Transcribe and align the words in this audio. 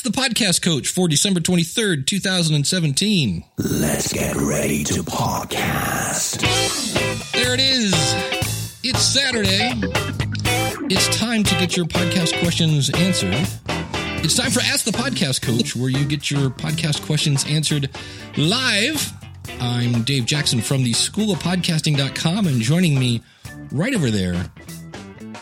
Ask 0.00 0.10
the 0.14 0.18
Podcast 0.18 0.62
Coach 0.62 0.88
for 0.88 1.08
December 1.08 1.40
23rd, 1.40 2.06
2017. 2.06 3.44
Let's 3.58 4.10
get 4.10 4.34
ready 4.34 4.82
to 4.84 5.02
podcast. 5.02 6.40
There 7.32 7.52
it 7.52 7.60
is. 7.60 7.92
It's 8.82 9.02
Saturday. 9.02 9.72
It's 10.86 11.18
time 11.18 11.44
to 11.44 11.54
get 11.56 11.76
your 11.76 11.84
podcast 11.84 12.40
questions 12.40 12.88
answered. 12.88 13.46
It's 14.24 14.36
time 14.36 14.50
for 14.50 14.60
Ask 14.60 14.86
the 14.86 14.90
Podcast 14.90 15.42
Coach, 15.42 15.76
where 15.76 15.90
you 15.90 16.06
get 16.06 16.30
your 16.30 16.48
podcast 16.48 17.04
questions 17.04 17.44
answered 17.46 17.90
live. 18.38 19.12
I'm 19.60 20.02
Dave 20.04 20.24
Jackson 20.24 20.62
from 20.62 20.82
the 20.82 20.94
School 20.94 21.30
of 21.30 21.40
Podcasting.com, 21.40 22.46
and 22.46 22.62
joining 22.62 22.98
me 22.98 23.20
right 23.70 23.94
over 23.94 24.10
there. 24.10 24.50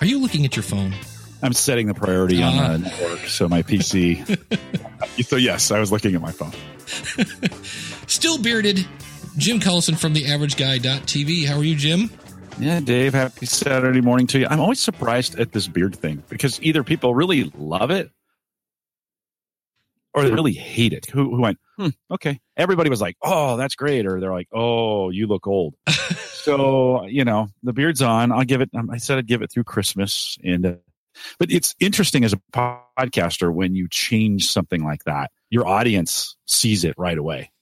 Are 0.01 0.07
you 0.07 0.19
looking 0.19 0.45
at 0.45 0.57
your 0.57 0.65
phone? 0.65 0.95
I'm 1.43 1.53
setting 1.53 1.87
the 1.87 1.95
priority 1.95 2.43
on 2.43 2.55
Ah. 2.55 2.73
the 2.73 2.79
network, 2.79 3.21
so 3.29 3.49
my 3.49 3.63
PC. 3.63 4.25
so 5.25 5.37
yes, 5.37 5.71
I 5.71 5.79
was 5.79 5.93
looking 5.93 6.15
at 6.15 6.21
my 6.21 6.33
phone. 6.33 6.53
Still 8.09 8.39
bearded, 8.39 8.87
Jim 9.37 9.61
Collison 9.61 9.97
from 9.99 10.15
the 10.15 10.27
Average 10.27 10.57
Guy.tv. 10.57 11.47
How 11.47 11.59
are 11.59 11.65
you, 11.65 11.77
Jim? 11.77 12.11
Yeah, 12.59 12.81
Dave, 12.81 13.15
happy 13.15 13.47
Saturday 13.47 14.01
morning 14.01 14.27
to 14.29 14.41
you. 14.41 14.47
I'm 14.51 14.59
always 14.61 14.81
surprised 14.81 15.39
at 15.39 15.53
this 15.53 15.69
beard 15.69 15.95
thing 15.95 16.25
because 16.29 16.61
either 16.61 16.83
people 16.83 17.15
really 17.15 17.53
love 17.57 17.93
it 17.93 18.11
or 20.13 20.25
they 20.25 20.33
really 20.33 20.55
hate 20.55 20.93
it. 20.93 21.07
Who, 21.07 21.37
who 21.37 21.41
went, 21.41 21.59
hmm, 21.77 21.91
okay. 22.11 22.41
Everybody 22.57 22.91
was 22.91 23.01
like, 23.01 23.17
oh, 23.23 23.57
that's 23.57 23.77
great. 23.77 24.07
Or 24.07 24.19
they're 24.19 24.33
like, 24.33 24.49
oh, 24.53 25.11
you 25.11 25.29
look 25.29 25.47
old. 25.47 25.75
so, 25.89 27.05
you 27.05 27.25
know, 27.25 27.47
the 27.63 27.73
beard's 27.73 28.03
on. 28.03 28.33
I'll 28.33 28.43
give 28.43 28.61
it, 28.61 28.71
um, 28.75 28.91
I 28.91 28.97
said 28.97 29.19
I'd 29.19 29.29
give 29.29 29.43
it 29.43 29.53
through 29.53 29.65
Christmas. 29.65 30.37
And, 30.43 30.67
uh, 30.67 30.75
but 31.39 31.51
it's 31.51 31.75
interesting 31.81 32.25
as 32.25 32.33
a 32.33 32.41
podcaster 32.99 33.53
when 33.53 33.75
you 33.75 33.89
change 33.89 34.51
something 34.51 34.85
like 34.85 35.05
that, 35.05 35.31
your 35.51 35.67
audience 35.67 36.37
sees 36.47 36.85
it 36.85 36.95
right 36.99 37.19
away. 37.19 37.53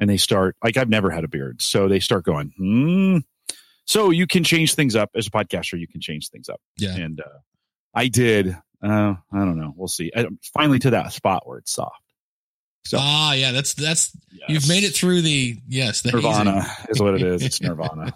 And 0.00 0.10
they 0.10 0.16
start, 0.16 0.56
like, 0.62 0.76
I've 0.76 0.88
never 0.88 1.10
had 1.10 1.24
a 1.24 1.28
beard. 1.28 1.62
So 1.62 1.88
they 1.88 2.00
start 2.00 2.24
going, 2.24 2.52
hmm. 2.56 3.18
So 3.86 4.10
you 4.10 4.26
can 4.26 4.44
change 4.44 4.74
things 4.74 4.96
up 4.96 5.10
as 5.14 5.26
a 5.26 5.30
podcaster. 5.30 5.78
You 5.78 5.86
can 5.86 6.00
change 6.00 6.30
things 6.30 6.48
up. 6.48 6.60
Yeah. 6.78 6.96
And 6.96 7.20
uh, 7.20 7.38
I 7.94 8.08
did. 8.08 8.56
Uh, 8.82 9.14
I 9.32 9.38
don't 9.38 9.58
know. 9.58 9.72
We'll 9.76 9.88
see. 9.88 10.10
I, 10.14 10.26
finally 10.52 10.78
to 10.80 10.90
that 10.90 11.12
spot 11.12 11.46
where 11.46 11.58
it's 11.58 11.72
soft. 11.72 12.00
So 12.86 12.98
Ah, 13.00 13.32
yeah, 13.32 13.52
that's 13.52 13.72
that's 13.74 14.14
yes. 14.30 14.42
you've 14.48 14.68
made 14.68 14.84
it 14.84 14.94
through 14.94 15.22
the 15.22 15.56
yes, 15.66 16.02
the 16.02 16.12
Nirvana 16.12 16.62
hazing. 16.62 16.86
is 16.90 17.00
what 17.00 17.14
it 17.14 17.22
is. 17.22 17.42
It's 17.42 17.60
Nirvana. 17.62 18.12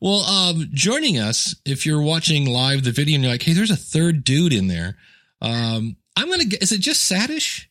Well, 0.00 0.20
um, 0.22 0.68
joining 0.72 1.18
us, 1.18 1.54
if 1.66 1.84
you're 1.84 2.00
watching 2.00 2.46
live 2.46 2.84
the 2.84 2.90
video 2.92 3.16
and 3.16 3.24
you're 3.24 3.32
like, 3.32 3.42
hey, 3.42 3.52
there's 3.52 3.70
a 3.70 3.76
third 3.76 4.24
dude 4.24 4.52
in 4.52 4.66
there. 4.66 4.96
Um, 5.42 5.96
I'm 6.16 6.28
gonna 6.30 6.44
get 6.46 6.62
is 6.62 6.72
it 6.72 6.80
just 6.80 7.10
Satish? 7.10 7.66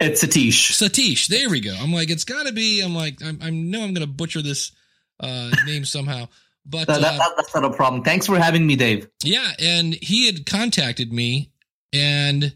It's 0.00 0.24
Satish. 0.24 0.72
Satish, 0.72 1.26
there 1.28 1.48
we 1.50 1.60
go. 1.60 1.74
I'm 1.78 1.92
like, 1.92 2.10
it's 2.10 2.24
gotta 2.24 2.52
be, 2.52 2.80
I'm 2.80 2.94
like, 2.94 3.22
I'm, 3.24 3.38
I 3.42 3.50
know 3.50 3.82
I'm 3.82 3.92
gonna 3.94 4.06
butcher 4.06 4.42
this 4.42 4.72
uh 5.20 5.50
name 5.66 5.84
somehow. 5.84 6.28
But 6.66 6.86
That- 6.86 7.00
that- 7.02 7.20
uh, 7.20 7.28
that's 7.36 7.54
not 7.54 7.64
a 7.64 7.70
problem. 7.70 8.02
Thanks 8.04 8.26
for 8.26 8.38
having 8.38 8.66
me, 8.66 8.76
Dave. 8.76 9.08
Yeah, 9.22 9.48
and 9.60 9.94
he 9.94 10.26
had 10.26 10.46
contacted 10.46 11.12
me, 11.12 11.50
and 11.92 12.54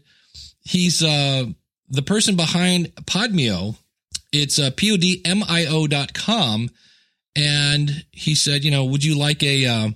he's 0.63 1.03
uh 1.03 1.45
the 1.89 2.01
person 2.01 2.35
behind 2.35 2.93
Podmio. 3.05 3.75
It's 4.31 4.59
uh, 4.59 4.69
podmio 4.71 5.89
dot 5.89 6.13
com, 6.13 6.69
and 7.35 8.05
he 8.11 8.35
said, 8.35 8.63
you 8.63 8.71
know, 8.71 8.85
would 8.85 9.03
you 9.03 9.17
like 9.17 9.43
a 9.43 9.65
uh, 9.65 9.89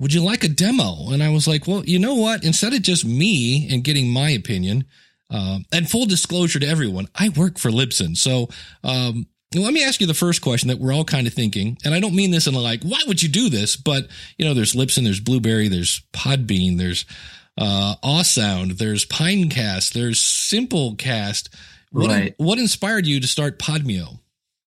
would 0.00 0.12
you 0.12 0.22
like 0.22 0.44
a 0.44 0.48
demo? 0.48 1.10
And 1.10 1.22
I 1.22 1.28
was 1.30 1.46
like, 1.46 1.66
well, 1.66 1.84
you 1.84 1.98
know 1.98 2.14
what? 2.14 2.44
Instead 2.44 2.72
of 2.74 2.82
just 2.82 3.04
me 3.04 3.68
and 3.72 3.84
getting 3.84 4.08
my 4.08 4.30
opinion, 4.30 4.84
uh, 5.30 5.58
and 5.72 5.88
full 5.88 6.06
disclosure 6.06 6.58
to 6.58 6.66
everyone, 6.66 7.08
I 7.14 7.28
work 7.30 7.58
for 7.58 7.70
Libsyn, 7.70 8.16
so 8.16 8.48
um, 8.84 9.26
let 9.54 9.72
me 9.72 9.84
ask 9.84 10.00
you 10.00 10.06
the 10.06 10.14
first 10.14 10.40
question 10.42 10.68
that 10.68 10.78
we're 10.78 10.92
all 10.94 11.04
kind 11.04 11.26
of 11.26 11.34
thinking, 11.34 11.76
and 11.84 11.94
I 11.94 12.00
don't 12.00 12.14
mean 12.16 12.30
this 12.30 12.46
in 12.46 12.54
like, 12.54 12.82
why 12.82 13.00
would 13.06 13.22
you 13.22 13.28
do 13.28 13.48
this? 13.48 13.76
But 13.76 14.08
you 14.38 14.44
know, 14.44 14.54
there's 14.54 14.74
Libsyn, 14.74 15.04
there's 15.04 15.20
Blubrry, 15.20 15.68
there's 15.68 16.00
Podbean, 16.12 16.78
there's 16.78 17.04
uh, 17.58 17.94
Awsound, 18.02 18.78
there's 18.78 19.04
Pinecast, 19.06 19.92
there's 19.92 20.20
Simplecast. 20.20 21.48
What 21.90 22.08
Right. 22.08 22.34
what 22.38 22.58
inspired 22.58 23.06
you 23.06 23.20
to 23.20 23.26
start 23.26 23.58
Podmio? 23.58 24.20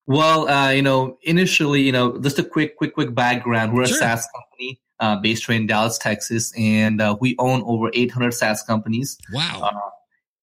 Well, 0.07 0.47
uh, 0.47 0.69
you 0.69 0.81
know, 0.81 1.17
initially, 1.23 1.81
you 1.81 1.91
know, 1.91 2.19
just 2.19 2.37
a 2.39 2.43
quick, 2.43 2.77
quick, 2.77 2.93
quick 2.93 3.15
background. 3.15 3.73
We're 3.73 3.87
Sure. 3.87 3.97
a 3.97 3.99
SaaS 3.99 4.27
company 4.35 4.79
uh, 4.99 5.15
based 5.17 5.49
right 5.49 5.59
in 5.59 5.67
Dallas, 5.67 5.97
Texas, 5.97 6.53
and 6.57 7.01
uh, 7.01 7.17
we 7.19 7.35
own 7.39 7.63
over 7.65 7.89
800 7.93 8.31
SaaS 8.33 8.61
companies. 8.63 9.17
Wow. 9.33 9.71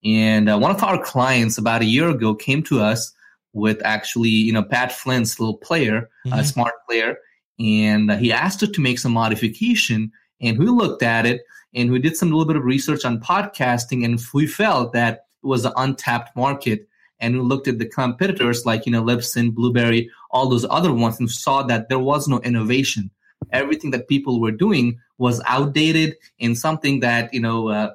And 0.05 0.49
uh, 0.49 0.59
one 0.59 0.73
of 0.73 0.83
our 0.83 1.01
clients 1.03 1.59
about 1.59 1.83
a 1.83 1.85
year 1.85 2.09
ago 2.09 2.35
came 2.35 2.63
to 2.65 2.81
us 2.81 3.13
with 3.53 3.81
actually, 3.85 4.31
you 4.31 4.53
know, 4.53 4.63
Pat 4.65 4.91
Flynn's 4.91 5.39
little 5.39 5.59
player, 5.59 6.09
a 6.27 6.29
Mhm. 6.31 6.45
smart 6.45 6.75
player, 6.89 7.17
and 7.61 8.11
uh, 8.11 8.17
he 8.17 8.33
asked 8.33 8.63
us 8.65 8.71
to 8.71 8.81
make 8.81 8.99
some 8.99 9.13
modification. 9.13 10.11
And 10.41 10.59
we 10.59 10.67
looked 10.67 11.03
at 11.05 11.25
it 11.27 11.43
and 11.75 11.93
we 11.93 12.01
did 12.01 12.17
some 12.17 12.31
little 12.31 12.47
bit 12.47 12.57
of 12.57 12.65
research 12.65 13.05
on 13.05 13.21
podcasting, 13.21 14.05
and 14.05 14.21
we 14.35 14.47
felt 14.49 14.93
that 14.95 15.27
it 15.43 15.47
was 15.47 15.65
an 15.65 15.73
untapped 15.77 16.35
market. 16.37 16.89
And 17.23 17.37
we 17.37 17.41
looked 17.41 17.69
at 17.69 17.79
the 17.79 17.87
competitors 17.87 18.67
like, 18.67 18.85
you 18.85 18.93
know, 18.93 19.03
Libsyn, 19.03 19.55
Blubrry, 19.55 20.11
all 20.31 20.51
those 20.51 20.67
other 20.69 20.93
ones, 20.93 21.19
and 21.19 21.31
saw 21.31 21.63
that 21.63 21.89
there 21.89 21.99
was 21.99 22.29
no 22.29 22.41
innovation. 22.41 23.11
Everything 23.51 23.93
that 23.93 24.09
people 24.09 24.41
were 24.41 24.53
doing 24.53 24.99
was 25.17 25.41
outdated 25.47 26.17
and 26.39 26.59
something 26.59 27.01
that, 27.01 27.33
you 27.33 27.41
know, 27.41 27.69
uh, 27.69 27.95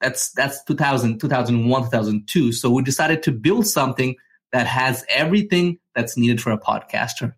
that's 0.00 0.32
that's 0.32 0.62
2000 0.64 1.18
2001 1.18 1.82
2002 1.84 2.52
so 2.52 2.68
we 2.68 2.82
decided 2.82 3.22
to 3.22 3.32
build 3.32 3.66
something 3.66 4.14
that 4.52 4.66
has 4.66 5.02
everything 5.08 5.78
that's 5.94 6.18
needed 6.18 6.42
for 6.42 6.52
a 6.52 6.58
podcaster 6.58 7.32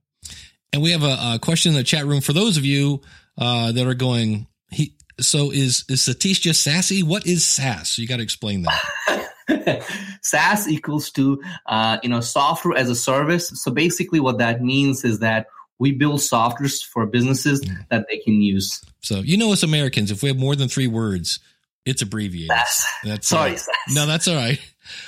And 0.73 0.83
we 0.83 0.91
have 0.91 1.05
a, 1.05 1.35
a 1.35 1.39
question 1.41 1.73
in 1.73 1.77
the 1.77 1.85
chat 1.85 2.07
room 2.07 2.21
for 2.21 2.33
those 2.33 2.57
of 2.57 2.65
you 2.65 3.03
uh, 3.39 3.73
that 3.73 3.87
are 3.87 3.95
going. 3.95 4.47
He 4.71 4.95
so 5.21 5.51
is 5.51 5.85
is 5.89 6.03
Satish 6.03 6.41
just 6.41 6.63
sassy? 6.63 7.03
What 7.03 7.27
is 7.27 7.45
sass? 7.45 7.99
You 7.99 8.07
got 8.07 8.17
to 8.17 8.23
explain 8.23 8.63
that. 8.63 8.81
SaaS 10.23 10.69
equals 10.69 11.11
to 11.13 11.41
uh, 11.67 11.99
you 12.03 12.09
know 12.09 12.21
software 12.21 12.77
as 12.77 12.89
a 12.91 12.95
service. 12.97 13.49
So 13.55 13.71
basically, 13.71 14.21
what 14.21 14.39
that 14.39 14.63
means 14.63 15.05
is 15.05 15.21
that 15.21 15.47
we 15.79 15.93
build 15.93 16.21
softwares 16.21 16.85
for 16.85 17.07
businesses 17.07 17.61
Mm. 17.63 17.89
that 17.91 18.07
they 18.11 18.19
can 18.19 18.41
use. 18.41 18.83
So 19.01 19.21
you 19.21 19.37
know, 19.37 19.53
us 19.53 19.63
Americans, 19.63 20.11
if 20.11 20.23
we 20.23 20.29
have 20.29 20.39
more 20.39 20.57
than 20.57 20.69
three 20.69 20.87
words, 20.87 21.39
it's 21.85 22.03
abbreviated. 22.03 22.51
SaaS. 22.57 22.85
That's 23.05 23.29
Sorry, 23.29 23.53
uh, 23.53 23.57
SaaS. 23.57 23.95
no, 23.95 24.07
that's 24.07 24.27
all 24.29 24.37
right. 24.37 24.59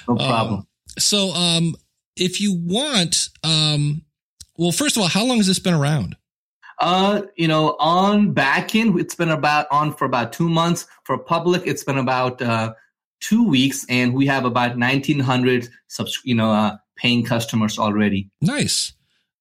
no 0.09 0.17
problem. 0.17 0.55
Um, 0.61 0.67
so, 0.99 1.31
um, 1.33 1.75
if 2.17 2.41
you 2.41 2.55
want, 2.55 3.29
um, 3.45 4.03
well, 4.57 4.73
first 4.73 4.97
of 4.97 5.03
all, 5.03 5.09
how 5.09 5.25
long 5.25 5.37
has 5.37 5.47
this 5.47 5.61
been 5.61 5.75
around? 5.75 6.17
Uh, 6.81 7.23
you 7.37 7.49
know, 7.49 7.77
on 7.81 8.35
backend, 8.35 9.01
it's 9.01 9.15
been 9.15 9.31
about 9.31 9.67
on 9.71 9.93
for 9.95 10.05
about 10.05 10.33
two 10.33 10.49
months. 10.49 10.87
For 11.05 11.17
public, 11.19 11.63
it's 11.67 11.83
been 11.85 11.99
about 11.99 12.41
uh, 12.43 12.75
two 13.21 13.45
weeks, 13.49 13.85
and 13.89 14.15
we 14.15 14.27
have 14.27 14.45
about 14.45 14.79
nineteen 14.79 15.21
hundred 15.21 15.69
subs- 15.89 16.21
you 16.25 16.35
know, 16.35 16.51
uh, 16.53 16.77
paying 16.97 17.25
customers 17.25 17.79
already. 17.79 18.31
Nice. 18.41 18.93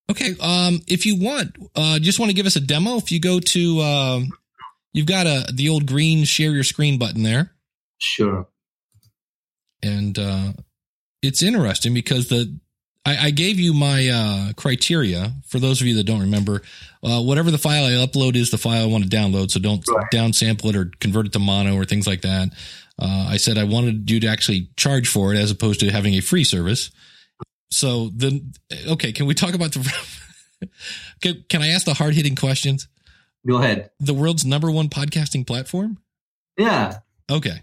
Okay. 0.09 0.35
Um, 0.39 0.81
if 0.87 1.05
you 1.05 1.17
want, 1.19 1.55
uh, 1.75 1.99
just 1.99 2.17
want 2.19 2.29
to 2.29 2.35
give 2.35 2.45
us 2.45 2.55
a 2.55 2.61
demo. 2.61 2.97
If 2.97 3.11
you 3.11 3.19
go 3.19 3.39
to, 3.39 3.81
um, 3.81 4.29
you've 4.93 5.05
got 5.05 5.25
a 5.27 5.45
the 5.53 5.69
old 5.69 5.85
green 5.85 6.23
share 6.23 6.51
your 6.51 6.63
screen 6.63 6.97
button 6.97 7.23
there, 7.23 7.51
Sure. 7.97 8.47
and 9.83 10.17
uh, 10.17 10.53
it's 11.21 11.43
interesting 11.43 11.93
because 11.93 12.29
the 12.29 12.57
I, 13.07 13.27
I 13.27 13.29
gave 13.31 13.59
you 13.59 13.73
my 13.73 14.09
uh, 14.09 14.53
criteria 14.53 15.31
for 15.47 15.59
those 15.59 15.79
of 15.81 15.87
you 15.87 15.95
that 15.95 16.03
don't 16.05 16.21
remember. 16.21 16.61
Uh, 17.03 17.21
whatever 17.21 17.51
the 17.51 17.57
file 17.57 17.85
I 17.85 17.91
upload 18.05 18.35
is 18.35 18.51
the 18.51 18.57
file 18.57 18.83
I 18.83 18.87
want 18.87 19.09
to 19.09 19.09
download, 19.09 19.49
so 19.51 19.59
don't 19.59 19.83
Right. 19.87 20.05
downsample 20.13 20.65
it 20.65 20.75
or 20.75 20.91
convert 20.99 21.25
it 21.27 21.33
to 21.33 21.39
mono 21.39 21.75
or 21.75 21.85
things 21.85 22.05
like 22.05 22.21
that. 22.21 22.49
Uh, 22.99 23.27
I 23.29 23.37
said 23.37 23.57
I 23.57 23.63
wanted 23.63 24.09
you 24.11 24.19
to 24.21 24.27
actually 24.27 24.69
charge 24.75 25.07
for 25.07 25.33
it 25.33 25.37
as 25.37 25.51
opposed 25.51 25.79
to 25.81 25.89
having 25.91 26.15
a 26.15 26.19
free 26.21 26.43
service. 26.43 26.91
So 27.71 28.09
then, 28.15 28.53
okay, 28.87 29.11
can 29.11 29.25
we 29.25 29.33
talk 29.33 29.53
about 29.53 29.71
the? 29.73 29.93
can, 31.21 31.45
can 31.49 31.61
I 31.61 31.69
ask 31.69 31.85
the 31.85 31.93
hard 31.93 32.13
hitting 32.13 32.35
questions? 32.35 32.87
Go 33.47 33.57
ahead. 33.57 33.91
The 33.99 34.13
world's 34.13 34.45
number 34.45 34.69
one 34.71 34.89
podcasting 34.89 35.45
platform. 35.47 35.97
Yeah, 36.57 36.99
Okay, 37.29 37.61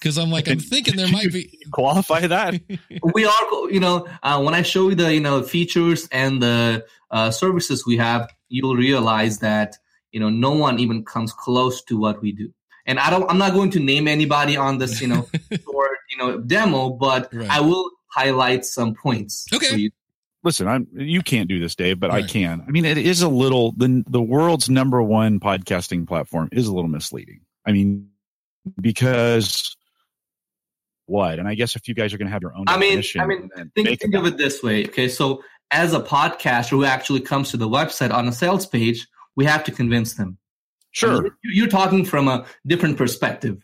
because 0.00 0.18
I'm 0.18 0.30
like 0.30 0.48
I'm 0.48 0.58
thinking 0.72 0.96
there 0.96 1.08
might 1.08 1.32
be. 1.32 1.58
Qualify 1.72 2.26
that. 2.26 2.60
we 3.14 3.24
are. 3.24 3.70
You 3.70 3.80
know, 3.80 4.08
uh, 4.22 4.42
when 4.42 4.54
I 4.54 4.62
show 4.62 4.88
you 4.88 4.94
the 4.94 5.14
you 5.14 5.20
know 5.20 5.42
features 5.42 6.08
and 6.10 6.42
the 6.42 6.84
uh, 7.10 7.30
services 7.30 7.86
we 7.86 7.96
have, 7.98 8.32
you'll 8.48 8.76
realize 8.76 9.38
that 9.38 9.76
you 10.12 10.20
know 10.20 10.30
no 10.30 10.52
one 10.52 10.78
even 10.80 11.04
comes 11.04 11.32
close 11.32 11.82
to 11.84 11.98
what 11.98 12.20
we 12.22 12.32
do. 12.32 12.52
And 12.86 12.98
I 12.98 13.10
don't. 13.10 13.30
I'm 13.30 13.38
not 13.38 13.52
going 13.52 13.70
to 13.72 13.80
name 13.80 14.08
anybody 14.08 14.56
on 14.56 14.78
this 14.78 15.00
you 15.00 15.08
know 15.08 15.28
short 15.64 15.98
you 16.10 16.18
know 16.18 16.40
demo, 16.40 16.90
but 16.90 17.32
Right. 17.32 17.50
I 17.50 17.60
will 17.60 17.90
highlight 18.08 18.64
some 18.64 18.94
points. 18.94 19.46
Okay. 19.52 19.68
for 19.68 19.76
you. 19.76 19.90
Listen, 20.42 20.66
I'm 20.66 20.88
you 20.94 21.20
can't 21.20 21.48
do 21.48 21.60
this, 21.60 21.74
Dave, 21.74 22.00
but 22.00 22.10
I 22.10 22.22
can. 22.22 22.64
I 22.66 22.70
mean, 22.70 22.86
it 22.86 22.96
is 22.96 23.20
a 23.20 23.28
little 23.28 23.72
the 23.76 24.02
the 24.08 24.22
world's 24.22 24.70
number 24.70 25.02
one 25.02 25.38
podcasting 25.38 26.08
platform 26.08 26.48
is 26.50 26.66
a 26.66 26.74
little 26.74 26.88
misleading. 26.88 27.42
I 27.66 27.72
mean, 27.72 28.08
because 28.80 29.76
what? 31.10 31.38
And 31.38 31.48
I 31.48 31.54
guess 31.54 31.76
if 31.76 31.88
you 31.88 31.94
guys 31.94 32.14
are 32.14 32.18
going 32.18 32.28
to 32.28 32.32
have 32.32 32.42
your 32.42 32.54
own 32.56 32.64
I 32.68 32.76
mean, 32.78 33.02
I 33.18 33.26
mean, 33.26 33.50
think, 33.74 34.00
think 34.00 34.14
of 34.14 34.26
it 34.26 34.36
this 34.36 34.62
way. 34.62 34.84
Okay, 34.86 35.08
so 35.08 35.42
as 35.70 35.92
a 35.92 36.00
podcaster 36.00 36.70
who 36.70 36.84
actually 36.84 37.20
comes 37.20 37.50
to 37.50 37.56
the 37.56 37.68
website 37.68 38.12
on 38.12 38.26
a 38.28 38.32
sales 38.32 38.66
page, 38.66 39.06
we 39.36 39.44
have 39.44 39.64
to 39.64 39.72
convince 39.72 40.14
them. 40.14 40.38
Sure. 40.92 41.16
I 41.26 41.30
you- 41.42 41.52
you're 41.62 41.68
talking 41.68 42.04
from 42.04 42.28
a 42.28 42.46
different 42.66 42.96
perspective. 42.96 43.62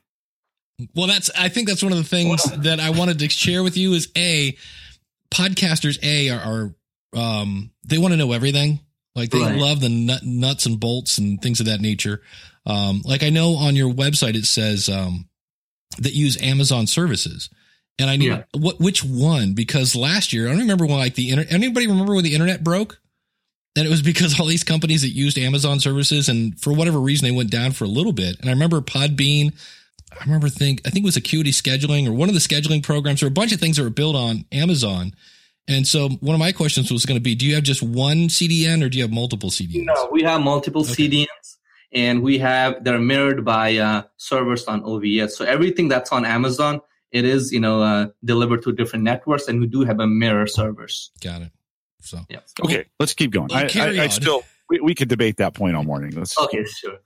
Well, 0.94 1.06
that's 1.06 1.31
I 1.38 1.48
think 1.48 1.69
that's 1.69 1.82
one 1.82 1.93
of 1.93 1.98
the 1.98 2.04
things 2.04 2.43
that 2.58 2.81
I 2.81 2.90
wanted 2.90 3.19
to 3.20 3.28
share 3.31 3.62
with 3.62 3.76
you 3.76 3.94
is 3.94 4.08
a 4.16 4.56
podcasters 5.31 5.99
a 6.02 6.31
are, 6.31 6.75
are 7.14 7.19
um 7.20 7.70
they 7.87 7.99
want 7.99 8.12
to 8.12 8.16
know 8.19 8.32
everything. 8.32 8.81
Like 9.14 9.31
they 9.31 9.38
Right. 9.40 9.56
love 9.56 9.81
the 9.81 9.88
nut, 9.88 10.22
nuts 10.25 10.66
and 10.66 10.78
bolts 10.78 11.16
and 11.19 11.40
things 11.40 11.60
of 11.60 11.66
that 11.66 11.81
nature. 11.81 12.22
Um 12.66 13.02
like 13.04 13.22
I 13.22 13.31
know 13.31 13.54
on 13.56 13.75
your 13.76 13.92
website 13.92 14.34
it 14.34 14.44
says 14.44 14.88
um 14.88 15.28
that 15.99 16.15
use 16.15 16.41
Amazon 16.43 16.87
services. 16.87 17.49
And 17.99 18.11
I 18.11 18.17
need 18.17 18.27
Yeah. 18.29 18.43
what 18.53 18.79
which 18.81 19.03
one 19.05 19.55
because 19.55 19.97
last 19.97 20.33
year 20.33 20.47
I 20.47 20.50
don't 20.50 20.61
remember 20.61 20.85
when 20.87 20.99
like 20.99 21.15
the 21.15 21.31
internet 21.31 21.53
anybody 21.53 21.87
remember 21.87 22.15
when 22.15 22.25
the 22.25 22.35
internet 22.35 22.62
broke? 22.62 23.00
And 23.77 23.87
it 23.87 23.91
was 23.91 24.03
because 24.11 24.38
all 24.38 24.47
these 24.47 24.65
companies 24.65 25.03
that 25.03 25.11
used 25.11 25.38
Amazon 25.38 25.81
services 25.81 26.29
and 26.29 26.59
for 26.61 26.73
whatever 26.73 26.99
reason 27.00 27.27
they 27.27 27.35
went 27.35 27.50
down 27.50 27.73
for 27.73 27.85
a 27.85 27.88
little 27.88 28.12
bit. 28.12 28.38
And 28.41 28.49
I 28.50 28.53
remember 28.53 28.81
Podbean 28.81 29.53
I 30.19 30.25
remember 30.25 30.49
think 30.49 30.81
I 30.87 30.91
think 30.91 31.05
it 31.05 31.09
was 31.09 31.17
Acuity 31.17 31.50
Scheduling 31.53 32.06
or 32.06 32.12
one 32.12 32.29
of 32.29 32.35
the 32.35 32.41
scheduling 32.41 32.83
programs 32.83 33.23
or 33.23 33.27
a 33.27 33.31
bunch 33.31 33.53
of 33.53 33.61
things 33.61 33.77
that 33.77 33.83
were 33.83 33.91
built 33.91 34.17
on 34.17 34.44
Amazon. 34.53 35.15
And 35.69 35.87
so 35.87 36.09
one 36.09 36.35
of 36.35 36.38
my 36.38 36.53
questions 36.53 36.93
was 36.93 37.05
going 37.06 37.17
to 37.19 37.23
be, 37.23 37.35
do 37.35 37.44
you 37.44 37.55
have 37.56 37.65
just 37.65 37.83
one 37.83 38.29
CDN 38.29 38.85
or 38.85 38.88
do 38.88 38.99
you 38.99 39.05
have 39.05 39.11
multiple 39.12 39.50
CDNs? 39.50 39.85
No, 39.87 40.09
we 40.12 40.23
have 40.23 40.41
multiple 40.41 40.83
Okay. 40.83 41.09
CDNs, 41.09 41.56
and 41.93 42.23
we 42.23 42.38
have 42.38 42.85
they're 42.85 42.99
mirrored 42.99 43.44
by 43.44 43.77
uh, 43.77 44.03
servers 44.17 44.65
on 44.67 44.83
OVS. 44.83 45.31
So 45.31 45.44
everything 45.44 45.88
that's 45.88 46.12
on 46.12 46.25
Amazon, 46.25 46.81
it 47.12 47.25
is 47.25 47.53
you 47.53 47.61
know 47.61 47.83
uh, 47.83 48.06
delivered 48.25 48.62
to 48.65 48.73
different 48.73 49.05
networks, 49.05 49.49
and 49.49 49.61
we 49.61 49.67
do 49.67 49.83
have 49.83 50.00
a 50.00 50.06
mirror 50.06 50.47
servers. 50.47 51.11
Got 51.23 51.43
it. 51.43 51.53
So 52.00 52.21
Yeah. 52.29 52.41
Okay, 52.65 52.87
let's 53.00 53.15
keep 53.15 53.31
going. 53.31 53.53
I, 53.53 53.67
carry 53.67 53.99
I, 53.99 54.05
I 54.05 54.09
still 54.09 54.44
we, 54.69 54.81
we 54.81 54.94
could 54.94 55.09
debate 55.09 55.38
that 55.38 55.55
point 55.55 55.77
all 55.77 55.85
morning. 55.85 56.12
Let's, 56.12 56.38
Okay, 56.41 56.65
sure. 56.65 56.99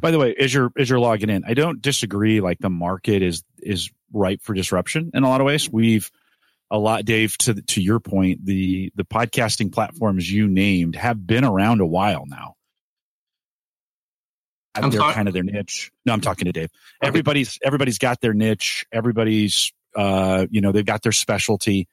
By 0.00 0.10
the 0.10 0.18
way, 0.18 0.34
as 0.34 0.52
you're 0.52 0.72
as 0.76 0.90
you're 0.90 0.98
logging 0.98 1.30
in, 1.30 1.44
I 1.46 1.54
don't 1.54 1.80
disagree. 1.80 2.40
Like 2.40 2.58
the 2.58 2.70
market 2.70 3.22
is 3.22 3.44
is 3.58 3.90
ripe 4.12 4.42
for 4.42 4.52
disruption 4.54 5.10
in 5.14 5.22
a 5.22 5.28
lot 5.28 5.40
of 5.40 5.46
ways. 5.46 5.70
We've 5.70 6.10
a 6.70 6.78
lot, 6.78 7.04
Dave. 7.04 7.38
To 7.38 7.54
to 7.54 7.80
your 7.80 8.00
point, 8.00 8.44
the 8.44 8.90
the 8.96 9.04
podcasting 9.04 9.72
platforms 9.72 10.30
you 10.30 10.48
named 10.48 10.96
have 10.96 11.24
been 11.24 11.44
around 11.44 11.80
a 11.80 11.86
while 11.86 12.24
now. 12.26 12.55
I'm 14.84 14.90
They're 14.90 15.00
sorry? 15.00 15.14
kind 15.14 15.28
of 15.28 15.34
their 15.34 15.42
niche. 15.42 15.90
No, 16.04 16.12
I'm 16.12 16.20
talking 16.20 16.46
to 16.46 16.52
Dave. 16.52 16.70
Okay. 17.02 17.08
Everybody's 17.08 17.58
everybody's 17.62 17.98
got 17.98 18.20
their 18.20 18.34
niche. 18.34 18.84
Everybody's 18.92 19.72
uh, 19.96 20.46
you 20.50 20.60
know, 20.60 20.72
they've 20.72 20.84
got 20.84 21.02
their 21.02 21.12
specialty. 21.12 21.88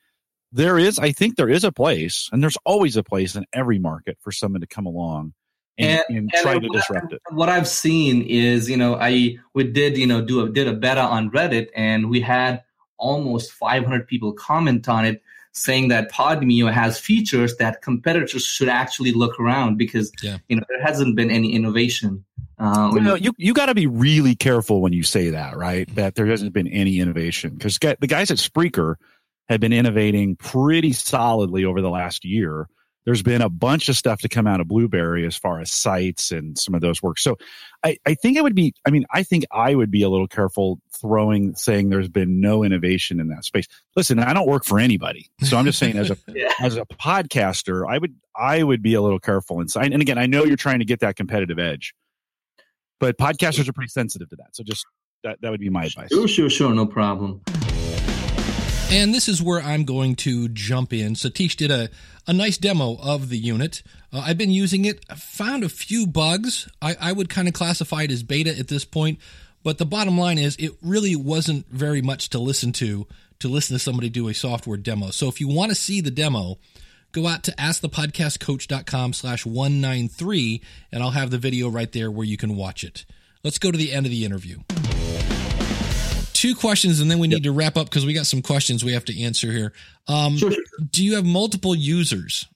There 0.51 0.77
is, 0.77 1.00
I 1.00 1.13
think, 1.13 1.38
there 1.38 1.50
is 1.50 1.63
a 1.63 1.71
place, 1.71 2.30
and 2.31 2.44
there's 2.44 2.57
always 2.65 2.95
a 2.97 3.03
place 3.03 3.35
in 3.35 3.45
every 3.53 3.80
market 3.80 4.18
for 4.21 4.31
someone 4.31 4.62
to 4.62 4.68
come 4.68 4.85
along 4.85 5.33
and, 5.77 6.03
and, 6.09 6.18
And 6.18 6.31
try 6.41 6.59
to 6.59 6.68
disrupt 6.68 7.13
it. 7.13 7.21
What 7.31 7.50
I've 7.50 7.68
seen 7.68 8.21
is, 8.24 8.69
you 8.69 8.77
know, 8.77 8.95
I 8.95 9.38
we 9.53 9.63
did, 9.63 9.97
you 9.97 10.06
know, 10.06 10.21
do 10.21 10.41
a 10.41 10.50
did 10.50 10.68
a 10.68 10.74
beta 10.74 11.01
on 11.01 11.31
Reddit, 11.31 11.69
and 11.75 12.09
we 12.09 12.21
had 12.21 12.63
almost 12.97 13.51
500 13.53 14.07
people 14.07 14.33
comment 14.33 14.88
on 14.88 15.06
it, 15.06 15.24
saying 15.53 15.88
that 15.89 16.11
Podmeo 16.11 16.71
has 16.71 17.00
features 17.00 17.55
that 17.57 17.81
competitors 17.81 18.44
should 18.44 18.67
actually 18.69 19.11
look 19.11 19.39
around 19.39 19.77
because, 19.77 20.11
Yeah. 20.21 20.38
you 20.50 20.55
know, 20.55 20.63
there 20.67 20.81
hasn't 20.81 21.15
been 21.15 21.29
any 21.29 21.53
innovation. 21.53 22.23
Uh, 22.59 22.89
Well, 22.94 23.03
no, 23.03 23.15
you 23.15 23.33
you 23.38 23.53
got 23.53 23.67
to 23.67 23.75
be 23.75 23.88
really 23.88 24.35
careful 24.35 24.81
when 24.81 24.94
you 24.94 25.03
say 25.03 25.29
that, 25.29 25.57
right? 25.57 25.94
That 25.95 26.15
there 26.15 26.25
hasn't 26.25 26.53
been 26.53 26.67
any 26.67 27.00
innovation 27.00 27.51
because 27.51 27.77
the 27.79 28.07
guys 28.07 28.31
at 28.31 28.38
Spreaker 28.38 28.95
have 29.50 29.59
been 29.59 29.73
innovating 29.73 30.35
pretty 30.35 30.94
solidly 30.94 31.65
over 31.65 31.81
the 31.81 31.89
last 31.89 32.25
year. 32.25 32.67
There's 33.05 33.21
been 33.21 33.41
a 33.41 33.50
bunch 33.50 33.89
of 33.89 33.95
stuff 33.97 34.21
to 34.21 34.29
come 34.29 34.47
out 34.47 34.61
of 34.61 34.67
Blubrry 34.67 35.25
as 35.25 35.35
far 35.35 35.59
as 35.59 35.71
sites 35.71 36.31
and 36.31 36.57
some 36.57 36.73
of 36.73 36.81
those 36.81 37.03
works. 37.03 37.21
So 37.21 37.38
I, 37.83 37.97
I 38.05 38.13
think 38.13 38.38
it 38.38 38.44
would 38.44 38.55
be, 38.55 38.73
I 38.85 38.91
mean, 38.91 39.05
I 39.13 39.23
think 39.23 39.44
I 39.51 39.75
would 39.75 39.91
be 39.91 40.03
a 40.03 40.09
little 40.09 40.27
careful 40.27 40.79
throwing, 41.00 41.55
saying 41.55 41.89
there's 41.89 42.07
been 42.09 42.39
no 42.39 42.63
innovation 42.63 43.19
in 43.19 43.27
that 43.29 43.44
space. 43.44 43.67
Listen, 43.95 44.19
I 44.19 44.33
don't 44.33 44.47
work 44.47 44.63
for 44.65 44.79
anybody. 44.79 45.29
So 45.41 45.57
I'm 45.57 45.65
just 45.65 45.79
saying 45.79 45.97
as 45.97 46.11
a, 46.11 46.17
Yeah. 46.33 46.51
as 46.61 46.77
a 46.77 46.85
podcaster, 46.85 47.83
I 47.89 47.97
would, 47.97 48.15
I 48.35 48.63
would 48.63 48.81
be 48.81 48.94
a 48.94 49.01
little 49.01 49.19
careful. 49.19 49.59
And, 49.59 49.69
and 49.75 50.01
again, 50.01 50.17
I 50.17 50.25
know 50.25 50.44
you're 50.45 50.55
trying 50.55 50.79
to 50.79 50.85
get 50.85 51.01
that 51.01 51.15
competitive 51.15 51.59
edge 51.59 51.94
but 53.00 53.17
podcasters 53.17 53.67
are 53.67 53.73
pretty 53.73 53.89
sensitive 53.89 54.29
to 54.29 54.38
that. 54.38 54.55
So 54.55 54.63
just 54.63 54.85
that 55.25 55.41
that 55.41 55.51
would 55.51 55.59
be 55.59 55.69
my 55.69 55.83
advice. 55.85 56.07
Sure, 56.09 56.25
sure, 56.25 56.50
sure, 56.50 56.73
no 56.73 56.85
problem. 56.85 57.41
And 58.94 59.12
this 59.12 59.28
is 59.28 59.42
where 59.42 59.60
I'm 59.60 59.86
going 59.86 60.16
to 60.18 60.48
jump 60.50 60.94
in. 60.94 61.16
Satish 61.16 61.56
did 61.56 61.72
a, 61.72 61.90
a 62.28 62.31
nice 62.31 62.60
demo 62.60 62.95
of 63.01 63.30
the 63.30 63.40
unit. 63.40 63.81
Uh, 64.13 64.19
I've 64.19 64.38
been 64.38 64.51
using 64.51 64.86
it. 64.86 65.04
Found 65.18 65.63
a 65.63 65.69
few 65.69 66.06
bugs. 66.06 66.69
I, 66.80 66.95
I 67.01 67.12
would 67.12 67.28
kind 67.28 67.48
of 67.48 67.56
classify 67.56 68.04
it 68.04 68.12
as 68.12 68.22
beta 68.22 68.56
at 68.56 68.68
this 68.68 68.86
point. 68.86 69.18
But 69.63 69.80
the 69.80 69.88
bottom 69.88 70.16
line 70.16 70.38
is 70.38 70.56
it 70.57 70.74
really 70.84 71.16
wasn't 71.16 71.68
very 71.69 72.04
much 72.04 72.30
to 72.30 72.40
listen 72.40 72.72
to, 72.74 73.07
to 73.40 73.48
listen 73.48 73.74
to 73.74 73.80
somebody 73.80 74.10
do 74.10 74.28
a 74.28 74.34
software 74.36 74.78
demo. 74.78 75.10
So 75.10 75.28
if 75.28 75.42
you 75.42 75.48
want 75.48 75.72
to 75.72 75.75
see 75.75 76.00
the 76.00 76.12
demo, 76.12 76.60
go 77.13 77.25
out 77.25 77.42
to 77.46 77.51
askthepodcastcoach.com 77.54 79.13
slash 79.13 79.44
193 79.44 80.62
and 80.92 81.01
I'll 81.01 81.10
have 81.10 81.31
the 81.31 81.39
video 81.39 81.68
right 81.68 81.92
there 81.92 82.12
where 82.12 82.28
you 82.28 82.38
can 82.38 82.56
watch 82.56 82.84
it. 82.84 83.06
Let's 83.44 83.57
go 83.57 83.72
to 83.72 83.78
the 83.78 83.92
end 83.92 84.06
of 84.06 84.12
the 84.12 84.24
interview 84.24 84.60
two 86.44 86.54
questions 86.54 87.00
and 87.00 87.10
then 87.10 87.19
we 87.19 87.28
need 87.30 87.44
to 87.44 87.54
wrap 87.54 87.78
up 87.78 87.90
because 87.90 88.06
we 88.06 88.13
got 88.13 88.25
some 88.25 88.42
questions 88.42 88.84
we 88.84 88.92
have 88.92 89.06
to 89.06 89.18
answer 89.22 89.50
here. 89.50 89.72
Um, 90.10 90.36
Sure, 90.36 90.51
sure. 90.51 90.63
do 90.92 91.01
you 91.01 91.16
have 91.16 91.24
multiple 91.24 91.74
users? 91.74 92.50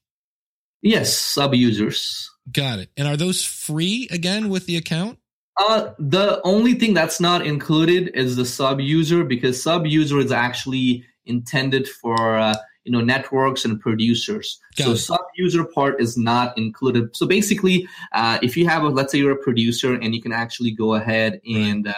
Yes, 0.82 1.18
sub 1.18 1.56
users. 1.56 2.30
Got 2.52 2.80
it. 2.80 2.90
And 2.98 3.08
are 3.08 3.16
those 3.16 3.46
free 3.46 4.10
again 4.12 4.50
with 4.50 4.66
the 4.66 4.76
account? 4.76 5.20
Uh, 5.56 5.92
the 6.00 6.42
only 6.44 6.74
thing 6.74 6.94
that's 6.94 7.22
not 7.22 7.48
included 7.48 8.12
is 8.14 8.36
the 8.36 8.46
sub 8.46 8.82
user 8.82 9.24
because 9.24 9.64
sub 9.64 9.88
user 9.88 10.20
is 10.20 10.34
actually 10.34 11.06
intended 11.26 11.88
for 11.88 12.38
uh, 12.38 12.56
you 12.84 12.92
know 12.92 13.00
networks 13.00 13.64
and 13.64 13.80
producers. 13.80 14.60
Got 14.76 14.84
so 14.84 14.92
it. 14.92 14.98
sub 14.98 15.26
user 15.38 15.64
part 15.64 16.02
is 16.02 16.18
not 16.18 16.58
included. 16.58 17.16
So 17.16 17.26
basically, 17.26 17.88
uh, 18.12 18.38
if 18.42 18.58
you 18.58 18.68
have 18.68 18.84
a 18.84 18.90
let's 18.90 19.14
say 19.14 19.20
you're 19.20 19.32
a 19.32 19.44
producer 19.44 19.94
and 19.94 20.14
you 20.14 20.22
can 20.22 20.34
actually 20.34 20.72
go 20.72 20.96
ahead 20.96 21.40
and 21.46 21.88
uh, 21.88 21.94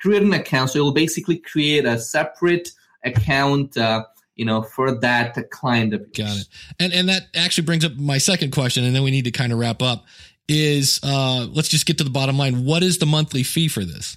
create 0.00 0.22
an 0.22 0.32
account, 0.32 0.70
so 0.70 0.80
it 0.80 0.82
will 0.82 0.92
basically 0.92 1.38
create 1.38 1.84
a 1.84 1.98
separate 1.98 2.70
account. 3.04 3.76
Uh, 3.76 4.04
you 4.36 4.46
know, 4.46 4.62
for 4.62 4.98
that 5.00 5.36
client 5.50 5.92
of 5.92 6.00
yours. 6.00 6.16
Got 6.16 6.36
it. 6.38 6.48
And 6.78 6.92
and 6.94 7.08
that 7.10 7.24
actually 7.34 7.64
brings 7.64 7.84
up 7.84 7.92
my 7.96 8.16
second 8.16 8.52
question, 8.52 8.84
and 8.84 8.96
then 8.96 9.02
we 9.02 9.10
need 9.10 9.26
to 9.26 9.30
kind 9.30 9.52
of 9.52 9.58
wrap 9.58 9.82
up. 9.82 10.06
Is 10.48 10.98
uh, 11.02 11.46
let's 11.52 11.68
just 11.68 11.84
get 11.84 11.98
to 11.98 12.04
the 12.04 12.10
bottom 12.10 12.38
line. 12.38 12.64
What 12.64 12.82
is 12.82 12.98
the 12.98 13.06
monthly 13.06 13.42
fee 13.42 13.68
for 13.68 13.84
this? 13.84 14.16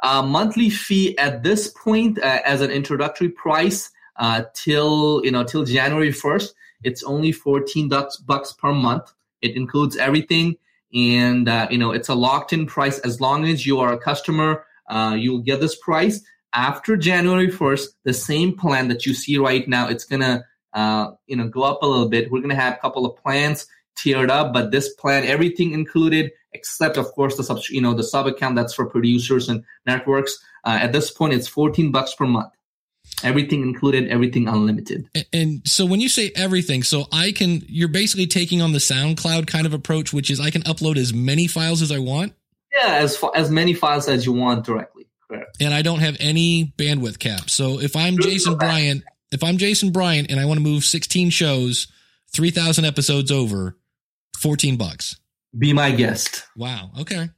Uh, 0.00 0.20
monthly 0.20 0.68
fee 0.68 1.16
at 1.16 1.42
this 1.42 1.68
point 1.68 2.18
uh, 2.18 2.40
as 2.44 2.60
an 2.60 2.70
introductory 2.70 3.30
price 3.30 3.90
uh, 4.16 4.42
till 4.52 5.24
you 5.24 5.30
know 5.30 5.42
till 5.42 5.64
January 5.64 6.12
first. 6.12 6.54
It's 6.82 7.02
only 7.04 7.32
fourteen 7.32 7.88
bucks 7.88 8.16
bucks 8.18 8.52
per 8.52 8.72
month. 8.72 9.12
It 9.40 9.56
includes 9.56 9.96
everything, 9.96 10.56
and 10.92 11.48
uh, 11.48 11.68
you 11.70 11.78
know 11.78 11.92
it's 11.92 12.08
a 12.08 12.14
locked 12.14 12.52
in 12.52 12.66
price. 12.66 12.98
As 12.98 13.20
long 13.20 13.46
as 13.46 13.64
you 13.64 13.80
are 13.80 13.92
a 13.92 13.98
customer, 13.98 14.66
uh, 14.92 15.14
you'll 15.14 15.42
get 15.42 15.60
this 15.60 15.76
price. 15.76 16.20
After 16.54 16.96
January 16.96 17.50
first, 17.50 17.96
the 18.04 18.12
same 18.12 18.56
plan 18.56 18.88
that 18.88 19.06
you 19.06 19.14
see 19.14 19.38
right 19.38 19.66
now, 19.66 19.88
it's 19.88 20.04
gonna 20.04 20.44
uh, 20.74 21.12
you 21.26 21.36
know 21.36 21.48
go 21.48 21.62
up 21.62 21.82
a 21.82 21.86
little 21.86 22.08
bit. 22.08 22.30
We're 22.30 22.42
gonna 22.42 22.54
have 22.54 22.74
a 22.74 22.78
couple 22.78 23.06
of 23.06 23.16
plans 23.16 23.66
tiered 23.96 24.30
up, 24.30 24.52
but 24.52 24.70
this 24.70 24.92
plan, 24.94 25.24
everything 25.24 25.72
included, 25.72 26.30
except 26.52 26.96
of 26.96 27.06
course 27.12 27.36
the 27.36 27.44
sub, 27.44 27.60
you 27.70 27.80
know, 27.80 27.94
the 27.94 28.04
sub 28.04 28.26
account 28.26 28.56
that's 28.56 28.74
for 28.74 28.86
producers 28.86 29.48
and 29.48 29.64
networks. 29.86 30.38
Uh, 30.64 30.78
at 30.80 30.92
this 30.92 31.10
point, 31.10 31.32
it's 31.32 31.48
14 31.48 31.90
bucks 31.90 32.14
per 32.14 32.26
month. 32.26 32.52
Everything 33.24 33.62
included, 33.62 34.08
everything 34.08 34.48
unlimited. 34.48 35.08
And 35.32 35.60
so 35.66 35.84
when 35.84 36.00
you 36.00 36.08
say 36.08 36.32
everything, 36.34 36.82
so 36.82 37.06
I 37.12 37.32
can, 37.32 37.62
you're 37.66 37.88
basically 37.88 38.26
taking 38.26 38.62
on 38.62 38.72
the 38.72 38.78
SoundCloud 38.78 39.46
kind 39.46 39.66
of 39.66 39.74
approach, 39.74 40.12
which 40.12 40.30
is 40.30 40.40
I 40.40 40.50
can 40.50 40.62
upload 40.62 40.96
as 40.96 41.12
many 41.12 41.46
files 41.46 41.82
as 41.82 41.92
I 41.92 41.98
want, 41.98 42.32
Yeah, 42.72 42.94
as 42.96 43.16
fa- 43.16 43.30
as 43.34 43.50
many 43.50 43.74
files 43.74 44.08
as 44.08 44.24
you 44.26 44.32
want 44.32 44.64
directly. 44.64 45.06
Correct. 45.28 45.56
and 45.60 45.72
I 45.72 45.80
don't 45.80 46.00
have 46.00 46.16
any 46.20 46.74
bandwidth 46.76 47.18
cap. 47.18 47.48
So 47.48 47.80
if 47.80 47.96
I'm 47.96 48.18
Jason 48.18 48.56
Bryant, 48.58 49.02
if 49.30 49.42
I'm 49.42 49.56
Jason 49.56 49.90
Bryant 49.90 50.30
and 50.30 50.38
I 50.38 50.44
want 50.44 50.58
to 50.58 50.62
move 50.62 50.84
16 50.84 51.30
shows, 51.30 51.86
3,000 52.34 52.84
episodes 52.84 53.30
over, 53.30 53.78
14 54.38 54.76
bucks. 54.76 55.18
Be 55.56 55.72
my 55.72 55.90
guest. 55.90 56.44
Wow. 56.56 56.90
Okay. 57.00 57.30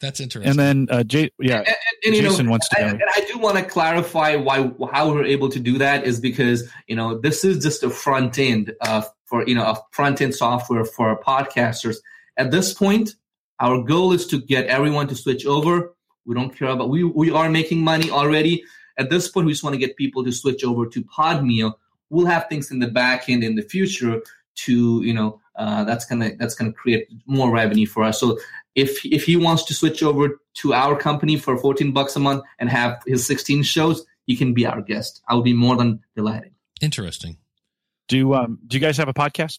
That's 0.00 0.20
interesting. 0.20 0.50
And 0.50 0.58
then 0.58 0.88
uh, 0.90 1.04
Jay, 1.04 1.30
yeah, 1.38 1.58
And, 1.58 1.68
and, 1.68 1.76
and, 2.06 2.14
you 2.16 2.22
Jason 2.22 2.44
know, 2.46 2.50
wants 2.50 2.68
to 2.70 2.78
I, 2.78 2.82
know. 2.82 2.88
and 2.90 3.02
I 3.14 3.20
do 3.32 3.38
want 3.38 3.56
to 3.56 3.64
clarify 3.64 4.36
why 4.36 4.70
how 4.92 5.10
we're 5.10 5.24
able 5.24 5.48
to 5.50 5.60
do 5.60 5.78
that 5.78 6.04
is 6.04 6.20
because 6.20 6.68
you 6.86 6.96
know 6.96 7.18
this 7.18 7.44
is 7.44 7.62
just 7.62 7.82
a 7.82 7.88
front 7.88 8.38
end 8.38 8.74
uh, 8.82 9.02
for 9.24 9.46
you 9.48 9.54
know 9.54 9.64
a 9.64 9.78
front 9.92 10.20
end 10.20 10.34
software 10.34 10.84
for 10.84 11.18
podcasters. 11.22 11.96
At 12.36 12.50
this 12.50 12.74
point, 12.74 13.14
our 13.60 13.82
goal 13.82 14.12
is 14.12 14.26
to 14.28 14.40
get 14.40 14.66
everyone 14.66 15.08
to 15.08 15.14
switch 15.14 15.46
over. 15.46 15.94
We 16.26 16.34
don't 16.34 16.56
care 16.56 16.68
about 16.68 16.88
we 16.90 17.04
we 17.04 17.30
are 17.30 17.48
making 17.50 17.82
money 17.82 18.10
already. 18.10 18.64
at 18.96 19.10
this 19.10 19.28
point, 19.28 19.46
we 19.46 19.52
just 19.52 19.64
want 19.64 19.74
to 19.74 19.80
get 19.80 19.96
people 19.96 20.24
to 20.24 20.32
switch 20.32 20.64
over 20.64 20.86
to 20.86 21.02
Podmeo. 21.04 21.74
We'll 22.10 22.26
have 22.26 22.48
things 22.48 22.70
in 22.70 22.78
the 22.78 22.88
back 22.88 23.28
end 23.28 23.42
in 23.42 23.56
the 23.56 23.62
future 23.62 24.22
to, 24.56 25.02
you 25.02 25.12
know, 25.12 25.40
uh, 25.56 25.84
that's 25.84 26.04
gonna 26.04 26.32
that's 26.38 26.54
gonna 26.54 26.72
create 26.72 27.08
more 27.26 27.50
revenue 27.50 27.86
for 27.86 28.02
us. 28.02 28.18
So 28.20 28.38
if 28.74 29.04
if 29.04 29.24
he 29.24 29.36
wants 29.36 29.64
to 29.64 29.74
switch 29.74 30.02
over 30.02 30.40
to 30.54 30.72
our 30.72 30.96
company 30.96 31.36
for 31.36 31.56
14 31.56 31.92
bucks 31.92 32.16
a 32.16 32.20
month 32.20 32.42
and 32.58 32.68
have 32.68 33.02
his 33.06 33.26
16 33.26 33.62
shows, 33.62 34.04
he 34.26 34.36
can 34.36 34.54
be 34.54 34.66
our 34.66 34.80
guest. 34.80 35.22
I 35.28 35.34
will 35.34 35.42
be 35.42 35.52
more 35.52 35.76
than 35.76 36.00
delighted. 36.16 36.52
Interesting. 36.80 37.38
Do 38.08 38.34
um 38.34 38.58
do 38.66 38.76
you 38.76 38.80
guys 38.80 38.96
have 38.98 39.08
a 39.08 39.14
podcast? 39.14 39.58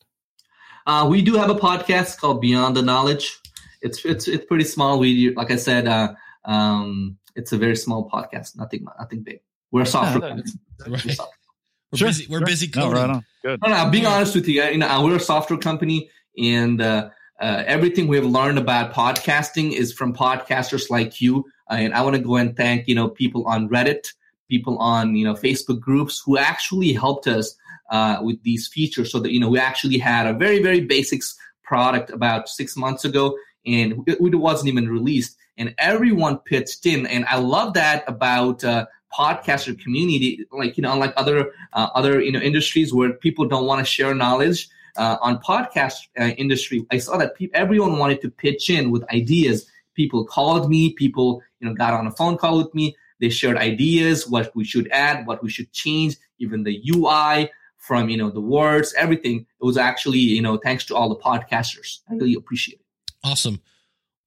Uh, 0.88 1.08
we 1.10 1.22
do 1.22 1.34
have 1.36 1.50
a 1.50 1.56
podcast 1.56 2.20
called 2.20 2.42
Beyond 2.42 2.76
the 2.76 2.84
Knowledge. 2.84 3.40
It's 3.86 4.04
it's 4.04 4.28
it's 4.28 4.46
pretty 4.46 4.64
small. 4.66 5.00
We 5.00 5.34
like 5.36 5.52
I 5.52 5.56
said, 5.58 5.88
uh, 5.88 6.14
um, 6.44 7.18
it's 7.36 7.52
a 7.54 7.58
very 7.58 7.76
small 7.76 8.10
podcast. 8.10 8.58
Nothing 8.58 8.86
nothing 9.00 9.22
big. 9.24 9.40
We're 9.72 9.84
a 9.84 9.86
software. 9.86 10.24
Yeah, 10.30 10.36
company. 10.36 10.52
We're 10.88 10.94
Right. 10.94 11.18
We're 11.92 11.98
Sure, 12.00 12.08
busy. 12.10 12.26
We're 12.30 12.40
sure. 12.40 12.48
busy 12.48 12.70
No, 12.76 12.82
coding. 12.90 13.12
right. 13.12 13.24
Good. 13.44 13.60
No, 13.62 13.70
no, 13.70 13.90
being 13.92 14.06
honest 14.08 14.36
with 14.36 14.48
you, 14.48 14.62
you 14.64 14.78
know, 14.80 15.04
we're 15.06 15.16
a 15.18 15.20
software 15.20 15.60
company, 15.60 16.10
and 16.38 16.82
uh, 16.82 17.10
uh, 17.40 17.64
everything 17.68 18.08
we've 18.08 18.26
learned 18.26 18.58
about 18.58 18.92
podcasting 18.94 19.72
is 19.72 19.94
from 19.94 20.14
podcasters 20.14 20.90
like 20.90 21.22
you. 21.22 21.46
Uh, 21.70 21.76
and 21.76 21.94
I 21.94 22.02
want 22.02 22.16
to 22.16 22.22
go 22.22 22.36
and 22.38 22.58
thank 22.58 22.88
you 22.88 22.96
know 22.96 23.08
people 23.08 23.46
on 23.46 23.70
Reddit, 23.70 24.08
people 24.50 24.78
on 24.80 25.16
you 25.16 25.24
know 25.26 25.36
Facebook 25.36 25.80
groups 25.80 26.22
who 26.26 26.38
actually 26.38 26.92
helped 26.92 27.28
us 27.28 27.56
uh, 27.92 28.18
with 28.22 28.42
these 28.44 28.68
features, 28.68 29.12
so 29.12 29.20
that 29.20 29.32
you 29.32 29.40
know 29.40 29.50
we 29.50 29.60
actually 29.60 30.00
had 30.00 30.26
a 30.28 30.34
very 30.34 30.62
very 30.62 30.82
basics 30.82 31.38
product 31.64 32.10
about 32.10 32.50
six 32.50 32.76
months 32.76 33.06
ago, 33.06 33.36
and 33.66 34.04
it, 34.08 34.20
wasn't 34.20 34.68
even 34.70 34.90
released, 34.90 35.38
and 35.58 35.74
everyone 35.78 36.38
pitched 36.40 36.86
in, 36.86 37.06
and 37.08 37.26
I 37.26 37.38
love 37.38 37.74
that 37.74 38.04
about. 38.08 38.64
Uh, 38.64 38.86
podcaster 39.14 39.80
community 39.80 40.46
like 40.52 40.76
you 40.76 40.82
know 40.82 40.92
unlike 40.92 41.14
other 41.16 41.52
uh, 41.72 41.88
other 41.96 42.22
you 42.22 42.34
know 42.34 42.40
industries 42.40 42.94
where 42.94 43.14
people 43.14 43.48
don't 43.48 43.66
want 43.66 43.80
to 43.80 43.86
share 43.86 44.14
knowledge 44.14 44.68
uh, 44.98 45.18
on 45.22 45.40
podcast 45.40 46.08
uh, 46.20 46.24
industry. 46.38 46.86
I 46.92 46.98
saw 46.98 47.18
that 47.18 47.36
pe- 47.36 47.50
everyone 47.54 47.98
wanted 47.98 48.22
to 48.22 48.30
pitch 48.30 48.70
in 48.70 48.92
with 48.92 49.04
ideas. 49.14 49.70
People 49.94 50.26
called 50.26 50.70
me 50.70 50.94
people 50.94 51.42
you 51.60 51.68
know 51.68 51.74
got 51.74 51.94
on 51.94 52.08
a 52.08 52.12
phone 52.12 52.38
call 52.38 52.58
with 52.58 52.74
me. 52.74 52.96
They 53.20 53.30
shared 53.30 53.58
ideas 53.58 54.28
what 54.28 54.54
we 54.56 54.66
should 54.66 54.90
add 54.92 55.26
what 55.26 55.42
we 55.42 55.50
should 55.50 55.72
change 55.72 56.18
even 56.40 56.64
the 56.64 56.82
ui 56.94 57.50
from 57.78 58.10
you 58.10 58.18
know 58.18 58.30
the 58.30 58.42
words 58.42 58.94
everything. 58.98 59.46
It 59.62 59.66
was 59.66 59.78
actually 59.78 60.20
you 60.20 60.42
know 60.42 60.58
thanks 60.58 60.86
to 60.86 60.96
all 60.96 61.10
the 61.10 61.16
podcasters. 61.16 62.00
I 62.10 62.16
really 62.16 62.36
appreciate 62.36 62.80
it 62.80 62.85
Awesome. 63.26 63.60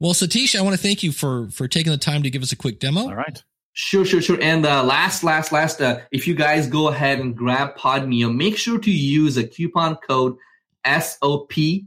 Well, 0.01 0.13
Satish, 0.13 0.59
I 0.59 0.63
want 0.63 0.77
to 0.77 0.83
thank 0.83 1.03
you 1.03 1.13
for 1.13 1.49
for 1.49 1.69
taking 1.69 1.93
the 1.93 1.99
time 1.99 2.25
to 2.25 2.31
give 2.31 2.43
us 2.43 2.53
a 2.53 2.57
quick 2.57 2.81
demo. 2.81 3.03
All 3.03 3.15
right. 3.15 3.43
Sure, 3.73 4.05
sure, 4.05 4.21
sure. 4.21 4.39
And 4.43 4.67
uh, 4.67 4.83
last, 4.83 5.23
last, 5.23 5.53
last, 5.53 5.81
uh, 5.81 6.01
if 6.11 6.27
you 6.27 6.35
guys 6.35 6.67
go 6.67 6.89
ahead 6.89 7.21
and 7.21 7.37
grab 7.37 7.77
Podmeo, 7.77 8.35
make 8.35 8.59
sure 8.59 8.77
to 8.77 8.91
use 8.91 9.37
a 9.37 9.47
coupon 9.47 9.95
code 9.97 10.37
SOP10. 10.85 11.87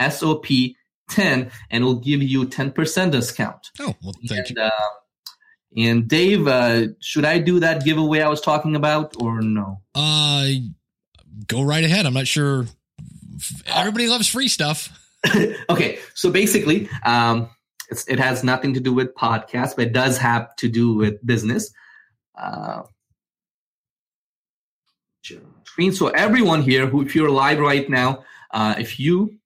SOP10, 0.00 0.74
and 1.18 1.52
it'll 1.70 1.96
give 1.96 2.22
you 2.22 2.46
10% 2.46 3.10
discount. 3.10 3.70
Oh, 3.78 3.94
well, 4.02 4.14
thank 4.26 4.48
and, 4.48 4.56
you. 4.56 4.62
Uh, 4.62 4.70
and 5.76 6.08
Dave, 6.08 6.48
uh, 6.48 6.86
should 6.98 7.26
I 7.26 7.40
do 7.40 7.60
that 7.60 7.84
giveaway 7.84 8.22
I 8.22 8.28
was 8.28 8.40
talking 8.40 8.74
about 8.74 9.20
or 9.20 9.42
no? 9.42 9.82
Uh, 9.94 10.46
go 11.46 11.60
right 11.60 11.84
ahead. 11.84 12.06
I'm 12.06 12.14
not 12.14 12.26
sure. 12.26 12.64
Everybody 13.66 14.06
loves 14.06 14.28
free 14.28 14.48
stuff. 14.48 14.88
okay, 15.70 15.98
so 16.14 16.30
basically, 16.30 16.88
um, 17.04 17.48
it's, 17.90 18.06
it 18.08 18.18
has 18.18 18.42
nothing 18.44 18.74
to 18.74 18.80
do 18.80 18.92
with 18.92 19.14
podcasts, 19.14 19.76
but 19.76 19.86
it 19.88 19.92
does 19.92 20.18
have 20.18 20.54
to 20.56 20.68
do 20.68 20.94
with 20.94 21.24
business. 21.26 21.72
Uh, 22.36 22.82
screen. 25.64 25.92
So 25.92 26.08
everyone 26.08 26.62
here, 26.62 26.86
who 26.86 27.02
if 27.02 27.14
you're 27.14 27.30
live 27.30 27.58
right 27.58 27.88
now, 27.88 28.24
uh, 28.50 28.74
if 28.78 29.00
you 29.00 29.38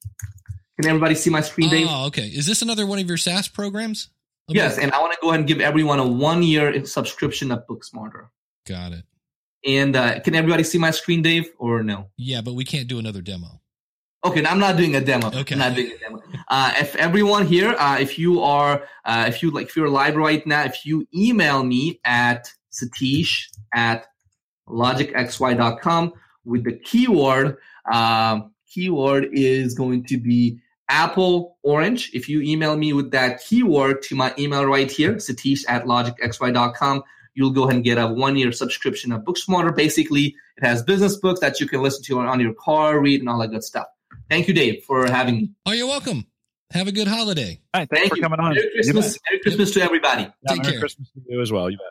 can, 0.80 0.88
everybody 0.88 1.14
see 1.14 1.30
my 1.30 1.40
screen, 1.40 1.70
Dave? 1.70 1.86
Oh, 1.88 2.06
okay. 2.06 2.26
Is 2.26 2.46
this 2.46 2.62
another 2.62 2.86
one 2.86 2.98
of 2.98 3.06
your 3.08 3.16
SaaS 3.16 3.48
programs? 3.48 4.10
Let 4.48 4.54
me- 4.54 4.60
Yes, 4.60 4.78
and 4.78 4.92
I 4.92 5.00
want 5.00 5.12
to 5.12 5.18
go 5.20 5.28
ahead 5.28 5.40
and 5.40 5.48
give 5.48 5.60
everyone 5.60 5.98
a 5.98 6.06
one-year 6.06 6.84
subscription 6.86 7.50
of 7.50 7.66
Booksmarter. 7.66 8.28
Got 8.66 8.92
it. 8.92 9.04
And 9.64 9.96
uh, 9.96 10.20
can 10.20 10.34
everybody 10.34 10.62
see 10.64 10.78
my 10.78 10.90
screen, 10.90 11.22
Dave, 11.22 11.48
or 11.58 11.82
no? 11.82 12.08
Yeah, 12.16 12.40
but 12.42 12.54
we 12.54 12.64
can't 12.64 12.88
do 12.88 12.98
another 12.98 13.20
demo. 13.22 13.60
Okay, 14.24 14.44
I'm 14.44 14.58
not 14.58 14.76
doing 14.76 14.96
a 14.96 15.00
demo. 15.00 15.28
Okay. 15.28 15.54
I'm 15.54 15.60
not 15.60 15.74
doing 15.76 15.92
a 15.92 15.98
demo. 15.98 16.22
Uh, 16.48 16.72
if 16.76 16.96
everyone 16.96 17.46
here, 17.46 17.76
uh, 17.78 17.98
if 18.00 18.18
you 18.18 18.40
are, 18.42 18.82
uh, 19.04 19.26
if 19.28 19.42
you 19.42 19.50
like, 19.52 19.68
if 19.68 19.76
you're 19.76 19.88
live 19.88 20.16
right 20.16 20.44
now, 20.44 20.64
if 20.64 20.84
you 20.84 21.06
email 21.14 21.62
me 21.62 22.00
at 22.04 22.52
satish 22.72 23.44
at 23.72 24.06
logicxy.com 24.68 26.12
with 26.44 26.64
the 26.64 26.72
keyword, 26.72 27.58
um, 27.92 28.52
keyword 28.66 29.28
is 29.32 29.74
going 29.74 30.04
to 30.06 30.18
be 30.18 30.58
Apple 30.88 31.56
Orange. 31.62 32.10
If 32.12 32.28
you 32.28 32.42
email 32.42 32.76
me 32.76 32.92
with 32.92 33.12
that 33.12 33.40
keyword 33.44 34.02
to 34.02 34.16
my 34.16 34.34
email 34.36 34.64
right 34.64 34.90
here, 34.90 35.14
satish 35.14 35.64
at 35.68 35.84
logicxy.com, 35.84 37.04
you'll 37.34 37.50
go 37.50 37.64
ahead 37.64 37.76
and 37.76 37.84
get 37.84 37.98
a 37.98 38.08
one 38.08 38.36
year 38.36 38.50
subscription 38.50 39.12
of 39.12 39.22
Booksmarter. 39.22 39.74
Basically, 39.76 40.34
it 40.56 40.64
has 40.64 40.82
business 40.82 41.16
books 41.16 41.38
that 41.38 41.60
you 41.60 41.68
can 41.68 41.82
listen 41.82 42.02
to 42.04 42.18
on, 42.18 42.26
on 42.26 42.40
your 42.40 42.54
car, 42.54 42.98
read, 43.00 43.20
and 43.20 43.28
all 43.28 43.38
that 43.38 43.52
good 43.52 43.62
stuff. 43.62 43.86
Thank 44.30 44.48
you, 44.48 44.54
Dave, 44.54 44.84
for 44.84 45.06
having 45.06 45.36
me. 45.36 45.50
Oh, 45.66 45.72
you're 45.72 45.86
welcome. 45.86 46.26
Have 46.72 46.86
a 46.86 46.92
good 46.92 47.08
holiday. 47.08 47.60
All 47.72 47.80
right. 47.80 47.88
Thanks 47.88 48.00
Thank 48.02 48.10
for 48.10 48.16
you. 48.16 48.22
coming 48.22 48.40
on. 48.40 48.54
Merry 48.54 48.70
Christmas. 48.74 49.18
Merry 49.30 49.40
Christmas 49.40 49.70
to 49.72 49.82
everybody. 49.82 50.22
Yeah, 50.22 50.30
Take 50.48 50.62
Merry 50.62 50.72
care. 50.72 50.80
Christmas 50.80 51.10
to 51.12 51.20
you 51.26 51.40
as 51.40 51.50
well. 51.50 51.70
You 51.70 51.78
bet. 51.78 51.86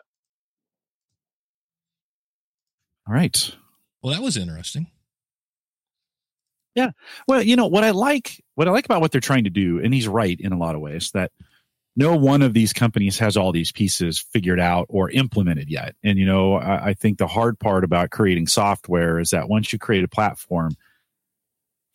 All 3.08 3.14
right. 3.14 3.54
Well, 4.02 4.12
that 4.12 4.22
was 4.22 4.36
interesting. 4.36 4.86
Yeah. 6.74 6.90
Well, 7.26 7.42
you 7.42 7.56
know 7.56 7.66
what 7.66 7.82
I 7.82 7.90
like, 7.90 8.44
what 8.54 8.68
I 8.68 8.70
like 8.70 8.84
about 8.84 9.00
what 9.00 9.10
they're 9.10 9.20
trying 9.20 9.44
to 9.44 9.50
do, 9.50 9.80
and 9.82 9.92
he's 9.92 10.06
right 10.06 10.38
in 10.38 10.52
a 10.52 10.58
lot 10.58 10.76
of 10.76 10.80
ways 10.80 11.10
that 11.12 11.32
no 11.96 12.14
one 12.14 12.42
of 12.42 12.52
these 12.54 12.72
companies 12.72 13.18
has 13.18 13.36
all 13.36 13.50
these 13.50 13.72
pieces 13.72 14.24
figured 14.32 14.60
out 14.60 14.86
or 14.88 15.10
implemented 15.10 15.68
yet. 15.68 15.96
And 16.04 16.18
you 16.18 16.26
know, 16.26 16.54
I, 16.54 16.90
I 16.90 16.94
think 16.94 17.18
the 17.18 17.26
hard 17.26 17.58
part 17.58 17.82
about 17.82 18.10
creating 18.10 18.46
software 18.46 19.18
is 19.18 19.30
that 19.30 19.48
once 19.48 19.72
you 19.72 19.80
create 19.80 20.04
a 20.04 20.08
platform, 20.08 20.76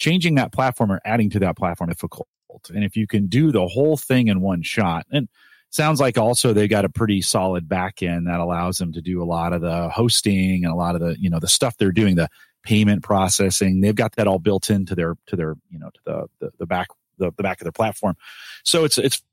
changing 0.03 0.35
that 0.35 0.51
platform 0.51 0.91
or 0.91 0.99
adding 1.05 1.29
to 1.29 1.39
that 1.39 1.55
platform 1.55 1.89
is 1.89 1.95
difficult. 1.95 2.27
And 2.73 2.83
if 2.83 2.97
you 2.97 3.07
can 3.07 3.27
do 3.27 3.51
the 3.53 3.65
whole 3.67 3.95
thing 3.95 4.27
in 4.27 4.41
one 4.41 4.61
shot, 4.61 5.05
and 5.11 5.29
sounds 5.69 5.99
like 6.01 6.17
also 6.17 6.51
they 6.53 6.67
got 6.67 6.83
a 6.85 6.89
pretty 6.89 7.21
solid 7.21 7.67
back 7.69 8.03
end 8.03 8.27
that 8.27 8.39
allows 8.41 8.77
them 8.77 8.91
to 8.93 9.01
do 9.01 9.23
a 9.23 9.25
lot 9.25 9.53
of 9.53 9.61
the 9.61 9.89
hosting 9.89 10.65
and 10.65 10.71
a 10.73 10.75
lot 10.75 10.93
of 10.95 11.01
the 11.01 11.15
you 11.19 11.29
know 11.29 11.39
the 11.39 11.47
stuff 11.47 11.77
they're 11.77 11.91
doing 11.91 12.15
the 12.15 12.29
payment 12.63 13.01
processing 13.01 13.81
they've 13.81 13.95
got 13.95 14.15
that 14.15 14.27
all 14.27 14.39
built 14.39 14.69
into 14.69 14.93
their 14.93 15.15
to 15.25 15.35
their 15.35 15.55
you 15.71 15.79
know 15.79 15.89
to 15.89 15.99
the 16.05 16.27
the, 16.39 16.51
the 16.59 16.65
back 16.67 16.87
the, 17.17 17.31
the 17.37 17.43
back 17.43 17.59
of 17.59 17.65
their 17.65 17.71
platform 17.71 18.15
so 18.63 18.83
it's 18.85 18.97
it's 18.99 19.23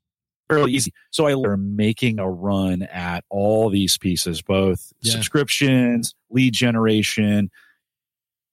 fairly 0.49 0.71
easy 0.71 0.91
so 1.11 1.27
i 1.27 1.33
are 1.47 1.57
making 1.57 2.17
a 2.19 2.27
run 2.29 2.81
at 2.83 3.23
all 3.29 3.69
these 3.69 3.97
pieces 3.99 4.41
both 4.41 4.91
Yeah. 5.01 5.11
subscriptions 5.11 6.15
lead 6.31 6.53
generation 6.53 7.51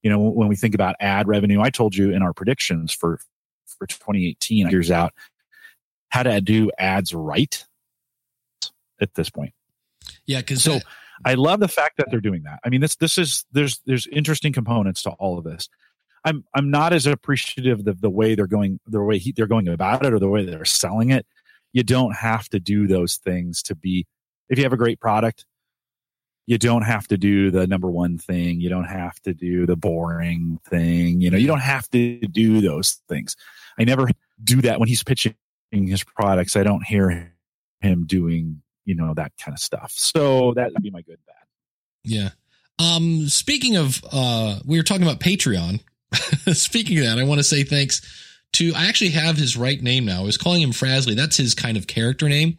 you 0.03 0.11
know 0.11 0.19
when 0.19 0.49
we 0.49 0.57
think 0.57 0.75
about 0.75 0.97
ad 1.01 1.27
revenue 1.29 1.61
i 1.61 1.71
told 1.71 1.95
you 1.95 2.11
in 2.13 2.23
our 2.23 2.33
predictions 2.33 2.93
for 2.93 3.19
for 3.79 3.87
2018 3.87 4.69
years 4.71 4.91
out 4.91 5.13
how 6.11 6.23
to 6.23 6.41
do 6.41 6.71
ads 6.79 7.15
right 7.15 7.65
at 9.01 9.15
this 9.15 9.31
point 9.31 9.53
Yeah, 10.27 10.39
because 10.41 10.63
So- 10.63 10.81
I 11.25 11.35
love 11.35 11.59
the 11.59 11.67
fact 11.69 11.97
that 11.97 12.07
they're 12.13 12.21
doing 12.21 12.45
that. 12.45 12.61
I 12.65 12.69
mean, 12.69 12.81
this 12.81 12.95
this 12.95 13.19
is 13.19 13.45
there's 13.51 13.81
there's 13.87 14.07
interesting 14.07 14.53
components 14.53 15.03
to 15.03 15.11
all 15.11 15.37
of 15.37 15.43
this. 15.45 15.69
I'm 16.25 16.45
I'm 16.55 16.71
not 16.71 16.93
as 16.93 17.07
appreciative 17.09 17.85
of 17.89 18.01
the 18.01 18.09
way 18.11 18.37
they're 18.37 18.47
going 18.47 18.79
the 18.87 19.03
way 19.03 19.19
he, 19.19 19.33
they're 19.33 19.49
going 19.49 19.67
about 19.67 20.07
it 20.07 20.13
or 20.13 20.21
the 20.21 20.29
way 20.29 20.45
they're 20.45 20.65
selling 20.65 21.11
it. 21.11 21.27
You 21.73 21.83
don't 21.83 22.15
have 22.15 22.49
to 22.51 22.61
do 22.61 22.87
those 22.87 23.17
things 23.17 23.65
to 23.65 23.75
be. 23.75 24.07
If 24.49 24.59
you 24.59 24.65
have 24.65 24.73
a 24.73 24.77
great 24.77 25.01
product, 25.01 25.45
you 26.49 26.57
don't 26.57 26.83
have 26.83 27.07
to 27.09 27.19
do 27.19 27.51
the 27.51 27.67
number 27.67 27.91
one 27.91 28.17
thing. 28.17 28.59
You 28.59 28.71
don't 28.71 28.87
have 28.87 29.21
to 29.21 29.35
do 29.35 29.67
the 29.67 29.77
boring 29.77 30.59
thing. 30.67 31.21
You 31.21 31.31
know, 31.31 31.37
you 31.37 31.47
don't 31.47 31.61
have 31.61 31.87
to 31.91 32.21
do 32.21 32.63
those 32.63 33.03
things. 33.07 33.37
I 33.79 33.85
never 33.85 34.09
do 34.43 34.63
that 34.63 34.81
when 34.81 34.89
he's 34.89 35.05
pitching 35.05 35.35
his 35.71 36.03
products. 36.03 36.57
I 36.57 36.63
don't 36.63 36.83
hear 36.87 37.35
him 37.83 38.07
doing 38.07 38.63
you 38.87 38.95
know 38.95 39.13
that 39.13 39.33
kind 39.39 39.55
of 39.55 39.61
stuff. 39.61 39.93
So 39.95 40.55
that 40.55 40.73
would 40.73 40.83
be 40.83 40.91
my 40.91 41.03
good 41.03 41.19
bad. 41.27 41.37
Yeah. 42.03 42.31
Um, 42.79 43.29
speaking 43.29 43.77
of, 43.77 44.03
uh, 44.11 44.61
we 44.65 44.79
were 44.79 44.85
talking 44.85 45.03
about 45.03 45.21
Patreon. 45.21 45.81
speaking 46.57 46.97
of 47.01 47.05
that, 47.05 47.19
I 47.19 47.25
want 47.25 47.41
to 47.41 47.45
say 47.45 47.63
thanks 47.63 48.01
to, 48.55 48.73
I 48.75 48.87
actually 48.87 49.11
have 49.11 49.37
his 49.37 49.57
right 49.57 49.81
name 49.81 50.05
now. 50.05 50.21
I 50.21 50.25
was 50.25 50.37
calling 50.37 50.63
him 50.63 50.71
Frasley. 50.71 51.15
That's 51.15 51.37
his 51.37 51.55
kind 51.55 51.77
of 51.77 51.87
character 51.87 52.29
name. 52.29 52.59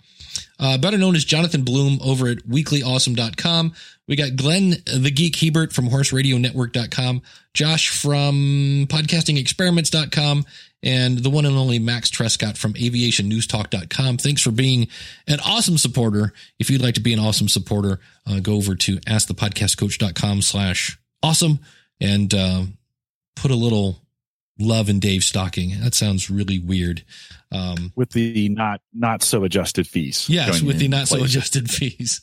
Uh, 0.60 0.78
better 0.78 0.98
known 0.98 1.16
as 1.16 1.26
Jonathan 1.26 1.64
Bloom 1.64 2.00
over 2.04 2.28
at 2.28 2.40
weeklyawesome.com. 2.40 3.74
We 4.08 4.16
got 4.16 4.36
Glenn, 4.36 4.76
the 4.86 5.12
geek 5.12 5.36
Hebert 5.36 5.72
from 5.72 5.90
horseradionetwork.com, 5.90 7.22
Josh 7.54 7.90
from 7.90 8.88
podcastingexperiments.com, 8.90 10.46
and 10.82 11.20
the 11.20 11.30
one 11.30 11.46
and 11.46 11.56
only 11.56 11.80
Max 11.80 12.10
Trescott 12.10 12.58
from 12.58 12.74
aviationnewstalk.com. 12.74 14.18
Thanks 14.18 14.42
for 14.42 14.52
being 14.52 14.88
an 15.28 15.40
awesome 15.42 15.78
supporter. 15.78 16.34
If 16.58 16.70
you'd 16.70 16.82
like 16.82 16.96
to 16.96 17.02
be 17.02 17.14
an 17.14 17.20
awesome 17.20 17.50
supporter, 17.50 18.00
uh, 18.28 18.40
go 18.40 18.56
over 18.56 18.76
to 18.76 18.98
askthepodcastcoach.com 18.98 20.42
slash 20.42 20.98
awesome 21.22 21.60
and 22.02 22.34
uh, 22.34 22.64
put 23.36 23.52
a 23.52 23.56
little 23.56 24.02
love 24.60 24.90
and 24.90 25.02
Dave's 25.02 25.26
stocking. 25.26 25.80
That 25.82 25.96
sounds 25.96 26.30
really 26.30 26.60
weird. 26.60 27.04
Um, 27.52 27.92
with 27.96 28.12
the 28.12 28.50
not 28.50 28.82
not 28.94 29.24
so 29.24 29.44
adjusted 29.44 29.88
fees. 29.88 30.30
yes, 30.30 30.62
with 30.62 30.78
the 30.80 30.88
not 30.88 31.08
so 31.08 31.24
adjusted 31.24 31.70
fees. 31.72 32.22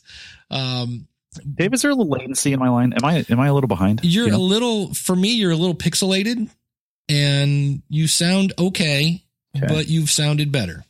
Um, 0.49 1.07
Dave, 1.55 1.73
is 1.73 1.81
there 1.81 1.91
a 1.91 1.95
little 1.95 2.09
latency 2.11 2.53
in 2.53 2.59
my 2.59 2.69
line? 2.69 2.93
Am 2.93 3.03
I 3.05 3.25
am 3.29 3.39
I 3.39 3.47
a 3.47 3.53
little 3.53 3.67
behind? 3.67 3.99
You're 4.03 4.25
You 4.25 4.31
know? 4.31 4.37
a 4.37 4.39
little, 4.39 4.93
for 4.93 5.15
me, 5.15 5.33
you're 5.35 5.51
a 5.51 5.55
little 5.57 5.75
pixelated 5.75 6.49
and 7.09 7.81
you 7.89 8.07
sound 8.07 8.53
okay, 8.57 9.23
Okay. 9.55 9.67
but 9.67 9.87
you've 9.87 10.09
sounded 10.09 10.51
better. 10.51 10.83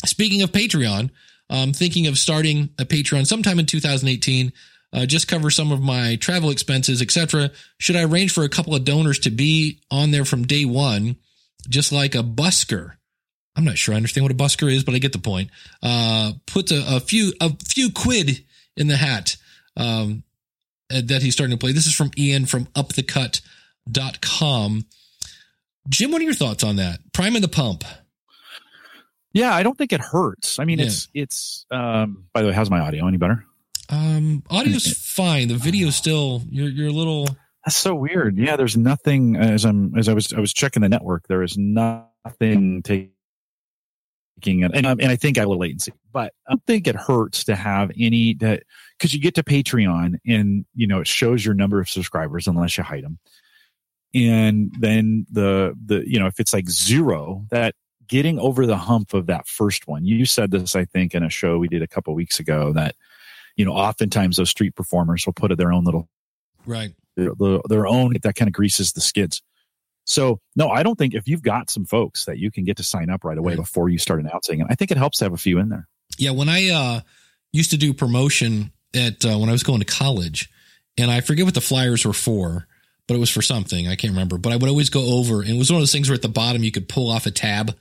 Speaking 0.06 0.42
of 0.42 0.52
Patreon, 0.52 1.10
I'm 1.50 1.74
thinking 1.74 2.08
of 2.08 2.18
starting 2.18 2.70
a 2.78 2.86
Patreon 2.86 3.26
sometime 3.26 3.60
in 3.60 3.66
2018. 3.66 4.52
Uh, 4.94 5.06
just 5.06 5.28
cover 5.28 5.50
some 5.50 5.72
of 5.72 5.82
my 5.82 6.16
travel 6.18 6.50
expenses, 6.50 7.02
etc. 7.02 7.52
Should 7.78 7.96
I 7.96 8.04
arrange 8.04 8.34
for 8.34 8.44
a 8.44 8.50
couple 8.50 8.74
of 8.74 8.86
donors 8.86 9.20
to 9.20 9.30
be 9.30 9.82
on 9.92 10.12
there 10.12 10.26
from 10.26 10.48
day 10.48 10.66
one, 10.66 11.18
just 11.68 11.92
like 11.92 12.16
a 12.16 12.24
busker? 12.24 12.94
I'm 13.56 13.66
not 13.66 13.78
sure 13.78 13.94
I 13.94 13.98
understand 13.98 14.24
what 14.24 14.32
a 14.32 14.36
busker 14.36 14.72
is, 14.72 14.84
but 14.84 14.96
I 14.96 15.00
get 15.00 15.14
the 15.14 15.20
point. 15.20 15.50
Uh, 15.84 16.34
a, 16.56 16.96
a 16.96 17.00
few 17.00 17.34
a 17.42 17.52
few 17.66 17.92
quid 17.92 18.46
in 18.78 18.88
the 18.88 18.96
hat 18.96 19.36
um, 19.76 20.24
that 20.90 21.22
he's 21.22 21.34
starting 21.34 21.58
to 21.58 21.60
play. 21.60 21.72
This 21.72 21.88
is 21.88 21.96
from 21.96 22.12
Ian 22.18 22.46
from 22.46 22.66
upthecut.com. 22.68 24.86
Jim, 25.90 26.12
what 26.12 26.22
are 26.22 26.26
your 26.26 26.34
thoughts 26.34 26.64
on 26.64 26.78
that? 26.78 27.00
Prime 27.14 27.36
and 27.36 27.44
the 27.44 27.48
pump. 27.50 27.84
Yeah, 29.34 29.54
I 29.54 29.64
don't 29.64 29.78
think 29.78 29.94
it 29.94 30.02
hurts. 30.02 30.60
I 30.60 30.66
mean, 30.66 30.80
Yeah. 30.80 30.86
it's 30.86 31.08
it's. 31.14 31.66
Um, 31.72 32.26
by 32.34 32.42
the 32.42 32.50
way, 32.50 32.54
how's 32.54 32.70
my 32.70 32.80
audio? 32.80 33.08
Any 33.08 33.18
better? 33.18 33.46
Um, 33.90 34.44
audio's 34.50 34.98
fine. 34.98 35.48
The 35.48 35.56
video's 35.56 35.96
still 35.96 36.44
you're 36.50 36.70
you're 36.70 36.90
a 36.90 36.94
little 36.94 37.30
That's 37.66 37.78
so 37.78 37.96
weird. 37.96 38.38
Yeah, 38.38 38.56
there's 38.58 38.76
nothing 38.76 39.36
as 39.38 39.64
I'm 39.66 39.96
as 39.98 40.10
I 40.10 40.14
was 40.14 40.34
I 40.34 40.40
was 40.40 40.54
checking 40.54 40.82
the 40.82 40.90
network. 40.90 41.28
There 41.28 41.44
is 41.44 41.58
nothing 41.58 42.82
taking 42.84 43.12
and 44.74 44.88
I, 44.88 44.92
and 44.92 45.08
I 45.08 45.16
think 45.16 45.38
I 45.38 45.42
little 45.42 45.60
latency, 45.60 45.94
but 46.12 46.34
I 46.48 46.52
don't 46.52 46.66
think 46.66 46.88
it 46.88 46.96
hurts 46.96 47.44
to 47.46 47.56
have 47.56 47.92
any 47.98 48.34
that 48.36 48.64
because 48.98 49.14
you 49.14 49.20
get 49.20 49.36
to 49.36 49.44
Patreon 49.44 50.18
and 50.26 50.66
you 50.76 50.88
know 50.88 51.00
it 51.00 51.08
shows 51.08 51.46
your 51.46 51.54
number 51.54 51.80
of 51.80 51.90
subscribers 51.90 52.48
unless 52.48 52.78
you 52.78 52.84
hide 52.84 53.04
them, 53.04 53.20
and 54.14 54.74
then 54.80 55.26
the 55.32 55.76
the 55.86 56.10
you 56.10 56.20
know 56.20 56.28
if 56.28 56.40
it's 56.40 56.54
like 56.54 56.70
zero 56.70 57.46
that 57.52 57.76
getting 58.08 58.40
over 58.40 58.66
the 58.66 58.78
hump 58.78 59.14
of 59.14 59.28
that 59.28 59.48
first 59.48 59.88
one. 59.88 60.06
You 60.06 60.26
said 60.26 60.52
this 60.52 60.76
I 60.76 60.86
think 60.86 61.14
in 61.14 61.24
a 61.24 61.30
show 61.30 61.58
we 61.58 61.68
did 61.68 61.82
a 61.82 61.88
couple 61.88 62.14
weeks 62.14 62.40
ago 62.40 62.74
that 62.74 62.96
you 63.56 63.66
know 63.66 63.74
oftentimes 63.74 64.38
those 64.38 64.50
street 64.50 64.76
performers 64.76 65.26
will 65.26 65.34
put 65.34 65.56
their 65.58 65.74
own 65.74 65.84
little 65.84 66.08
right. 66.66 66.92
their- 67.16 67.60
their 67.68 67.88
own 67.88 68.16
that 68.22 68.36
kind 68.36 68.48
of 68.48 68.54
greases 68.54 68.94
the 68.94 69.02
skids. 69.02 69.42
So 70.08 70.40
no, 70.56 70.70
I 70.70 70.84
don't 70.84 70.98
think 70.98 71.14
if 71.14 71.28
you've 71.28 71.42
got 71.44 71.70
some 71.70 71.86
folks 71.86 72.26
that 72.26 72.40
you 72.40 72.50
can 72.50 72.64
get 72.64 72.78
to 72.78 72.84
sign 72.84 73.10
up 73.10 73.24
right 73.24 73.38
away 73.38 73.52
Right. 73.52 73.58
before 73.60 73.90
you 73.90 73.98
start 73.98 74.20
announcing 74.22 74.62
it, 74.62 74.68
I 74.70 74.76
think 74.76 74.90
it 74.92 74.98
helps 74.98 75.20
to 75.20 75.26
have 75.26 75.34
a 75.34 75.38
few 75.38 75.60
in 75.60 75.70
there. 75.70 75.88
Yeah, 76.18 76.32
when 76.32 76.50
I 76.50 76.70
uh 76.70 77.02
used 77.54 77.72
to 77.72 77.78
do 77.78 77.94
promotion 77.94 78.72
at 78.96 79.24
uh, 79.26 79.38
when 79.38 79.50
I 79.50 79.52
was 79.52 79.64
going 79.64 79.80
to 79.80 79.86
college, 79.86 80.50
and 80.98 81.12
I 81.12 81.22
forget 81.22 81.46
what 81.46 81.54
the 81.54 81.62
flyers 81.62 82.06
were 82.06 82.14
for, 82.14 82.68
but 83.08 83.16
it 83.16 83.20
was 83.20 83.30
for 83.30 83.42
something 83.42 83.88
I 83.88 83.96
can't 83.96 84.14
remember. 84.14 84.38
But 84.38 84.54
I 84.54 84.56
would 84.56 84.70
always 84.70 84.90
go 84.90 85.18
over, 85.20 85.42
and 85.42 85.50
it 85.52 85.58
was 85.58 85.70
one 85.70 85.78
of 85.78 85.82
those 85.82 85.92
things 85.92 86.10
where 86.10 86.16
at 86.16 86.22
the 86.22 86.30
bottom 86.30 86.64
you 86.64 86.72
could 86.72 86.88
pull 86.90 87.12
off 87.12 87.26
a 87.26 87.32
tab, 87.32 87.76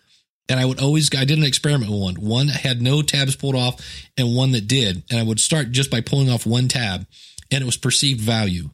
and 0.48 0.58
I 0.58 0.64
would 0.64 0.80
always 0.80 1.08
I 1.16 1.24
did 1.24 1.38
an 1.38 1.44
experiment 1.44 1.90
with 1.92 2.00
one. 2.00 2.14
One 2.16 2.48
had 2.48 2.82
no 2.82 3.02
tabs 3.02 3.36
pulled 3.36 3.54
off, 3.54 3.80
and 4.18 4.34
one 4.34 4.50
that 4.52 4.66
did, 4.66 5.04
and 5.10 5.20
I 5.20 5.22
would 5.22 5.38
start 5.40 5.70
just 5.70 5.90
by 5.92 6.00
pulling 6.00 6.28
off 6.28 6.44
one 6.44 6.66
tab, 6.68 7.06
and 7.52 7.62
it 7.62 7.66
was 7.66 7.76
perceived 7.76 8.20
value 8.20 8.70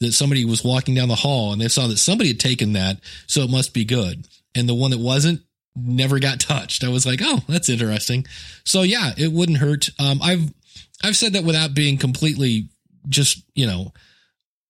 that 0.00 0.12
somebody 0.12 0.44
was 0.44 0.64
walking 0.64 0.94
down 0.94 1.08
the 1.08 1.14
hall 1.14 1.52
and 1.52 1.60
they 1.60 1.68
saw 1.68 1.86
that 1.86 1.96
somebody 1.96 2.28
had 2.28 2.40
taken 2.40 2.74
that, 2.74 2.98
so 3.26 3.42
it 3.42 3.50
must 3.50 3.72
be 3.72 3.84
good. 3.84 4.26
And 4.54 4.68
the 4.68 4.74
one 4.74 4.90
that 4.90 5.00
wasn't 5.00 5.40
never 5.74 6.18
got 6.18 6.40
touched. 6.40 6.84
I 6.84 6.88
was 6.88 7.06
like, 7.06 7.20
oh, 7.22 7.40
that's 7.48 7.68
interesting. 7.68 8.26
So 8.64 8.82
yeah, 8.82 9.12
it 9.16 9.32
wouldn't 9.32 9.58
hurt. 9.58 9.90
Um, 9.98 10.20
I've 10.22 10.52
I've 11.04 11.16
said 11.16 11.34
that 11.34 11.44
without 11.44 11.74
being 11.74 11.98
completely 11.98 12.68
just 13.08 13.42
you 13.54 13.66
know 13.66 13.92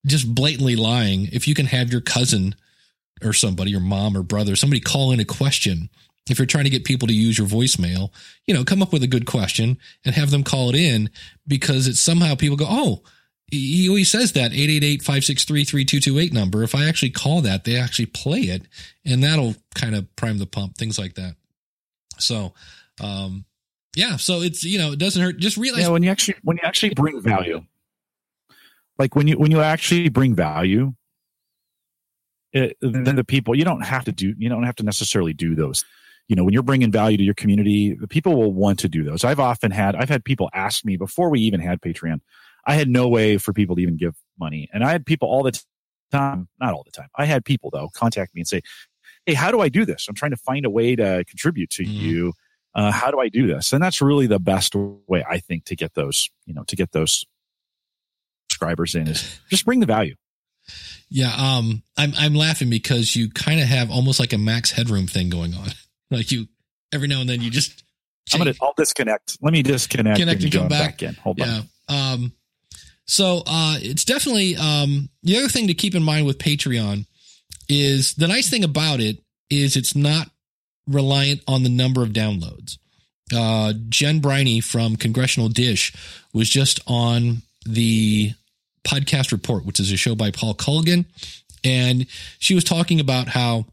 just 0.06 0.32
blatantly 0.32 0.76
lying. 0.76 1.28
If 1.32 1.48
you 1.48 1.54
can 1.54 1.66
have 1.66 1.90
your 1.90 2.00
cousin 2.00 2.54
or 3.22 3.32
somebody, 3.32 3.70
your 3.70 3.80
mom 3.80 4.16
or 4.16 4.22
brother, 4.22 4.56
somebody 4.56 4.80
call 4.80 5.12
in 5.12 5.20
a 5.20 5.24
question. 5.24 5.88
If 6.28 6.38
you're 6.38 6.46
trying 6.46 6.64
to 6.64 6.70
get 6.70 6.84
people 6.84 7.06
to 7.06 7.14
use 7.14 7.38
your 7.38 7.46
voicemail, 7.46 8.10
you 8.46 8.54
know, 8.54 8.64
come 8.64 8.82
up 8.82 8.92
with 8.92 9.04
a 9.04 9.08
good 9.08 9.26
question 9.26 9.78
and 10.04 10.14
have 10.14 10.30
them 10.30 10.42
call 10.42 10.70
it 10.70 10.74
in 10.74 11.08
because 11.46 11.86
it's 11.86 12.00
somehow 12.00 12.34
people 12.34 12.56
go, 12.56 12.66
oh, 12.68 13.02
he 13.50 13.88
always 13.88 14.10
says 14.10 14.32
that 14.32 14.50
888-563-3228 14.52 16.32
number. 16.32 16.62
If 16.62 16.74
I 16.74 16.88
actually 16.88 17.10
call 17.10 17.40
that, 17.42 17.64
they 17.64 17.76
actually 17.76 18.06
play 18.06 18.40
it 18.40 18.62
and 19.04 19.22
that'll 19.22 19.54
kind 19.74 19.94
of 19.94 20.14
prime 20.16 20.38
the 20.38 20.46
pump, 20.46 20.76
things 20.76 20.98
like 20.98 21.14
that. 21.14 21.36
So, 22.18 22.54
um, 23.00 23.44
yeah, 23.94 24.16
so 24.16 24.42
it's, 24.42 24.64
you 24.64 24.78
know, 24.78 24.92
it 24.92 24.98
doesn't 24.98 25.22
hurt. 25.22 25.38
Just 25.38 25.56
realize, 25.56 25.82
Yeah, 25.82 25.88
when 25.88 26.02
you 26.02 26.10
actually 26.10 26.36
when 26.42 26.56
you 26.56 26.62
actually 26.64 26.94
bring 26.94 27.20
value, 27.20 27.62
like 28.98 29.14
when 29.14 29.28
you 29.28 29.38
when 29.38 29.50
you 29.50 29.60
actually 29.60 30.08
bring 30.08 30.34
value, 30.34 30.94
it, 32.52 32.76
then 32.80 33.16
the 33.16 33.24
people 33.24 33.54
you 33.54 33.64
don't 33.64 33.82
have 33.82 34.04
to 34.04 34.12
do 34.12 34.34
you 34.38 34.48
don't 34.48 34.64
have 34.64 34.76
to 34.76 34.82
necessarily 34.82 35.32
do 35.32 35.54
those. 35.54 35.84
You 36.28 36.34
know, 36.36 36.44
when 36.44 36.52
you're 36.52 36.62
bringing 36.62 36.90
value 36.90 37.16
to 37.16 37.22
your 37.22 37.34
community, 37.34 37.94
the 37.94 38.08
people 38.08 38.34
will 38.34 38.52
want 38.52 38.80
to 38.80 38.88
do 38.88 39.04
those. 39.04 39.24
I've 39.24 39.40
often 39.40 39.70
had 39.70 39.94
I've 39.94 40.08
had 40.08 40.24
people 40.24 40.50
ask 40.52 40.84
me 40.84 40.96
before 40.96 41.30
we 41.30 41.40
even 41.40 41.60
had 41.60 41.80
Patreon. 41.80 42.20
I 42.66 42.74
had 42.74 42.88
no 42.88 43.08
way 43.08 43.38
for 43.38 43.52
people 43.52 43.76
to 43.76 43.82
even 43.82 43.96
give 43.96 44.14
money, 44.38 44.68
and 44.72 44.82
I 44.84 44.90
had 44.90 45.06
people 45.06 45.28
all 45.28 45.42
the 45.44 45.52
time, 46.12 46.48
not 46.60 46.74
all 46.74 46.82
the 46.84 46.90
time. 46.90 47.08
I 47.16 47.24
had 47.24 47.44
people 47.44 47.70
though 47.70 47.88
contact 47.94 48.34
me 48.34 48.40
and 48.40 48.48
say, 48.48 48.62
"Hey, 49.24 49.34
how 49.34 49.50
do 49.50 49.60
I 49.60 49.68
do 49.68 49.84
this? 49.84 50.06
I'm 50.08 50.14
trying 50.14 50.32
to 50.32 50.36
find 50.36 50.66
a 50.66 50.70
way 50.70 50.96
to 50.96 51.24
contribute 51.28 51.70
to 51.70 51.84
Mhm. 51.84 51.92
you." 51.92 52.32
uh, 52.78 52.92
how 52.92 53.10
do 53.10 53.18
I 53.18 53.30
do 53.30 53.46
this? 53.46 53.72
And 53.72 53.82
that's 53.82 54.02
really 54.02 54.26
the 54.26 54.38
best 54.38 54.74
way 54.74 55.24
I 55.26 55.38
think 55.38 55.64
to 55.64 55.74
get 55.74 55.94
those, 55.94 56.28
you 56.44 56.52
know, 56.52 56.62
to 56.64 56.76
get 56.76 56.92
those 56.92 57.24
subscribers 58.50 58.94
in 58.94 59.08
is 59.08 59.40
just 59.48 59.64
bring 59.64 59.80
the 59.80 59.86
value. 59.86 60.14
Yeah, 61.08 61.32
um, 61.38 61.82
I'm 61.96 62.12
I'm 62.18 62.34
laughing 62.34 62.68
because 62.68 63.14
you 63.16 63.30
kind 63.30 63.60
of 63.60 63.66
have 63.66 63.90
almost 63.90 64.18
like 64.20 64.32
a 64.34 64.38
max 64.38 64.72
headroom 64.72 65.06
thing 65.06 65.30
going 65.30 65.54
on. 65.54 65.68
Like 66.08 66.30
you, 66.30 66.46
every 66.92 67.08
now 67.08 67.20
and 67.20 67.28
then 67.28 67.40
you 67.40 67.50
just. 67.50 67.82
I'm 68.32 68.38
gonna, 68.38 68.54
I'll 68.62 68.74
disconnect. 68.76 69.38
Let 69.42 69.52
me 69.52 69.62
disconnect 69.64 70.20
Connect 70.20 70.40
and 70.42 70.52
come 70.52 70.60
join 70.60 70.68
back. 70.68 71.02
in. 71.02 71.14
Hold 71.14 71.38
yeah. 71.38 71.62
on. 71.88 72.12
Um, 72.14 72.32
so 73.06 73.42
uh, 73.46 73.76
it's 73.80 74.04
definitely 74.04 74.56
um, 74.56 75.08
the 75.22 75.38
other 75.38 75.48
thing 75.48 75.68
to 75.68 75.74
keep 75.74 75.94
in 75.94 76.02
mind 76.02 76.26
with 76.26 76.38
Patreon 76.38 77.06
is 77.68 78.14
the 78.14 78.28
nice 78.28 78.50
thing 78.50 78.64
about 78.64 79.00
it 79.00 79.18
is 79.50 79.76
it's 79.76 79.94
not 79.94 80.28
reliant 80.86 81.40
on 81.46 81.62
the 81.62 81.68
number 81.68 82.02
of 82.02 82.10
downloads. 82.10 82.78
Uh, 83.34 83.72
Jen 83.88 84.20
Briney 84.20 84.60
from 84.60 84.96
Congressional 84.96 85.48
Dish 85.48 85.92
was 86.32 86.48
just 86.48 86.80
on 86.86 87.42
the 87.64 88.32
podcast 88.86 89.32
report, 89.32 89.64
which 89.64 89.80
is 89.80 89.90
a 89.90 89.96
show 89.96 90.14
by 90.14 90.30
Paul 90.30 90.54
Colligan, 90.54 91.06
and 91.64 92.06
she 92.38 92.54
was 92.54 92.64
talking 92.64 93.00
about 93.00 93.28
how 93.28 93.66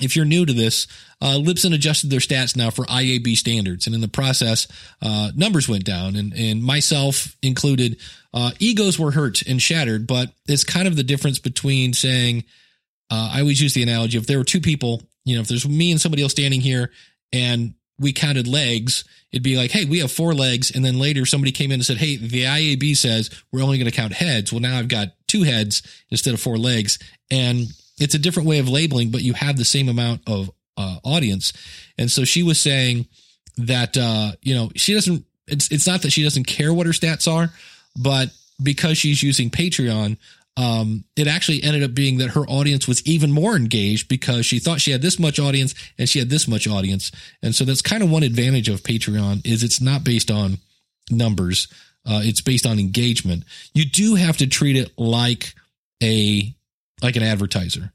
if 0.00 0.16
you're 0.16 0.24
new 0.24 0.46
to 0.46 0.52
this, 0.52 0.86
uh, 1.20 1.38
Libsyn 1.38 1.74
adjusted 1.74 2.10
their 2.10 2.20
stats 2.20 2.56
now 2.56 2.70
for 2.70 2.84
IAB 2.86 3.36
standards, 3.36 3.86
and 3.86 3.94
in 3.94 4.00
the 4.00 4.08
process, 4.08 4.66
uh, 5.02 5.30
numbers 5.34 5.68
went 5.68 5.84
down, 5.84 6.16
and 6.16 6.32
and 6.34 6.62
myself 6.62 7.36
included. 7.42 7.98
Uh, 8.32 8.52
egos 8.60 8.98
were 8.98 9.10
hurt 9.10 9.42
and 9.42 9.60
shattered, 9.60 10.06
but 10.06 10.30
it's 10.46 10.62
kind 10.62 10.86
of 10.86 10.94
the 10.94 11.02
difference 11.02 11.40
between 11.40 11.92
saying, 11.92 12.44
uh, 13.10 13.30
I 13.34 13.40
always 13.40 13.60
use 13.60 13.74
the 13.74 13.82
analogy: 13.82 14.18
if 14.18 14.26
there 14.26 14.38
were 14.38 14.44
two 14.44 14.60
people, 14.60 15.02
you 15.24 15.34
know, 15.34 15.42
if 15.42 15.48
there's 15.48 15.68
me 15.68 15.90
and 15.90 16.00
somebody 16.00 16.22
else 16.22 16.32
standing 16.32 16.60
here, 16.60 16.90
and 17.32 17.74
we 18.00 18.12
counted 18.14 18.48
legs, 18.48 19.04
it'd 19.30 19.42
be 19.42 19.56
like, 19.56 19.70
hey, 19.70 19.84
we 19.84 20.00
have 20.00 20.10
four 20.10 20.32
legs. 20.32 20.74
And 20.74 20.84
then 20.84 20.98
later 20.98 21.26
somebody 21.26 21.52
came 21.52 21.70
in 21.70 21.74
and 21.74 21.84
said, 21.84 21.98
hey, 21.98 22.16
the 22.16 22.44
IAB 22.44 22.96
says 22.96 23.30
we're 23.52 23.62
only 23.62 23.78
going 23.78 23.90
to 23.90 23.96
count 23.96 24.14
heads. 24.14 24.52
Well, 24.52 24.60
now 24.60 24.78
I've 24.78 24.88
got 24.88 25.08
two 25.28 25.42
heads 25.42 25.82
instead 26.10 26.32
of 26.32 26.40
four 26.40 26.56
legs. 26.56 26.98
And 27.30 27.68
it's 28.00 28.14
a 28.14 28.18
different 28.18 28.48
way 28.48 28.58
of 28.58 28.68
labeling, 28.68 29.10
but 29.10 29.22
you 29.22 29.34
have 29.34 29.56
the 29.56 29.64
same 29.64 29.88
amount 29.88 30.22
of 30.26 30.50
uh, 30.76 30.96
audience. 31.04 31.52
And 31.98 32.10
so 32.10 32.24
she 32.24 32.42
was 32.42 32.58
saying 32.58 33.06
that, 33.58 33.96
uh, 33.96 34.32
you 34.42 34.54
know, 34.54 34.70
she 34.74 34.94
doesn't, 34.94 35.24
it's, 35.46 35.70
it's 35.70 35.86
not 35.86 36.02
that 36.02 36.10
she 36.10 36.22
doesn't 36.22 36.44
care 36.44 36.72
what 36.72 36.86
her 36.86 36.92
stats 36.92 37.30
are, 37.30 37.50
but 37.96 38.30
because 38.62 38.98
she's 38.98 39.22
using 39.22 39.50
Patreon, 39.50 40.16
um, 40.56 41.04
it 41.16 41.26
actually 41.26 41.62
ended 41.62 41.82
up 41.82 41.94
being 41.94 42.18
that 42.18 42.30
her 42.30 42.46
audience 42.46 42.88
was 42.88 43.06
even 43.06 43.30
more 43.30 43.56
engaged 43.56 44.08
because 44.08 44.44
she 44.46 44.58
thought 44.58 44.80
she 44.80 44.90
had 44.90 45.02
this 45.02 45.18
much 45.18 45.38
audience 45.38 45.74
and 45.98 46.08
she 46.08 46.18
had 46.18 46.28
this 46.28 46.48
much 46.48 46.66
audience. 46.66 47.12
And 47.42 47.54
so 47.54 47.64
that's 47.64 47.82
kind 47.82 48.02
of 48.02 48.10
one 48.10 48.22
advantage 48.22 48.68
of 48.68 48.82
Patreon 48.82 49.46
is 49.46 49.62
it's 49.62 49.80
not 49.80 50.04
based 50.04 50.30
on 50.30 50.58
numbers. 51.10 51.68
Uh, 52.06 52.20
it's 52.24 52.40
based 52.40 52.66
on 52.66 52.78
engagement. 52.78 53.44
You 53.74 53.84
do 53.84 54.14
have 54.14 54.38
to 54.38 54.46
treat 54.46 54.76
it 54.76 54.90
like 54.98 55.54
a, 56.02 56.54
like 57.02 57.16
an 57.16 57.22
advertiser. 57.22 57.92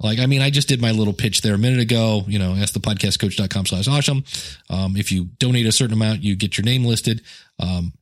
Like, 0.00 0.18
I 0.18 0.26
mean, 0.26 0.40
I 0.40 0.50
just 0.50 0.68
did 0.68 0.80
my 0.80 0.90
little 0.90 1.12
pitch 1.12 1.42
there 1.42 1.54
a 1.54 1.58
minute 1.58 1.78
ago, 1.78 2.24
you 2.26 2.38
know, 2.38 2.54
ask 2.54 2.74
the 2.74 2.80
podcastcoach.com 2.80 3.66
slash 3.66 3.86
awesome. 3.86 4.24
Um, 4.68 4.96
if 4.96 5.12
you 5.12 5.26
donate 5.38 5.66
a 5.66 5.72
certain 5.72 5.94
amount, 5.94 6.22
you 6.24 6.34
get 6.34 6.58
your 6.58 6.64
name 6.64 6.84
listed. 6.84 7.22
Um, 7.60 7.92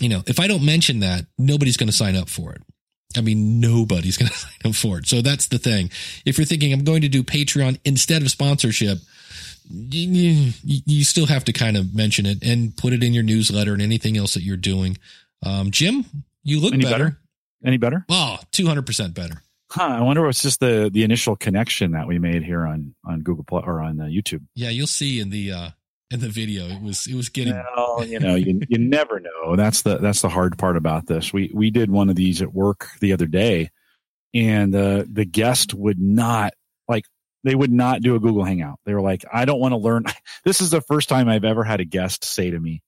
you 0.00 0.08
know, 0.08 0.22
if 0.26 0.40
I 0.40 0.46
don't 0.46 0.64
mention 0.64 1.00
that, 1.00 1.26
nobody's 1.36 1.76
going 1.76 1.88
to 1.88 1.96
sign 1.96 2.16
up 2.16 2.30
for 2.30 2.52
it. 2.52 2.62
I 3.18 3.20
mean, 3.20 3.60
nobody's 3.60 4.16
going 4.18 4.30
to 4.30 4.36
sign 4.36 4.52
up 4.64 4.74
for 4.74 4.98
it. 4.98 5.06
So 5.06 5.20
that's 5.20 5.48
the 5.48 5.58
thing. 5.58 5.90
If 6.24 6.38
you're 6.38 6.46
thinking 6.46 6.72
I'm 6.72 6.84
going 6.84 7.02
to 7.02 7.08
do 7.08 7.22
Patreon 7.22 7.80
instead 7.84 8.22
of 8.22 8.30
sponsorship, 8.30 8.98
you, 9.68 10.52
you 10.64 11.04
still 11.04 11.26
have 11.26 11.44
to 11.44 11.52
kind 11.52 11.76
of 11.76 11.94
mention 11.94 12.24
it 12.24 12.42
and 12.42 12.74
put 12.76 12.92
it 12.92 13.02
in 13.02 13.12
your 13.12 13.24
newsletter 13.24 13.72
and 13.74 13.82
anything 13.82 14.16
else 14.16 14.34
that 14.34 14.42
you're 14.42 14.56
doing. 14.56 14.96
Um, 15.44 15.70
Jim, 15.70 16.04
you 16.44 16.60
look 16.60 16.72
Any 16.72 16.84
better. 16.84 17.04
better? 17.04 17.18
Any 17.64 17.76
better? 17.76 18.04
Oh, 18.08 18.38
200% 18.52 19.12
better. 19.12 19.42
Huh, 19.76 19.98
I 19.98 20.00
wonder 20.00 20.26
it's 20.26 20.40
just 20.40 20.58
the 20.58 20.88
the 20.90 21.04
initial 21.04 21.36
connection 21.36 21.92
that 21.92 22.06
we 22.06 22.18
made 22.18 22.42
here 22.42 22.66
on 22.66 22.94
on 23.04 23.20
Google 23.20 23.44
Plus 23.44 23.62
or 23.66 23.82
on 23.82 24.00
uh, 24.00 24.04
YouTube. 24.04 24.42
Yeah, 24.54 24.70
you'll 24.70 24.86
see 24.86 25.20
in 25.20 25.28
the 25.28 25.52
uh 25.52 25.70
in 26.10 26.20
the 26.20 26.30
video. 26.30 26.64
It 26.64 26.80
was 26.80 27.06
it 27.06 27.14
was 27.14 27.28
getting 27.28 27.52
Well, 27.76 28.02
you 28.06 28.18
know, 28.18 28.36
you 28.36 28.62
you 28.70 28.78
never 28.78 29.20
know. 29.20 29.54
That's 29.54 29.82
the 29.82 29.98
that's 29.98 30.22
the 30.22 30.30
hard 30.30 30.56
part 30.56 30.78
about 30.78 31.06
this. 31.06 31.30
We 31.30 31.50
we 31.52 31.70
did 31.70 31.90
one 31.90 32.08
of 32.08 32.16
these 32.16 32.40
at 32.40 32.54
work 32.54 32.88
the 33.00 33.12
other 33.12 33.26
day, 33.26 33.68
and 34.32 34.74
uh, 34.74 35.04
the 35.12 35.26
guest 35.26 35.74
would 35.74 36.00
not 36.00 36.54
like 36.88 37.04
they 37.44 37.54
would 37.54 37.70
not 37.70 38.00
do 38.00 38.14
a 38.14 38.18
Google 38.18 38.44
Hangout. 38.44 38.80
They 38.86 38.94
were 38.94 39.02
like, 39.02 39.26
I 39.30 39.44
don't 39.44 39.60
want 39.60 39.72
to 39.72 39.78
learn. 39.78 40.04
This 40.46 40.62
is 40.62 40.70
the 40.70 40.80
first 40.80 41.10
time 41.10 41.28
I've 41.28 41.44
ever 41.44 41.64
had 41.64 41.80
a 41.80 41.84
guest 41.84 42.24
say 42.24 42.50
to 42.50 42.58
me, 42.58 42.80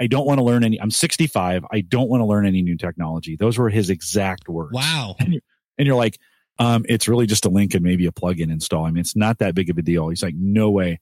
I 0.00 0.06
don't 0.06 0.26
want 0.26 0.38
to 0.38 0.44
learn 0.44 0.64
any. 0.64 0.80
I'm 0.80 0.90
65. 0.90 1.66
I 1.70 1.82
don't 1.82 2.08
want 2.08 2.22
to 2.22 2.24
learn 2.24 2.46
any 2.46 2.62
new 2.62 2.78
technology. 2.78 3.36
Those 3.36 3.58
were 3.58 3.68
his 3.68 3.90
exact 3.90 4.48
words. 4.48 4.72
wow. 4.72 5.16
And 5.80 5.86
you're 5.86 5.96
like, 5.96 6.18
um, 6.60 6.84
it's 6.88 7.08
really 7.08 7.26
just 7.26 7.46
a 7.46 7.48
link 7.48 7.74
and 7.74 7.82
maybe 7.82 8.06
a 8.06 8.12
plugin 8.12 8.52
install. 8.52 8.84
I 8.84 8.90
mean, 8.90 9.00
it's 9.00 9.16
not 9.16 9.38
that 9.38 9.54
big 9.54 9.70
of 9.70 9.78
a 9.78 9.82
deal. 9.82 10.10
He's 10.10 10.22
like, 10.22 10.34
no 10.36 10.70
way. 10.70 11.00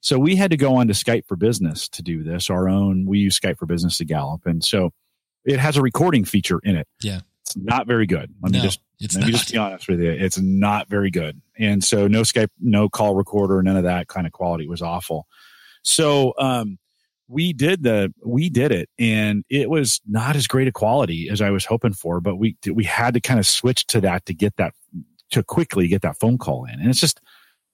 So 0.00 0.18
we 0.18 0.36
had 0.36 0.50
to 0.50 0.56
go 0.56 0.76
on 0.76 0.88
to 0.88 0.94
Skype 0.94 1.26
for 1.26 1.36
Business 1.36 1.88
to 1.90 2.02
do 2.02 2.22
this. 2.22 2.50
Our 2.50 2.68
own, 2.68 3.06
we 3.06 3.20
use 3.20 3.38
Skype 3.38 3.56
for 3.56 3.66
Business 3.66 3.98
to 3.98 4.04
Gallup, 4.04 4.44
and 4.46 4.62
so 4.62 4.92
it 5.44 5.60
has 5.60 5.76
a 5.76 5.82
recording 5.82 6.24
feature 6.24 6.60
in 6.64 6.76
it. 6.76 6.88
Yeah. 7.00 7.20
it's 7.42 7.56
not 7.56 7.86
very 7.86 8.06
good. 8.06 8.34
Let 8.42 8.52
me 8.52 8.60
just 8.60 8.80
it's 8.98 9.14
let 9.14 9.20
not. 9.20 9.26
me 9.26 9.32
just 9.32 9.52
be 9.52 9.58
honest 9.58 9.88
with 9.88 10.00
you. 10.00 10.10
It's 10.10 10.38
not 10.38 10.88
very 10.88 11.10
good. 11.10 11.40
And 11.56 11.82
so 11.82 12.08
no 12.08 12.22
Skype, 12.22 12.48
no 12.60 12.88
call 12.88 13.14
recorder, 13.14 13.62
none 13.62 13.76
of 13.76 13.84
that 13.84 14.08
kind 14.08 14.26
of 14.26 14.32
quality 14.32 14.64
It 14.64 14.70
was 14.70 14.82
awful. 14.82 15.26
So 15.82 16.34
um, 16.38 16.78
we 17.28 17.52
did 17.52 17.82
the 17.82 18.12
we 18.24 18.48
did 18.48 18.72
it, 18.72 18.88
and 18.98 19.44
it 19.48 19.68
was 19.68 20.00
not 20.06 20.36
as 20.36 20.46
great 20.46 20.68
a 20.68 20.72
quality 20.72 21.28
as 21.30 21.40
I 21.40 21.50
was 21.50 21.64
hoping 21.64 21.92
for. 21.92 22.20
But 22.20 22.36
we 22.36 22.56
we 22.72 22.84
had 22.84 23.14
to 23.14 23.20
kind 23.20 23.40
of 23.40 23.46
switch 23.46 23.86
to 23.88 24.00
that 24.02 24.26
to 24.26 24.34
get 24.34 24.56
that 24.56 24.74
to 25.32 25.42
quickly 25.42 25.88
get 25.88 26.02
that 26.02 26.18
phone 26.18 26.38
call 26.38 26.64
in, 26.64 26.78
and 26.78 26.88
it's 26.88 27.00
just 27.00 27.20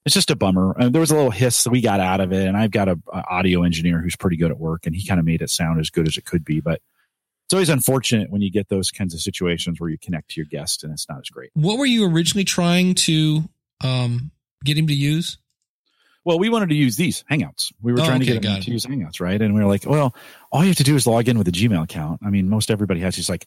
it's 0.04 0.14
just 0.14 0.30
a 0.30 0.36
bummer. 0.36 0.74
Uh, 0.78 0.88
there 0.88 1.00
was 1.00 1.10
a 1.10 1.14
little 1.14 1.30
hiss 1.30 1.64
that 1.64 1.70
we 1.70 1.80
got 1.80 2.00
out 2.00 2.20
of 2.20 2.32
it, 2.32 2.46
and 2.46 2.56
I've 2.56 2.70
got 2.70 2.88
a, 2.88 2.98
a 3.12 3.24
audio 3.28 3.62
engineer 3.62 4.00
who's 4.00 4.16
pretty 4.16 4.36
good 4.36 4.50
at 4.50 4.58
work, 4.58 4.86
and 4.86 4.94
he 4.94 5.06
kind 5.06 5.20
of 5.20 5.26
made 5.26 5.42
it 5.42 5.50
sound 5.50 5.80
as 5.80 5.90
good 5.90 6.08
as 6.08 6.16
it 6.16 6.24
could 6.24 6.44
be, 6.44 6.60
but. 6.60 6.80
It's 7.46 7.54
always 7.54 7.68
unfortunate 7.70 8.30
when 8.30 8.40
you 8.40 8.50
get 8.50 8.70
those 8.70 8.90
kinds 8.90 9.12
of 9.12 9.20
situations 9.20 9.78
where 9.78 9.90
you 9.90 9.98
connect 9.98 10.30
to 10.30 10.40
your 10.40 10.46
guest 10.46 10.84
and 10.84 10.92
it's 10.92 11.06
not 11.06 11.18
as 11.18 11.28
great. 11.28 11.50
What 11.52 11.76
were 11.76 11.84
you 11.84 12.06
originally 12.06 12.44
trying 12.44 12.94
to 12.94 13.42
um 13.82 14.30
get 14.64 14.78
him 14.78 14.86
to 14.86 14.94
use? 14.94 15.36
Well, 16.24 16.38
we 16.38 16.48
wanted 16.48 16.68
to 16.68 16.74
use 16.74 16.96
these 16.96 17.24
Hangouts. 17.30 17.72
We 17.80 17.92
were 17.92 18.00
Oh, 18.00 18.04
trying 18.04 18.22
okay, 18.22 18.34
to 18.34 18.38
get 18.38 18.42
them 18.42 18.60
to 18.60 18.70
use 18.70 18.86
Hangouts, 18.86 19.20
right? 19.20 19.40
And 19.40 19.54
we 19.54 19.60
were 19.60 19.66
like, 19.66 19.84
well, 19.86 20.14
all 20.52 20.62
you 20.62 20.68
have 20.68 20.76
to 20.76 20.84
do 20.84 20.94
is 20.94 21.06
log 21.06 21.28
in 21.28 21.36
with 21.36 21.48
a 21.48 21.52
Gmail 21.52 21.82
account. 21.82 22.20
I 22.24 22.30
mean, 22.30 22.48
most 22.48 22.70
everybody 22.70 23.00
has. 23.00 23.16
He's 23.16 23.28
like, 23.28 23.46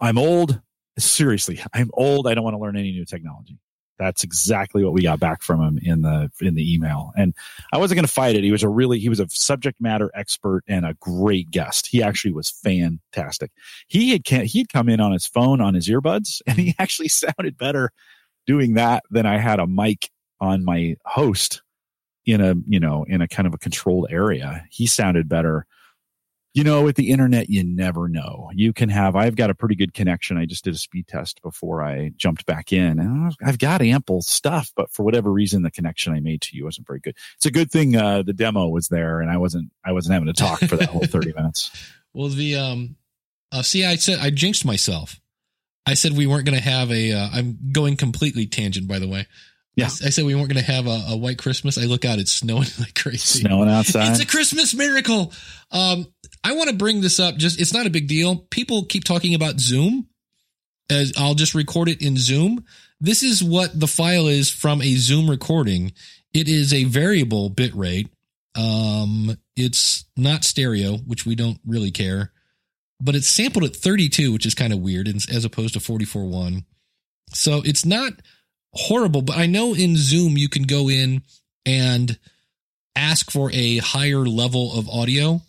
I'm 0.00 0.18
old. 0.18 0.60
Seriously, 0.98 1.60
I'm 1.72 1.90
old. 1.94 2.26
I 2.26 2.34
don't 2.34 2.44
want 2.44 2.54
to 2.54 2.58
learn 2.58 2.76
any 2.76 2.92
new 2.92 3.06
technology. 3.06 3.58
That's 3.98 4.24
exactly 4.24 4.84
what 4.84 4.92
we 4.92 5.02
got 5.02 5.20
back 5.20 5.42
from 5.42 5.62
him 5.62 5.78
in 5.80 6.02
the 6.02 6.30
in 6.40 6.54
the 6.54 6.74
email. 6.74 7.12
And 7.16 7.34
I 7.72 7.78
wasn't 7.78 7.96
going 7.96 8.06
to 8.06 8.12
fight 8.12 8.34
it. 8.34 8.42
He 8.42 8.50
was 8.52 8.62
a 8.62 8.68
really 8.68 8.98
he 8.98 9.08
was 9.08 9.20
a 9.20 9.28
subject 9.30 9.80
matter 9.80 10.10
expert 10.14 10.64
and 10.66 10.84
a 10.84 10.94
great 10.94 11.50
guest. 11.50 11.86
He 11.86 12.02
actually 12.02 12.32
was 12.32 12.50
fantastic. 12.50 13.52
He 13.86 14.10
had 14.10 14.24
ca- 14.26 14.44
he'd 14.44 14.70
come 14.70 14.88
in 14.88 15.00
on 15.00 15.12
his 15.12 15.26
phone 15.26 15.60
on 15.60 15.74
his 15.74 15.88
earbuds, 15.88 16.42
and 16.46 16.58
he 16.58 16.70
mm-hmm. 16.70 16.82
actually 16.82 17.08
sounded 17.10 17.56
better 17.56 17.90
doing 18.46 18.74
that 18.74 19.04
than 19.10 19.24
I 19.24 19.38
had 19.38 19.60
a 19.60 19.66
mic 19.66 20.10
on 20.40 20.64
my 20.64 20.96
host 21.04 21.62
in 22.26 22.40
a 22.40 22.54
you 22.66 22.80
know 22.80 23.04
in 23.08 23.20
a 23.20 23.28
kind 23.28 23.46
of 23.46 23.54
a 23.54 23.58
controlled 23.58 24.06
area 24.10 24.64
he 24.70 24.86
sounded 24.86 25.28
better 25.28 25.66
you 26.54 26.62
know 26.62 26.82
with 26.82 26.96
the 26.96 27.10
internet 27.10 27.48
you 27.48 27.64
never 27.64 28.08
know 28.08 28.50
you 28.54 28.72
can 28.72 28.88
have 28.88 29.16
i've 29.16 29.36
got 29.36 29.50
a 29.50 29.54
pretty 29.54 29.74
good 29.74 29.92
connection 29.94 30.36
i 30.36 30.44
just 30.44 30.64
did 30.64 30.74
a 30.74 30.78
speed 30.78 31.06
test 31.08 31.42
before 31.42 31.82
i 31.82 32.12
jumped 32.16 32.46
back 32.46 32.72
in 32.72 32.98
and 32.98 33.34
i've 33.44 33.58
got 33.58 33.82
ample 33.82 34.22
stuff 34.22 34.70
but 34.76 34.90
for 34.90 35.02
whatever 35.02 35.32
reason 35.32 35.62
the 35.62 35.70
connection 35.70 36.12
i 36.12 36.20
made 36.20 36.40
to 36.40 36.56
you 36.56 36.64
wasn't 36.64 36.86
very 36.86 37.00
good 37.00 37.16
it's 37.36 37.46
a 37.46 37.50
good 37.50 37.70
thing 37.70 37.96
uh, 37.96 38.22
the 38.22 38.32
demo 38.32 38.68
was 38.68 38.88
there 38.88 39.20
and 39.20 39.30
i 39.30 39.36
wasn't 39.36 39.70
i 39.84 39.92
wasn't 39.92 40.12
having 40.12 40.26
to 40.26 40.32
talk 40.32 40.60
for 40.60 40.76
that 40.76 40.88
whole 40.88 41.04
30 41.04 41.32
minutes 41.36 41.70
Well, 42.12 42.28
the 42.28 42.56
um, 42.56 42.96
uh, 43.50 43.62
see, 43.62 43.84
I 43.84 43.96
said 43.96 44.18
I 44.20 44.30
jinxed 44.30 44.64
myself. 44.64 45.20
I 45.86 45.94
said 45.94 46.16
we 46.16 46.26
weren't 46.26 46.46
going 46.46 46.58
to 46.58 46.64
have 46.64 46.90
a. 46.90 47.12
Uh, 47.12 47.28
I'm 47.32 47.58
going 47.72 47.96
completely 47.96 48.46
tangent, 48.46 48.86
by 48.86 48.98
the 48.98 49.08
way. 49.08 49.26
Yeah. 49.74 49.86
I 49.86 50.10
said 50.10 50.24
we 50.24 50.34
weren't 50.34 50.48
going 50.52 50.62
to 50.64 50.72
have 50.72 50.86
a, 50.86 51.12
a 51.12 51.16
white 51.16 51.38
Christmas. 51.38 51.78
I 51.78 51.82
look 51.82 52.04
out, 52.04 52.18
it's 52.18 52.32
snowing 52.32 52.68
like 52.78 52.94
crazy. 52.94 53.40
snowing 53.40 53.70
outside 53.70 54.10
It's 54.10 54.20
a 54.20 54.26
Christmas 54.26 54.74
miracle. 54.74 55.32
Um, 55.70 56.06
I 56.44 56.52
want 56.52 56.68
to 56.70 56.76
bring 56.76 57.00
this 57.00 57.18
up. 57.18 57.36
Just 57.36 57.60
it's 57.60 57.72
not 57.72 57.86
a 57.86 57.90
big 57.90 58.08
deal. 58.08 58.36
People 58.50 58.84
keep 58.84 59.04
talking 59.04 59.34
about 59.34 59.60
Zoom. 59.60 60.08
As 60.90 61.12
I'll 61.16 61.34
just 61.34 61.54
record 61.54 61.88
it 61.88 62.02
in 62.02 62.16
Zoom. 62.16 62.64
This 63.00 63.22
is 63.22 63.42
what 63.42 63.78
the 63.78 63.86
file 63.86 64.28
is 64.28 64.50
from 64.50 64.82
a 64.82 64.94
Zoom 64.96 65.30
recording. 65.30 65.92
It 66.34 66.48
is 66.48 66.74
a 66.74 66.84
variable 66.84 67.48
bit 67.48 67.74
rate. 67.74 68.08
Um, 68.54 69.36
it's 69.56 70.04
not 70.16 70.44
stereo, 70.44 70.98
which 70.98 71.24
we 71.24 71.34
don't 71.34 71.58
really 71.66 71.90
care, 71.90 72.32
but 73.00 73.14
it's 73.14 73.28
sampled 73.28 73.64
at 73.64 73.76
32, 73.76 74.32
which 74.32 74.44
is 74.44 74.54
kind 74.54 74.72
of 74.72 74.80
weird, 74.80 75.08
as 75.08 75.44
opposed 75.44 75.74
to 75.74 75.80
44.1. 75.80 76.64
So 77.30 77.62
it's 77.64 77.84
not 77.86 78.12
horrible, 78.74 79.22
but 79.22 79.36
I 79.36 79.46
know 79.46 79.74
in 79.74 79.96
Zoom 79.96 80.36
you 80.36 80.48
can 80.48 80.64
go 80.64 80.88
in 80.88 81.22
and 81.66 82.18
ask 82.96 83.30
for 83.30 83.50
a 83.52 83.78
higher 83.78 84.24
level 84.26 84.78
of 84.78 84.88
audio. 84.88 85.40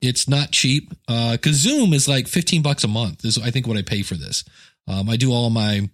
It's 0.00 0.28
not 0.28 0.52
cheap 0.52 0.92
because 1.06 1.56
Zoom 1.56 1.92
is 1.92 2.08
like 2.08 2.28
15 2.28 2.62
bucks 2.62 2.84
a 2.84 2.88
month. 2.88 3.24
Is 3.24 3.38
I 3.38 3.50
think 3.50 3.66
what 3.66 3.76
I 3.76 3.82
pay 3.82 4.02
for 4.02 4.14
this. 4.14 4.44
Um, 4.86 5.08
I 5.08 5.16
do 5.16 5.32
all 5.32 5.50
my 5.50 5.90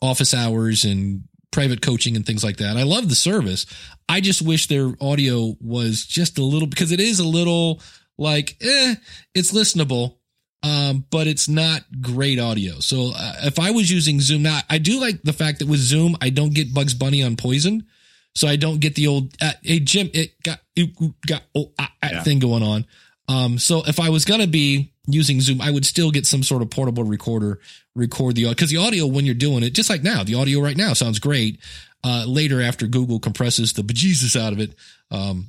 office 0.00 0.32
hours 0.32 0.84
and 0.84 1.24
private 1.50 1.82
coaching 1.82 2.14
and 2.14 2.24
things 2.24 2.44
like 2.44 2.58
that. 2.58 2.76
I 2.76 2.84
love 2.84 3.08
the 3.08 3.14
service. 3.14 3.66
I 4.08 4.20
just 4.20 4.42
wish 4.42 4.66
their 4.66 4.92
audio 5.00 5.56
was 5.60 6.04
just 6.06 6.38
a 6.38 6.44
little 6.44 6.68
because 6.68 6.92
it 6.92 7.00
is 7.00 7.18
a 7.18 7.26
little 7.26 7.80
like 8.16 8.56
eh, 8.60 8.94
it's 9.34 9.52
listenable, 9.52 10.16
um, 10.62 11.04
but 11.10 11.26
it's 11.26 11.48
not 11.48 11.82
great 12.00 12.38
audio. 12.38 12.80
So 12.80 13.12
uh, 13.14 13.34
if 13.44 13.58
I 13.58 13.70
was 13.70 13.90
using 13.90 14.20
Zoom 14.20 14.42
now, 14.42 14.60
I 14.68 14.78
do 14.78 15.00
like 15.00 15.22
the 15.22 15.32
fact 15.32 15.60
that 15.60 15.68
with 15.68 15.80
Zoom 15.80 16.16
I 16.20 16.30
don't 16.30 16.54
get 16.54 16.74
Bugs 16.74 16.94
Bunny 16.94 17.22
on 17.22 17.36
Poison, 17.36 17.86
so 18.34 18.48
I 18.48 18.56
don't 18.56 18.80
get 18.80 18.94
the 18.94 19.06
old 19.06 19.34
uh, 19.40 19.52
hey 19.62 19.80
Jim 19.80 20.10
it 20.14 20.40
got 20.42 20.60
it 20.76 20.90
got 21.26 21.42
oh, 21.54 21.72
ah, 21.78 21.92
ah, 22.02 22.08
Yeah. 22.12 22.22
thing 22.22 22.38
going 22.40 22.62
on. 22.62 22.86
Um, 23.28 23.58
so 23.58 23.82
if 23.86 24.00
I 24.00 24.08
was 24.08 24.24
gonna 24.24 24.46
be 24.46 24.92
using 25.06 25.40
Zoom, 25.40 25.60
I 25.60 25.70
would 25.70 25.86
still 25.86 26.10
get 26.10 26.26
some 26.26 26.42
sort 26.42 26.62
of 26.62 26.70
portable 26.70 27.04
recorder, 27.04 27.60
record 27.94 28.34
the 28.36 28.44
audio 28.46 28.54
because 28.54 28.70
the 28.70 28.76
audio 28.78 29.06
when 29.06 29.24
you're 29.26 29.34
doing 29.34 29.62
it, 29.62 29.70
just 29.74 29.90
like 29.90 30.02
now, 30.02 30.24
the 30.24 30.34
audio 30.34 30.60
right 30.60 30.76
now 30.76 30.92
sounds 30.92 31.18
great. 31.18 31.60
Uh, 32.04 32.24
later 32.26 32.62
after 32.62 32.86
Google 32.86 33.18
compresses 33.18 33.72
the 33.72 33.82
bejesus 33.82 34.40
out 34.40 34.52
of 34.52 34.60
it, 34.60 34.74
um, 35.10 35.48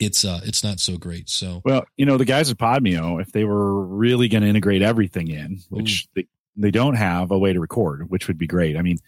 it's 0.00 0.24
uh, 0.24 0.40
it's 0.44 0.64
not 0.64 0.80
so 0.80 0.96
great. 0.96 1.28
So 1.28 1.62
Well, 1.64 1.84
you 1.96 2.06
know, 2.06 2.16
the 2.16 2.24
guys 2.24 2.50
at 2.50 2.56
Podmeo, 2.58 3.20
if 3.20 3.30
they 3.32 3.44
were 3.44 3.84
really 3.84 4.28
going 4.28 4.42
to 4.42 4.48
integrate 4.48 4.82
everything 4.82 5.28
in, 5.28 5.60
which 5.68 6.08
they, 6.14 6.26
they 6.56 6.70
don't 6.70 6.94
have 6.96 7.30
a 7.30 7.38
way 7.38 7.52
to 7.52 7.60
record, 7.60 8.10
which 8.10 8.26
would 8.26 8.38
be 8.38 8.46
great. 8.46 8.76
I 8.76 8.82
mean, 8.82 8.98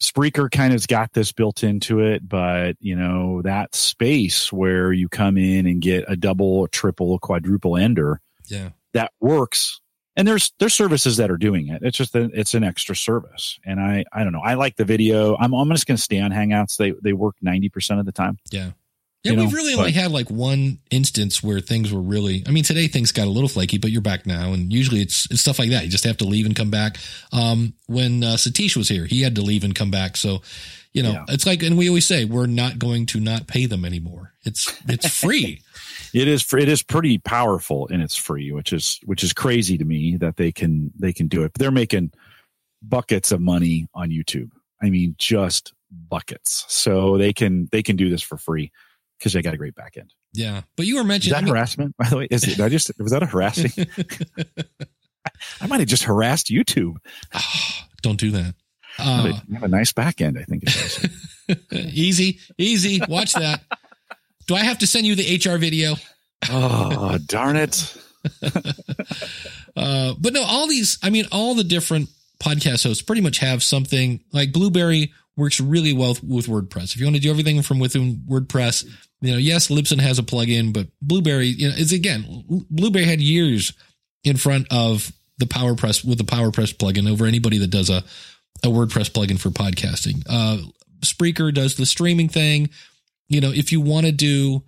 Spreaker 0.00 0.48
kind 0.50 0.72
of's 0.72 0.86
got 0.86 1.12
this 1.12 1.32
built 1.32 1.64
into 1.64 2.00
it, 2.00 2.26
but 2.26 2.76
you 2.80 2.94
know 2.94 3.42
that 3.42 3.74
space 3.74 4.52
where 4.52 4.92
you 4.92 5.08
come 5.08 5.36
in 5.36 5.66
and 5.66 5.82
get 5.82 6.04
a 6.06 6.16
double, 6.16 6.64
a 6.64 6.68
triple, 6.68 7.14
a 7.14 7.18
quadruple 7.18 7.76
ender 7.76 8.20
Yeah. 8.46 8.70
that 8.94 9.12
works. 9.20 9.80
And 10.14 10.26
there's 10.26 10.52
there's 10.58 10.74
services 10.74 11.16
that 11.18 11.30
are 11.30 11.36
doing 11.36 11.68
it. 11.68 11.82
It's 11.82 11.96
just 11.96 12.12
that 12.12 12.30
it's 12.34 12.54
an 12.54 12.64
extra 12.64 12.96
service. 12.96 13.58
And 13.64 13.80
I 13.80 14.04
I 14.12 14.24
don't 14.24 14.32
know. 14.32 14.40
I 14.40 14.54
like 14.54 14.74
the 14.76 14.84
video. 14.84 15.36
I'm 15.36 15.52
I'm 15.52 15.68
just 15.70 15.86
going 15.86 15.96
to 15.96 16.02
stay 16.02 16.20
on 16.20 16.32
Hangouts. 16.32 16.76
They 16.76 16.92
they 17.02 17.12
work 17.12 17.36
ninety 17.40 17.68
percent 17.68 18.00
of 18.00 18.06
the 18.06 18.10
time. 18.12 18.38
Yeah. 18.50 18.70
Yeah, 19.24 19.32
You 19.32 19.38
we've 19.40 19.50
know, 19.50 19.56
really 19.56 19.74
only 19.74 19.90
had 19.92 20.12
like 20.12 20.30
one 20.30 20.78
instance 20.90 21.42
where 21.42 21.58
things 21.60 21.92
were 21.92 22.00
really. 22.00 22.44
I 22.46 22.50
mean, 22.50 22.62
today 22.62 22.86
things 22.86 23.10
got 23.10 23.26
a 23.26 23.30
little 23.30 23.48
flaky, 23.48 23.76
but 23.78 23.90
you're 23.90 24.00
back 24.00 24.26
now, 24.26 24.52
and 24.52 24.72
usually 24.72 25.00
it's 25.00 25.26
it's 25.30 25.40
stuff 25.40 25.58
like 25.58 25.70
that. 25.70 25.84
You 25.84 25.90
just 25.90 26.04
have 26.04 26.18
to 26.18 26.24
leave 26.24 26.46
and 26.46 26.54
come 26.54 26.70
back. 26.70 26.98
Um, 27.32 27.74
when 27.86 28.22
uh, 28.22 28.34
Satish 28.36 28.76
was 28.76 28.88
here, 28.88 29.06
he 29.06 29.22
had 29.22 29.34
to 29.34 29.42
leave 29.42 29.64
and 29.64 29.74
come 29.74 29.90
back. 29.90 30.16
So, 30.16 30.42
you 30.92 31.02
know, 31.02 31.12
Yeah. 31.12 31.24
it's 31.28 31.46
like, 31.46 31.64
and 31.64 31.76
we 31.76 31.88
always 31.88 32.06
say 32.06 32.26
we're 32.26 32.46
not 32.46 32.78
going 32.78 33.06
to 33.06 33.18
not 33.20 33.48
pay 33.48 33.66
them 33.66 33.84
anymore. 33.84 34.34
It's 34.44 34.72
it's 34.88 35.08
free. 35.20 35.62
It 36.14 36.28
is 36.28 36.46
it 36.54 36.68
is 36.68 36.84
pretty 36.84 37.18
powerful 37.18 37.88
and 37.90 38.00
it's 38.00 38.16
free, 38.16 38.52
which 38.52 38.72
is 38.72 39.00
which 39.04 39.24
is 39.24 39.32
crazy 39.32 39.76
to 39.78 39.84
me 39.84 40.16
that 40.18 40.36
they 40.36 40.52
can 40.52 40.92
they 40.96 41.12
can 41.12 41.26
do 41.26 41.42
it. 41.42 41.52
But 41.54 41.58
they're 41.58 41.70
making 41.72 42.12
buckets 42.82 43.32
of 43.32 43.40
money 43.40 43.88
on 43.94 44.10
YouTube. 44.10 44.50
I 44.80 44.90
mean, 44.90 45.16
just 45.18 45.72
buckets. 45.90 46.64
So 46.68 47.18
they 47.18 47.32
can 47.32 47.68
they 47.72 47.82
can 47.82 47.96
do 47.96 48.08
this 48.10 48.22
for 48.22 48.38
free 48.38 48.70
because 49.18 49.32
they 49.32 49.42
got 49.42 49.54
a 49.54 49.56
great 49.56 49.74
back 49.74 49.96
end. 49.96 50.12
yeah, 50.32 50.62
but 50.76 50.86
you 50.86 50.94
were 50.96 51.00
Is 51.02 51.06
mentioning. 51.06 51.44
that 51.44 51.50
harassment? 51.50 51.96
By 51.96 52.08
the 52.08 52.16
way, 52.18 52.28
is 52.30 52.44
it? 52.46 52.60
I 52.60 52.68
just 52.68 52.90
was 52.98 53.12
that 53.12 53.22
a 53.22 53.26
harassing? 53.26 53.70
I 55.60 55.66
might 55.66 55.80
have 55.80 55.88
just 55.88 56.04
harassed 56.04 56.46
YouTube. 56.48 56.96
Don't 58.02 58.18
do 58.18 58.30
that. 58.32 58.54
You 58.98 59.04
have 59.04 59.24
Uh, 59.24 59.28
a- 59.28 59.42
you 59.48 59.54
have 59.54 59.62
a 59.64 59.68
nice 59.68 59.92
back 59.92 60.20
end, 60.20 60.38
I 60.38 60.44
think. 60.44 60.64
It 60.64 60.74
is. 60.76 61.94
easy, 61.94 62.38
easy. 62.58 63.00
Watch 63.08 63.34
that. 63.34 63.62
Do 64.46 64.54
I 64.54 64.60
have 64.64 64.78
to 64.78 64.86
send 64.86 65.06
you 65.06 65.14
the 65.14 65.36
HR 65.36 65.58
video? 65.58 65.96
oh 66.50 67.18
darn 67.26 67.56
it! 67.56 67.96
Uh, 69.76 70.14
but 70.18 70.32
no, 70.32 70.42
all 70.42 70.66
these, 70.66 70.98
I 71.04 71.10
mean, 71.10 71.26
all 71.30 71.54
the 71.54 71.62
different 71.62 72.08
podcast 72.42 72.82
hosts 72.84 73.00
pretty 73.00 73.22
much 73.22 73.38
have 73.38 73.62
something 73.62 74.18
like 74.32 74.52
Blubrry 74.52 75.12
works 75.38 75.60
really 75.60 75.92
well 75.92 76.16
with 76.22 76.48
WordPress. 76.48 76.94
If 76.94 76.98
you 76.98 77.06
want 77.06 77.16
to 77.16 77.22
do 77.22 77.30
everything 77.30 77.62
from 77.62 77.78
within 77.78 78.16
WordPress, 78.28 78.84
you 79.20 79.32
know, 79.32 79.38
yes, 79.38 79.68
Libsyn 79.68 80.00
has 80.00 80.18
a 80.18 80.22
plugin, 80.22 80.72
but 80.72 80.88
Blubrry, 81.00 81.46
you 81.46 81.68
know, 81.68 81.74
is 81.76 81.92
again, 81.92 82.44
Blubrry 82.68 83.04
had 83.04 83.20
years 83.20 83.72
in 84.24 84.36
front 84.36 84.66
of 84.72 85.12
the 85.38 85.46
PowerPress 85.46 86.04
with 86.04 86.18
the 86.18 86.24
PowerPress 86.24 86.74
plugin 86.74 87.08
over 87.08 87.24
anybody 87.24 87.58
that 87.58 87.70
does 87.70 87.88
a, 87.88 88.02
a 88.64 88.68
WordPress 88.68 89.10
plugin 89.10 89.38
for 89.38 89.50
podcasting. 89.50 90.24
Uh, 90.28 90.58
Spreaker 91.00 91.54
does 91.54 91.76
the 91.76 91.86
streaming 91.86 92.28
thing. 92.28 92.70
You 93.28 93.40
know, 93.40 93.52
if 93.52 93.70
you 93.70 93.80
want 93.80 94.06
to 94.06 94.12
do, 94.12 94.64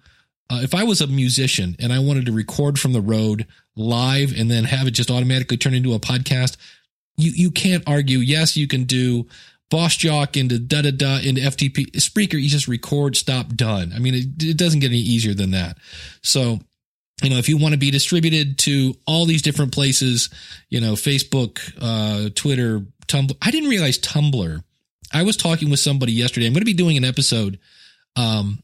uh, 0.51 0.61
if 0.63 0.73
I 0.73 0.85
was 0.85 1.01
a 1.01 1.09
musician 1.09 1.75
and 1.81 1.93
I 1.93 1.99
wanted 1.99 2.27
to 2.27 2.33
record 2.33 2.79
from 2.79 2.93
the 2.93 3.01
road 3.01 3.47
live 3.75 4.33
and 4.39 4.49
then 4.49 4.65
have 4.65 4.87
it 4.87 4.93
just 4.93 5.11
automatically 5.11 5.57
turn 5.57 5.75
into 5.75 5.95
a 5.95 5.99
podcast, 5.99 6.57
you 7.17 7.33
you 7.35 7.51
can't 7.51 7.83
argue. 7.89 8.19
Yes, 8.19 8.57
you 8.57 8.69
can 8.69 8.85
do 8.85 9.27
Boss 9.71 9.97
Jock 9.97 10.37
into 10.37 10.59
da 10.59 10.83
da 10.83 10.91
da 10.91 11.19
into 11.19 11.41
FTP 11.41 11.93
Spreaker. 11.93 12.41
You 12.41 12.49
just 12.49 12.69
record, 12.69 13.17
stop, 13.17 13.55
done. 13.55 13.93
I 13.95 13.99
mean, 13.99 14.15
it, 14.15 14.43
it 14.43 14.57
doesn't 14.57 14.81
get 14.81 14.89
any 14.89 14.99
easier 14.99 15.35
than 15.35 15.53
that. 15.53 15.79
So, 16.23 16.59
you 17.23 17.31
know, 17.31 17.37
if 17.37 17.49
you 17.49 17.57
want 17.57 17.73
to 17.73 17.79
be 17.79 17.91
distributed 17.91 18.59
to 18.59 18.97
all 19.07 19.27
these 19.27 19.43
different 19.43 19.73
places, 19.73 20.31
you 20.69 20.81
know, 20.81 20.95
Facebook, 20.95 21.61
uh, 21.81 22.31
Twitter, 22.35 22.81
Tumblr. 23.07 23.37
I 23.43 23.51
didn't 23.51 23.69
realize 23.69 23.99
Tumblr. 23.99 24.63
I 25.13 25.23
was 25.23 25.37
talking 25.37 25.71
with 25.71 25.81
somebody 25.81 26.13
yesterday. 26.13 26.47
I'm 26.47 26.53
going 26.53 26.63
to 26.63 26.67
be 26.67 26.73
doing 26.73 26.97
an 26.97 27.05
episode 27.05 27.59
um, 28.17 28.63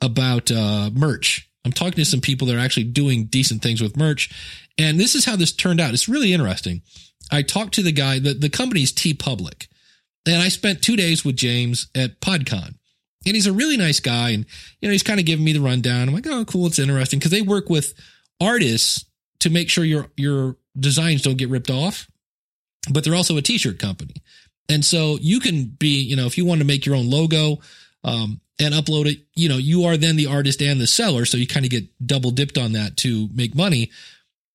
about 0.00 0.50
uh, 0.50 0.90
merch. 0.92 1.48
I'm 1.64 1.72
talking 1.72 1.94
to 1.94 2.04
some 2.04 2.20
people 2.20 2.46
that 2.48 2.56
are 2.56 2.60
actually 2.60 2.84
doing 2.84 3.26
decent 3.26 3.62
things 3.62 3.80
with 3.80 3.96
merch. 3.96 4.30
And 4.78 4.98
this 4.98 5.14
is 5.14 5.24
how 5.24 5.36
this 5.36 5.52
turned 5.52 5.80
out. 5.80 5.92
It's 5.92 6.08
really 6.08 6.32
interesting. 6.32 6.82
I 7.30 7.42
talked 7.42 7.74
to 7.74 7.82
the 7.82 7.92
guy, 7.92 8.18
the, 8.18 8.34
the 8.34 8.48
company's 8.48 8.92
TeePublic, 8.92 9.66
and 10.26 10.42
I 10.42 10.48
spent 10.48 10.82
two 10.82 10.96
days 10.96 11.24
with 11.24 11.36
James 11.36 11.88
at 11.94 12.20
PodCon. 12.20 12.74
And 13.26 13.34
he's 13.34 13.46
a 13.46 13.52
really 13.52 13.76
nice 13.76 14.00
guy. 14.00 14.30
And, 14.30 14.46
you 14.80 14.88
know, 14.88 14.92
he's 14.92 15.02
kind 15.02 15.20
of 15.20 15.26
giving 15.26 15.44
me 15.44 15.52
the 15.52 15.60
rundown. 15.60 16.08
I'm 16.08 16.14
like, 16.14 16.26
oh, 16.26 16.44
cool. 16.46 16.66
It's 16.66 16.78
interesting 16.78 17.18
because 17.18 17.32
they 17.32 17.42
work 17.42 17.68
with 17.68 17.92
artists 18.40 19.04
to 19.40 19.50
make 19.50 19.68
sure 19.68 19.84
your, 19.84 20.06
your 20.16 20.56
designs 20.78 21.22
don't 21.22 21.36
get 21.36 21.50
ripped 21.50 21.70
off, 21.70 22.08
but 22.90 23.04
they're 23.04 23.14
also 23.14 23.36
a 23.36 23.42
t-shirt 23.42 23.78
company. 23.78 24.14
And 24.70 24.84
so 24.84 25.18
you 25.20 25.40
can 25.40 25.64
be, 25.66 26.00
you 26.00 26.16
know, 26.16 26.26
if 26.26 26.38
you 26.38 26.46
want 26.46 26.60
to 26.60 26.66
make 26.66 26.86
your 26.86 26.94
own 26.94 27.10
logo, 27.10 27.58
um, 28.04 28.40
and 28.60 28.74
upload 28.74 29.06
it, 29.06 29.20
you 29.34 29.48
know, 29.48 29.56
you 29.56 29.84
are 29.84 29.96
then 29.96 30.16
the 30.16 30.26
artist 30.26 30.60
and 30.60 30.80
the 30.80 30.86
seller. 30.86 31.24
So 31.24 31.38
you 31.38 31.46
kind 31.46 31.64
of 31.64 31.70
get 31.70 31.86
double 32.06 32.30
dipped 32.30 32.58
on 32.58 32.72
that 32.72 32.96
to 32.98 33.28
make 33.32 33.54
money. 33.54 33.90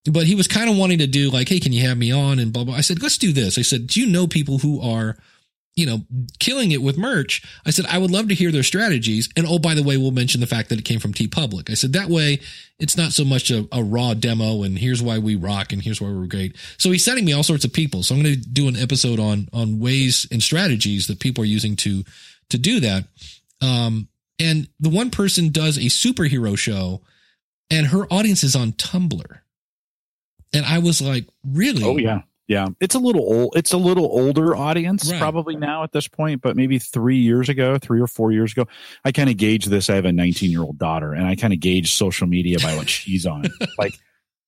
But 0.05 0.27
he 0.27 0.35
was 0.35 0.47
kind 0.47 0.69
of 0.69 0.77
wanting 0.77 0.99
to 0.99 1.07
do 1.07 1.31
like, 1.31 1.49
Hey, 1.49 1.59
can 1.59 1.73
you 1.73 1.87
have 1.87 1.97
me 1.97 2.11
on? 2.11 2.37
And 2.37 2.53
blah, 2.53 2.63
blah. 2.63 2.75
I 2.75 2.81
said, 2.81 3.01
let's 3.01 3.17
do 3.17 3.33
this. 3.33 3.57
I 3.57 3.63
said, 3.63 3.87
do 3.87 3.99
you 3.99 4.05
know 4.05 4.27
people 4.27 4.59
who 4.59 4.79
are, 4.79 5.17
you 5.75 5.85
know, 5.85 6.01
killing 6.39 6.71
it 6.71 6.81
with 6.81 6.97
merch? 6.97 7.43
I 7.65 7.69
said, 7.69 7.85
I 7.87 7.97
would 7.97 8.11
love 8.11 8.29
to 8.29 8.35
hear 8.35 8.51
their 8.51 8.63
strategies. 8.63 9.29
And 9.35 9.45
oh, 9.47 9.59
by 9.59 9.73
the 9.73 9.83
way, 9.83 9.97
we'll 9.97 10.11
mention 10.11 10.41
the 10.41 10.47
fact 10.47 10.69
that 10.69 10.79
it 10.79 10.85
came 10.85 10.99
from 10.99 11.13
TeePublic. 11.13 11.69
I 11.69 11.73
said, 11.73 11.93
that 11.93 12.09
way 12.09 12.39
it's 12.79 12.97
not 12.97 13.11
so 13.11 13.23
much 13.23 13.51
a, 13.51 13.67
a 13.71 13.83
raw 13.83 14.13
demo 14.13 14.63
and 14.63 14.77
here's 14.77 15.01
why 15.01 15.17
we 15.17 15.35
rock 15.35 15.71
and 15.71 15.81
here's 15.81 16.01
why 16.01 16.09
we're 16.09 16.27
great. 16.27 16.55
So 16.77 16.91
he's 16.91 17.03
sending 17.03 17.25
me 17.25 17.33
all 17.33 17.43
sorts 17.43 17.65
of 17.65 17.73
people. 17.73 18.03
So 18.03 18.15
I'm 18.15 18.23
going 18.23 18.35
to 18.35 18.41
do 18.41 18.67
an 18.67 18.75
episode 18.75 19.19
on, 19.19 19.49
on 19.53 19.79
ways 19.79 20.27
and 20.31 20.41
strategies 20.41 21.07
that 21.07 21.19
people 21.19 21.43
are 21.43 21.47
using 21.47 21.75
to, 21.77 22.03
to 22.49 22.57
do 22.57 22.79
that. 22.81 23.05
Um, 23.61 24.07
and 24.39 24.67
the 24.79 24.89
one 24.89 25.09
person 25.09 25.51
does 25.51 25.77
a 25.77 25.81
superhero 25.81 26.57
show 26.57 27.01
and 27.69 27.87
her 27.87 28.05
audience 28.11 28.43
is 28.43 28.55
on 28.55 28.73
Tumblr. 28.73 29.39
And 30.53 30.65
I 30.65 30.79
was 30.79 31.01
like, 31.01 31.25
really? 31.45 31.83
Oh 31.83 31.97
yeah, 31.97 32.21
yeah. 32.47 32.67
It's 32.79 32.95
a 32.95 32.99
little 32.99 33.21
old. 33.21 33.53
It's 33.55 33.73
a 33.73 33.77
little 33.77 34.05
older 34.05 34.55
audience 34.55 35.09
Right. 35.11 35.19
probably 35.19 35.55
now 35.55 35.83
at 35.83 35.91
this 35.91 36.07
point, 36.07 36.41
but 36.41 36.55
maybe 36.55 36.77
three 36.79 37.17
years 37.17 37.49
ago, 37.49 37.77
three 37.77 37.99
or 37.99 38.07
four 38.07 38.31
years 38.31 38.51
ago, 38.51 38.67
I 39.03 39.11
kind 39.11 39.29
of 39.29 39.37
gauge 39.37 39.65
this. 39.65 39.89
I 39.89 39.95
have 39.95 40.05
a 40.05 40.11
19 40.11 40.51
year 40.51 40.61
old 40.61 40.77
daughter, 40.77 41.13
and 41.13 41.25
I 41.25 41.35
kind 41.35 41.53
of 41.53 41.59
gauge 41.59 41.93
social 41.93 42.27
media 42.27 42.59
by 42.59 42.75
what 42.75 42.89
she's 42.89 43.25
on. 43.25 43.45
Like 43.77 43.97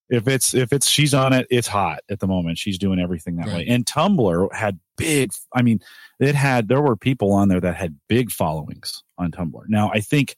if 0.10 0.26
it's 0.28 0.54
if 0.54 0.72
it's 0.72 0.88
she's 0.88 1.14
on 1.14 1.34
it, 1.34 1.48
it's 1.50 1.68
hot 1.68 2.00
at 2.10 2.20
the 2.22 2.28
moment. 2.28 2.58
She's 2.58 2.78
doing 2.78 3.00
everything 3.00 3.36
that 3.38 3.48
Right. 3.48 3.56
way. 3.58 3.68
And 3.68 3.86
Tumblr 3.86 4.54
had 4.54 4.80
big. 4.96 5.32
I 5.54 5.62
mean, 5.64 5.82
it 6.20 6.34
had 6.34 6.70
there 6.70 6.82
were 6.82 6.96
people 6.96 7.34
on 7.34 7.50
there 7.50 7.60
that 7.60 7.76
had 7.76 7.98
big 8.08 8.32
followings 8.32 9.04
on 9.18 9.32
Tumblr. 9.32 9.64
Now 9.68 9.92
I 9.94 10.00
think 10.00 10.38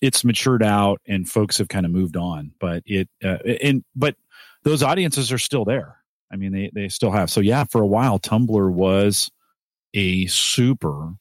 it's 0.00 0.24
matured 0.24 0.62
out 0.62 1.00
and 1.06 1.28
folks 1.28 1.58
have 1.58 1.68
kind 1.68 1.84
of 1.84 1.92
moved 1.92 2.16
on, 2.16 2.52
but 2.58 2.82
it 2.86 3.08
uh, 3.22 3.38
and 3.62 3.84
but 3.94 4.16
those 4.62 4.82
audiences 4.82 5.30
are 5.32 5.38
still 5.38 5.64
there. 5.66 5.96
I 6.34 6.36
mean, 6.36 6.52
they 6.52 6.70
they 6.74 6.88
still 6.88 7.12
have. 7.12 7.30
So 7.30 7.40
yeah, 7.40 7.64
for 7.70 7.80
a 7.80 7.86
while, 7.86 8.18
Tumblr 8.18 8.70
was 8.72 9.30
a 9.94 10.26
super 10.26 11.12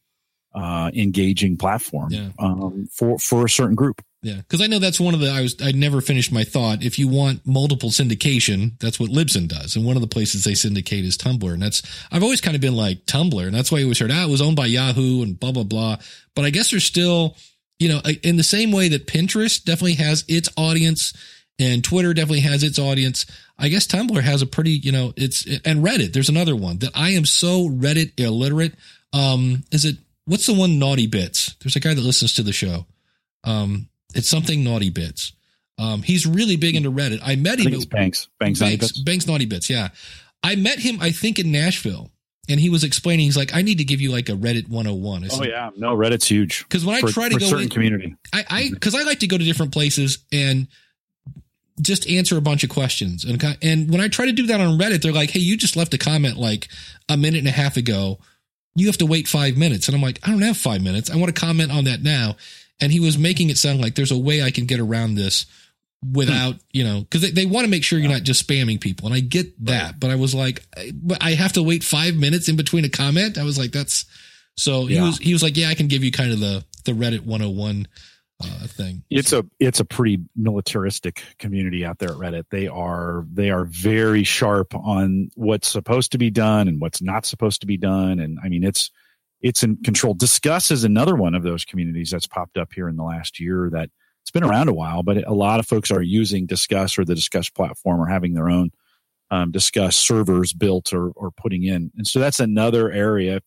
uh, 0.55 0.89
engaging 0.93 1.55
platform 1.57 2.11
Yeah. 2.11 2.29
um, 2.39 2.87
for 2.91 3.19
for 3.19 3.45
a 3.45 3.49
certain 3.49 3.75
group. 3.75 4.01
Yeah, 4.23 4.37
because 4.37 4.61
I 4.61 4.67
know 4.67 4.79
that's 4.79 4.99
one 5.01 5.13
of 5.13 5.19
the 5.19 5.29
I 5.29 5.41
was 5.41 5.55
I 5.61 5.71
never 5.73 5.99
finished 6.01 6.31
my 6.31 6.43
thought. 6.43 6.81
If 6.81 6.97
you 6.97 7.07
want 7.09 7.45
multiple 7.45 7.89
syndication, 7.89 8.79
that's 8.79 8.99
what 8.99 9.09
Libsyn 9.11 9.47
does, 9.47 9.75
and 9.75 9.85
one 9.85 9.95
of 9.97 10.01
the 10.01 10.07
places 10.07 10.43
they 10.45 10.53
syndicate 10.55 11.05
is 11.05 11.17
Tumblr, 11.17 11.53
and 11.53 11.61
that's 11.61 11.83
I've 12.11 12.23
always 12.23 12.41
kind 12.41 12.55
of 12.55 12.61
been 12.61 12.75
like 12.75 13.05
Tumblr, 13.05 13.45
and 13.45 13.53
that's 13.53 13.71
why 13.71 13.79
you 13.79 13.85
always 13.85 13.99
heard 13.99 14.11
ah, 14.11 14.23
it 14.23 14.29
was 14.29 14.41
owned 14.41 14.55
by 14.55 14.65
Yahoo 14.67 15.21
and 15.21 15.39
blah 15.39 15.51
blah 15.51 15.63
blah. 15.63 15.97
But 16.35 16.45
I 16.45 16.49
guess 16.51 16.71
there's 16.71 16.85
still, 16.85 17.35
you 17.79 17.89
know, 17.89 18.01
in 18.23 18.37
the 18.37 18.43
same 18.43 18.71
way 18.71 18.87
that 18.89 19.05
Pinterest 19.07 19.63
definitely 19.63 19.95
has 19.95 20.23
its 20.29 20.49
audience, 20.57 21.13
and 21.59 21.83
Twitter 21.83 22.13
definitely 22.13 22.41
has 22.41 22.63
its 22.63 22.79
audience. 22.79 23.25
I 23.57 23.69
guess 23.69 23.87
Tumblr 23.87 24.21
has 24.21 24.41
a 24.41 24.47
pretty, 24.47 24.71
you 24.71 24.91
know, 24.91 25.13
it's 25.15 25.45
and 25.65 25.83
Reddit. 25.83 26.13
There's 26.13 26.29
another 26.29 26.55
one 26.55 26.79
that 26.79 26.91
I 26.95 27.11
am 27.11 27.25
so 27.25 27.69
Reddit 27.69 28.19
illiterate. 28.19 28.73
Um, 29.13 29.63
is 29.71 29.85
it 29.85 29.97
what's 30.25 30.45
the 30.45 30.53
one 30.53 30.79
Naughty 30.79 31.07
Bits? 31.07 31.55
There's 31.61 31.75
a 31.75 31.79
guy 31.79 31.93
that 31.93 32.01
listens 32.01 32.33
to 32.35 32.43
the 32.43 32.53
show. 32.53 32.85
Um, 33.43 33.89
it's 34.15 34.29
something 34.29 34.63
Naughty 34.63 34.89
Bits. 34.89 35.33
Um, 35.77 36.01
he's 36.01 36.25
really 36.25 36.55
big 36.55 36.75
into 36.75 36.91
Reddit. 36.91 37.19
I 37.23 37.35
met 37.35 37.59
I 37.59 37.63
him. 37.63 37.63
think 37.63 37.75
it's 37.75 37.85
Banks. 37.85 38.27
Banks. 38.39 38.59
Banks, 38.59 38.79
Banks. 38.79 38.99
Banks 38.99 39.27
Naughty 39.27 39.45
Bits. 39.45 39.69
Yeah. 39.69 39.89
I 40.43 40.55
met 40.55 40.79
him, 40.79 40.99
I 41.01 41.11
think 41.11 41.39
in 41.39 41.51
Nashville 41.51 42.11
and 42.49 42.59
he 42.59 42.69
was 42.69 42.83
explaining, 42.83 43.25
he's 43.25 43.37
like, 43.37 43.55
I 43.55 43.61
need 43.61 43.77
to 43.77 43.85
give 43.85 44.01
you 44.01 44.11
like 44.11 44.29
a 44.29 44.33
Reddit 44.33 44.67
101. 44.67 45.23
I 45.23 45.27
Oh 45.31 45.43
yeah, 45.43 45.69
no, 45.77 45.95
Reddit's 45.95 46.27
huge. 46.27 46.67
Cause 46.69 46.85
when 46.85 46.95
I 46.95 47.01
try 47.09 47.29
to 47.29 47.35
for 47.35 47.39
go 47.39 47.45
certain 47.45 47.63
in, 47.63 47.69
community. 47.69 48.15
I, 48.33 48.45
I, 48.49 48.71
cause 48.79 48.93
I 48.93 49.03
like 49.03 49.19
to 49.19 49.27
go 49.27 49.37
to 49.37 49.43
different 49.43 49.71
places 49.71 50.19
and 50.31 50.67
just 51.81 52.07
answer 52.07 52.37
a 52.37 52.41
bunch 52.41 52.63
of 52.63 52.69
questions. 52.69 53.23
And, 53.23 53.43
and 53.61 53.89
when 53.91 54.01
I 54.01 54.07
try 54.07 54.25
to 54.25 54.31
do 54.31 54.47
that 54.47 54.61
on 54.61 54.77
Reddit, 54.77 55.01
they're 55.01 55.11
like, 55.11 55.31
Hey, 55.31 55.39
you 55.39 55.57
just 55.57 55.75
left 55.75 55.93
a 55.93 55.97
comment 55.97 56.37
like 56.37 56.67
a 57.09 57.17
minute 57.17 57.39
and 57.39 57.47
a 57.47 57.51
half 57.51 57.77
ago. 57.77 58.19
You 58.75 58.87
have 58.87 58.97
to 58.97 59.05
wait 59.05 59.27
five 59.27 59.57
minutes. 59.57 59.87
And 59.87 59.95
I'm 59.95 60.01
like, 60.01 60.19
I 60.23 60.31
don't 60.31 60.41
have 60.41 60.57
five 60.57 60.81
minutes. 60.81 61.09
I 61.09 61.15
want 61.17 61.33
to 61.33 61.39
comment 61.39 61.71
on 61.71 61.85
that 61.85 62.01
now. 62.01 62.35
And 62.81 62.91
he 62.91 62.99
was 62.99 63.17
making 63.17 63.49
it 63.49 63.57
sound 63.57 63.81
like 63.81 63.95
there's 63.95 64.11
a 64.11 64.17
way 64.17 64.41
I 64.43 64.51
can 64.51 64.65
get 64.65 64.79
around 64.79 65.15
this 65.15 65.45
without, 66.11 66.55
hmm. 66.55 66.59
you 66.71 66.83
know, 66.83 67.05
cause 67.09 67.21
they, 67.21 67.31
they 67.31 67.45
want 67.45 67.65
to 67.65 67.71
make 67.71 67.83
sure 67.83 67.97
you're 67.97 68.11
not 68.11 68.23
just 68.23 68.45
spamming 68.47 68.81
people. 68.81 69.05
And 69.07 69.15
I 69.15 69.19
get 69.19 69.65
that, 69.65 69.99
but 69.99 70.09
I 70.09 70.15
was 70.15 70.35
like, 70.35 70.63
I- 70.75 70.91
I 71.21 71.31
have 71.35 71.53
to 71.53 71.63
wait 71.63 71.83
five 71.83 72.15
minutes 72.15 72.49
in 72.49 72.55
between 72.55 72.83
a 72.83 72.89
comment. 72.89 73.37
I 73.37 73.43
was 73.43 73.57
like, 73.57 73.71
that's, 73.71 74.05
So 74.57 74.85
he 74.85 74.95
Yeah. 74.95 75.05
was 75.05 75.17
he 75.17 75.33
was 75.33 75.41
like, 75.41 75.57
yeah, 75.57 75.69
I 75.69 75.75
can 75.75 75.87
give 75.87 76.03
you 76.03 76.11
kind 76.11 76.31
of 76.31 76.39
the 76.39 76.63
the 76.85 76.91
Reddit 76.91 77.21
101 77.25 77.87
uh, 78.41 78.67
thing. 78.67 79.03
It's 79.09 79.33
a 79.33 79.45
it's 79.59 79.79
a 79.79 79.85
pretty 79.85 80.19
militaristic 80.35 81.23
community 81.37 81.85
out 81.85 81.99
there 81.99 82.09
at 82.09 82.15
Reddit. 82.15 82.45
They 82.49 82.67
are 82.67 83.25
they 83.31 83.49
are 83.49 83.65
very 83.65 84.23
sharp 84.23 84.75
on 84.75 85.29
what's 85.35 85.67
supposed 85.67 86.11
to 86.13 86.17
be 86.17 86.29
done 86.29 86.67
and 86.67 86.81
what's 86.81 87.01
not 87.01 87.25
supposed 87.25 87.61
to 87.61 87.67
be 87.67 87.77
done. 87.77 88.19
And 88.19 88.39
I 88.43 88.49
mean 88.49 88.63
it's 88.63 88.91
it's 89.41 89.63
in 89.63 89.77
control. 89.77 90.13
Discuss 90.13 90.71
is 90.71 90.83
another 90.83 91.15
one 91.15 91.35
of 91.35 91.43
those 91.43 91.65
communities 91.65 92.11
that's 92.11 92.27
popped 92.27 92.57
up 92.57 92.73
here 92.73 92.87
in 92.87 92.95
the 92.95 93.03
last 93.03 93.39
year 93.39 93.69
that 93.71 93.89
it's 94.21 94.31
been 94.31 94.43
around 94.43 94.69
a 94.69 94.73
while, 94.73 95.03
but 95.03 95.27
a 95.27 95.33
lot 95.33 95.59
of 95.59 95.67
folks 95.67 95.91
are 95.91 96.01
using 96.01 96.45
Discuss 96.45 96.97
or 96.97 97.03
the 97.03 97.15
Discuss 97.15 97.49
platform 97.49 97.99
or 97.99 98.07
having 98.07 98.33
their 98.33 98.49
own 98.49 98.71
um, 99.31 99.51
Discuss 99.51 99.97
servers 99.97 100.53
built 100.53 100.93
or 100.93 101.11
or 101.11 101.31
putting 101.31 101.63
in. 101.63 101.91
And 101.97 102.07
so 102.07 102.19
that's 102.19 102.39
another 102.39 102.91
area. 102.91 103.41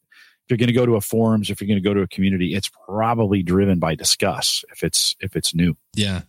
If 0.47 0.51
you're 0.51 0.59
going 0.59 0.69
to 0.69 0.73
go 0.73 0.87
to 0.87 0.95
a 0.95 1.01
forums, 1.01 1.51
if 1.51 1.61
you're 1.61 1.67
going 1.67 1.83
to 1.83 1.89
go 1.89 1.93
to 1.93 2.03
a 2.03 2.07
community, 2.07 2.55
it's 2.55 2.71
probably 2.87 3.43
driven 3.43 3.81
by 3.81 3.97
Disqus 3.97 4.63
if 4.71 4.85
it's 4.85 5.17
if 5.19 5.35
it's 5.35 5.55
new. 5.57 5.77
Yeah. 5.97 6.23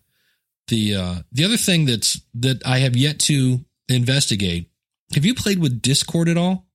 The 0.70 0.96
uh 0.96 1.16
the 1.32 1.46
other 1.46 1.56
thing 1.58 1.86
that's 1.86 2.20
that 2.36 2.66
I 2.66 2.80
have 2.80 2.96
yet 2.96 3.20
to 3.22 3.64
investigate. 3.88 4.72
Have 5.14 5.24
you 5.24 5.36
played 5.36 5.60
with 5.60 5.82
Discord 5.84 6.30
at 6.30 6.36
all? 6.38 6.66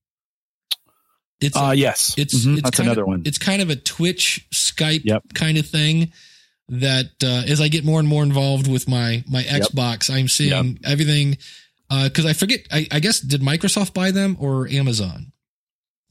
It's 1.40 1.56
Uh, 1.56 1.74
yes, 1.76 2.14
it's 2.16 2.32
Mhm, 2.46 2.52
it's 2.54 2.62
that's 2.62 2.76
kind 2.76 2.86
another 2.86 3.02
of, 3.02 3.08
one. 3.08 3.22
It's 3.24 3.38
kind 3.38 3.60
of 3.60 3.70
a 3.70 3.76
Twitch 3.76 4.46
Skype 4.54 5.02
Yep. 5.04 5.34
kind 5.34 5.58
of 5.58 5.66
thing 5.66 6.12
that 6.68 7.10
uh, 7.24 7.42
as 7.48 7.60
I 7.60 7.66
get 7.66 7.84
more 7.84 7.98
and 7.98 8.08
more 8.08 8.22
involved 8.22 8.68
with 8.70 8.88
my 8.88 9.24
my 9.28 9.42
Yep. 9.42 9.62
Xbox, 9.62 10.08
I'm 10.14 10.28
seeing 10.28 10.78
everything 10.84 11.36
because 11.90 12.24
I 12.24 12.32
forget. 12.34 12.60
I, 12.70 12.86
I 12.92 13.00
guess 13.00 13.18
did 13.20 13.42
Microsoft 13.42 13.92
buy 13.94 14.12
them 14.12 14.36
or 14.38 14.68
Amazon? 14.68 15.31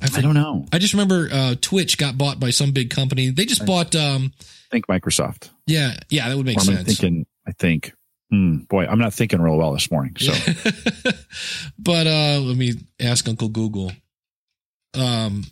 I, 0.02 0.18
I 0.18 0.22
don't 0.22 0.34
know. 0.34 0.66
I 0.74 0.80
just 0.80 0.94
remember 0.94 1.30
uh, 1.32 1.56
Twitch 1.62 1.98
got 1.98 2.18
bought 2.18 2.40
by 2.40 2.50
some 2.50 2.72
big 2.72 2.90
company. 2.90 3.30
They 3.30 3.46
just 3.46 3.62
I- 3.62 3.66
bought. 3.66 3.96
Um, 3.96 4.34
I 4.40 4.72
think 4.72 4.88
Microsoft. 4.88 5.50
yeah, 5.68 5.98
yeah, 6.10 6.30
that 6.30 6.38
would 6.38 6.46
make 6.46 6.58
Or 6.58 6.62
I 6.62 6.64
sense. 6.64 6.88
thinking? 6.88 7.26
I 7.48 7.52
think. 7.52 7.94
Hmm, 8.30 8.60
boy, 8.70 8.86
I'm 8.86 9.00
not 9.00 9.14
thinking 9.14 9.42
real 9.42 9.58
well 9.58 9.74
this 9.74 9.92
morning. 9.92 10.16
So 10.18 10.32
but 11.78 12.08
uh 12.08 12.40
let 12.40 12.56
me 12.56 12.76
ask 13.00 13.28
Uncle 13.28 13.50
Google. 13.50 13.92
Um 14.94 15.44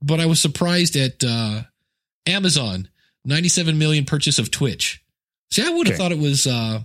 but 0.00 0.20
I 0.20 0.26
was 0.26 0.40
surprised 0.40 0.94
at 0.96 1.24
uh 1.24 1.62
Amazon 2.26 2.88
97 3.24 3.76
million 3.78 4.04
purchase 4.04 4.38
of 4.38 4.50
Twitch. 4.52 5.02
See, 5.50 5.62
I 5.66 5.70
would 5.70 5.88
have 5.88 5.94
Okay. 5.96 6.02
thought 6.02 6.12
it 6.12 6.18
was 6.18 6.46
uh 6.46 6.80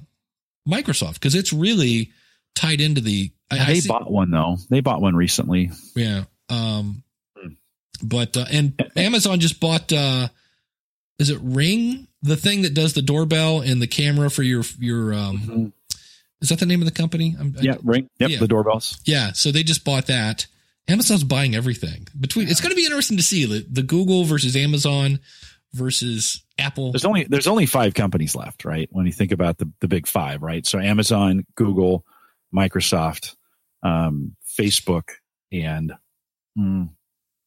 Microsoft 0.67 1.15
because 1.15 1.35
it's 1.35 1.53
really 1.53 2.11
tied 2.55 2.81
into 2.81 3.01
the 3.01 3.31
I, 3.51 3.59
I 3.59 3.65
they 3.65 3.79
see- 3.81 3.89
bought 3.89 4.09
one 4.09 4.31
though. 4.31 4.57
They 4.71 4.79
bought 4.79 5.01
one 5.01 5.15
recently. 5.15 5.69
yeah. 5.95 6.23
Um 6.49 7.03
Hmm. 7.37 7.53
but 8.03 8.35
uh, 8.37 8.45
and 8.51 8.73
Amazon 8.95 9.39
just 9.39 9.59
bought 9.59 9.91
uh 9.91 10.27
is 11.19 11.29
it 11.29 11.39
Ring? 11.41 12.07
The 12.21 12.37
thing 12.37 12.61
that 12.63 12.73
does 12.73 12.93
the 12.93 13.01
doorbell 13.01 13.61
and 13.61 13.81
the 13.81 13.87
camera 13.87 14.29
for 14.29 14.43
your 14.43 14.63
your 14.79 15.13
um 15.13 15.73
is 16.41 16.49
that 16.49 16.59
the 16.59 16.65
name 16.65 16.81
of 16.81 16.85
the 16.85 16.91
company? 16.93 17.35
I'm, 17.39 17.55
Yeah, 17.61 17.75
ring. 17.83 18.09
Yep, 18.19 18.29
Yeah. 18.29 18.39
the 18.39 18.47
doorbells. 18.47 18.99
Yeah, 19.05 19.31
so 19.31 19.51
they 19.51 19.63
just 19.63 19.85
bought 19.85 20.07
that. 20.07 20.45
Amazon's 20.89 21.23
buying 21.23 21.55
everything. 21.55 22.05
Between 22.19 22.49
it's 22.49 22.59
going 22.59 22.71
to 22.71 22.75
be 22.75 22.83
interesting 22.83 23.15
to 23.15 23.23
see 23.23 23.45
the, 23.45 23.65
the 23.71 23.83
Google 23.83 24.25
versus 24.25 24.53
Amazon 24.57 25.19
versus 25.71 26.43
Apple. 26.59 26.91
There's 26.91 27.05
only 27.05 27.23
there's 27.23 27.47
only 27.47 27.65
five 27.65 27.93
companies 27.93 28.35
left, 28.35 28.65
right? 28.65 28.89
When 28.91 29.05
you 29.05 29.13
think 29.13 29.31
about 29.31 29.57
the 29.57 29.71
the 29.79 29.87
big 29.87 30.05
five, 30.07 30.41
right? 30.43 30.65
So 30.65 30.79
Amazon, 30.79 31.45
Google, 31.55 32.05
Microsoft, 32.53 33.35
um, 33.81 34.35
Facebook, 34.59 35.11
and 35.51 35.93
mm, 36.57 36.89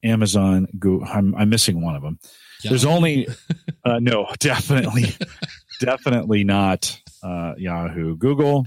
Amazon. 0.03 0.69
Google, 0.79 1.07
I'm 1.07 1.35
I'm 1.35 1.49
missing 1.49 1.83
one 1.83 1.97
of 1.97 2.03
them. 2.03 2.19
There's 2.63 2.85
only 2.85 3.29
uh, 3.85 3.99
no, 3.99 4.29
definitely, 4.39 5.15
definitely 5.81 6.45
not 6.45 7.01
uh, 7.23 7.55
Yahoo, 7.57 8.17
Google, 8.17 8.67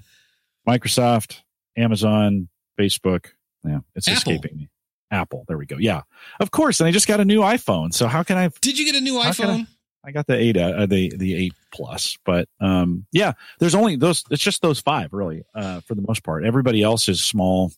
Microsoft, 0.67 1.41
Amazon, 1.77 2.49
Facebook. 2.79 3.27
Yeah, 3.63 3.79
it's 3.95 4.07
Apple. 4.07 4.33
escaping 4.33 4.57
me. 4.57 4.69
Apple. 5.11 5.43
There 5.47 5.57
we 5.57 5.65
go. 5.65 5.77
Yeah, 5.77 6.01
of 6.39 6.51
course. 6.51 6.79
And 6.79 6.87
I 6.87 6.91
just 6.91 7.07
got 7.07 7.19
a 7.19 7.25
new 7.25 7.41
iPhone. 7.41 7.93
So 7.93 8.07
how 8.07 8.23
can 8.23 8.37
I? 8.37 8.49
Did 8.61 8.77
you 8.77 8.85
get 8.85 8.95
a 8.95 9.01
new 9.01 9.19
I- 9.19 9.29
iPhone? 9.29 9.67
I 10.01 10.11
got 10.11 10.27
the 10.27 10.35
eight, 10.35 10.55
uh, 10.55 10.85
the 10.85 11.11
the 11.15 11.35
eight 11.35 11.53
plus. 11.73 12.17
But 12.23 12.47
um, 12.61 13.05
yeah, 13.11 13.33
there's 13.59 13.75
only 13.75 13.97
those. 13.97 14.23
It's 14.31 14.41
just 14.41 14.61
those 14.61 14.79
five, 14.79 15.11
really, 15.11 15.43
uh, 15.53 15.81
for 15.81 15.93
the 15.93 16.01
most 16.01 16.23
part. 16.23 16.45
Everybody 16.45 16.81
else 16.81 17.09
is 17.09 17.23
small. 17.23 17.73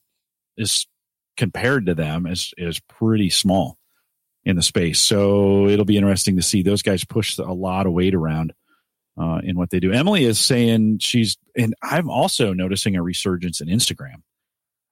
Is 0.56 0.86
compared 1.38 1.86
to 1.88 1.94
them 1.96 2.26
is 2.28 2.54
is 2.58 2.80
pretty 2.80 3.30
small 3.30 3.78
in 4.44 4.56
the 4.56 4.62
space. 4.62 5.00
So 5.00 5.68
it'll 5.68 5.86
be 5.86 5.98
interesting 5.98 6.36
to 6.38 6.42
see 6.42 6.64
those 6.64 6.82
guys 6.82 7.04
push 7.04 7.38
a 7.38 7.44
lot 7.44 7.86
of 7.86 7.94
weight 7.94 8.16
around 8.16 8.54
uh, 9.20 9.40
in 9.44 9.56
what 9.56 9.70
they 9.70 9.80
do. 9.80 9.92
Emily 9.92 10.24
is 10.26 10.40
saying 10.40 10.98
she's, 11.00 11.38
and 11.56 11.76
I'm 11.84 12.10
also 12.10 12.52
noticing 12.54 12.96
a 12.96 13.04
resurgence 13.04 13.62
in 13.62 13.68
Instagram. 13.68 14.24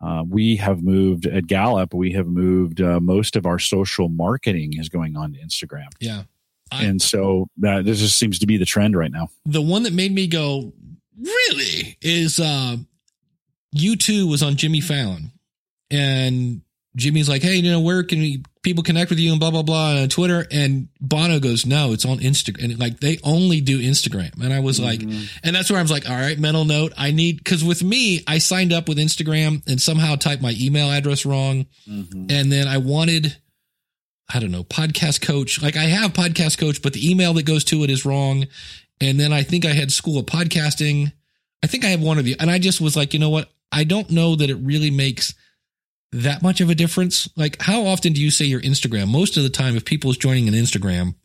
Uh, 0.01 0.23
we 0.29 0.55
have 0.57 0.83
moved 0.83 1.25
at 1.25 1.47
Gallup. 1.47 1.93
We 1.95 2.11
have 2.13 2.27
moved 2.27 2.79
uh, 2.79 2.99
most 2.99 3.35
of 3.35 3.45
our 3.47 3.57
social 3.59 4.07
marketing 4.07 4.73
is 4.77 4.87
going 4.87 5.17
on 5.17 5.33
to 5.33 5.39
Instagram, 5.39 5.87
Yeah. 5.99 6.23
I- 6.71 6.83
and 6.83 7.01
so 7.01 7.47
this 7.57 7.99
just 7.99 8.19
seems 8.19 8.37
to 8.39 8.45
be 8.45 8.57
the 8.57 8.65
trend 8.65 8.95
right 8.95 9.11
now. 9.11 9.29
The 9.45 9.61
one 9.63 9.81
that 9.83 9.93
made 9.93 10.13
me 10.13 10.27
go, 10.27 10.71
really, 11.19 11.97
is 12.01 12.39
uh, 12.39 12.77
U2 13.75 14.29
was 14.29 14.43
on 14.43 14.55
Jimmy 14.55 14.79
Fallon. 14.81 15.31
And 15.91 16.61
Jimmy's 16.95 17.29
like, 17.29 17.41
hey, 17.41 17.55
you 17.55 17.71
know, 17.71 17.79
where 17.79 18.03
can 18.03 18.19
we, 18.19 18.43
people 18.63 18.83
connect 18.83 19.09
with 19.09 19.19
you 19.19 19.31
and 19.31 19.39
blah, 19.39 19.51
blah, 19.51 19.63
blah 19.63 20.01
on 20.01 20.09
Twitter? 20.09 20.45
And 20.51 20.89
Bono 20.99 21.39
goes, 21.39 21.65
no, 21.65 21.93
it's 21.93 22.05
on 22.05 22.19
Instagram. 22.19 22.63
And 22.65 22.79
like, 22.79 22.99
they 22.99 23.19
only 23.23 23.61
do 23.61 23.81
Instagram. 23.81 24.43
And 24.43 24.53
I 24.53 24.59
was 24.59 24.79
mm-hmm. 24.79 25.09
like, 25.09 25.29
And 25.43 25.55
that's 25.55 25.69
where 25.69 25.79
I 25.79 25.81
was 25.81 25.91
like, 25.91 26.09
all 26.09 26.15
right, 26.15 26.37
mental 26.37 26.65
note. 26.65 26.93
I 26.97 27.11
need, 27.11 27.37
because 27.37 27.63
with 27.63 27.83
me, 27.83 28.23
I 28.27 28.39
signed 28.39 28.73
up 28.73 28.87
with 28.87 28.97
Instagram 28.97 29.65
and 29.67 29.81
somehow 29.81 30.15
typed 30.15 30.41
my 30.41 30.55
email 30.59 30.89
address 30.89 31.25
wrong. 31.25 31.67
Mm-hmm. 31.87 32.25
And 32.29 32.51
then 32.51 32.67
I 32.67 32.77
wanted, 32.77 33.37
I 34.33 34.39
don't 34.39 34.51
know, 34.51 34.63
podcast 34.63 35.21
coach. 35.21 35.61
Like 35.61 35.77
I 35.77 35.83
have 35.83 36.13
podcast 36.13 36.57
coach, 36.57 36.81
but 36.81 36.93
the 36.93 37.09
email 37.09 37.33
that 37.33 37.45
goes 37.45 37.63
to 37.65 37.83
it 37.83 37.89
is 37.89 38.05
wrong. 38.05 38.47
And 38.99 39.19
then 39.19 39.31
I 39.31 39.43
think 39.43 39.65
I 39.65 39.73
had 39.73 39.91
school 39.91 40.19
of 40.19 40.25
podcasting. 40.25 41.13
I 41.63 41.67
think 41.67 41.85
I 41.85 41.89
have 41.89 42.01
one 42.01 42.17
of 42.17 42.27
you. 42.27 42.35
And 42.39 42.49
I 42.49 42.59
just 42.59 42.81
was 42.81 42.95
like, 42.97 43.13
you 43.13 43.19
know 43.19 43.29
what? 43.29 43.49
I 43.71 43.83
don't 43.83 44.09
know 44.09 44.35
that 44.35 44.49
it 44.49 44.55
really 44.55 44.91
makes 44.91 45.35
that 46.11 46.41
much 46.41 46.61
of 46.61 46.69
a 46.69 46.75
difference. 46.75 47.29
Like, 47.35 47.61
how 47.61 47.85
often 47.85 48.13
do 48.13 48.21
you 48.21 48.31
say 48.31 48.45
your 48.45 48.61
Instagram? 48.61 49.09
Most 49.09 49.37
of 49.37 49.43
the 49.43 49.49
time, 49.49 49.75
if 49.75 49.85
people 49.85 50.09
is 50.09 50.17
joining 50.17 50.47
an 50.47 50.53
Instagram, 50.53 51.15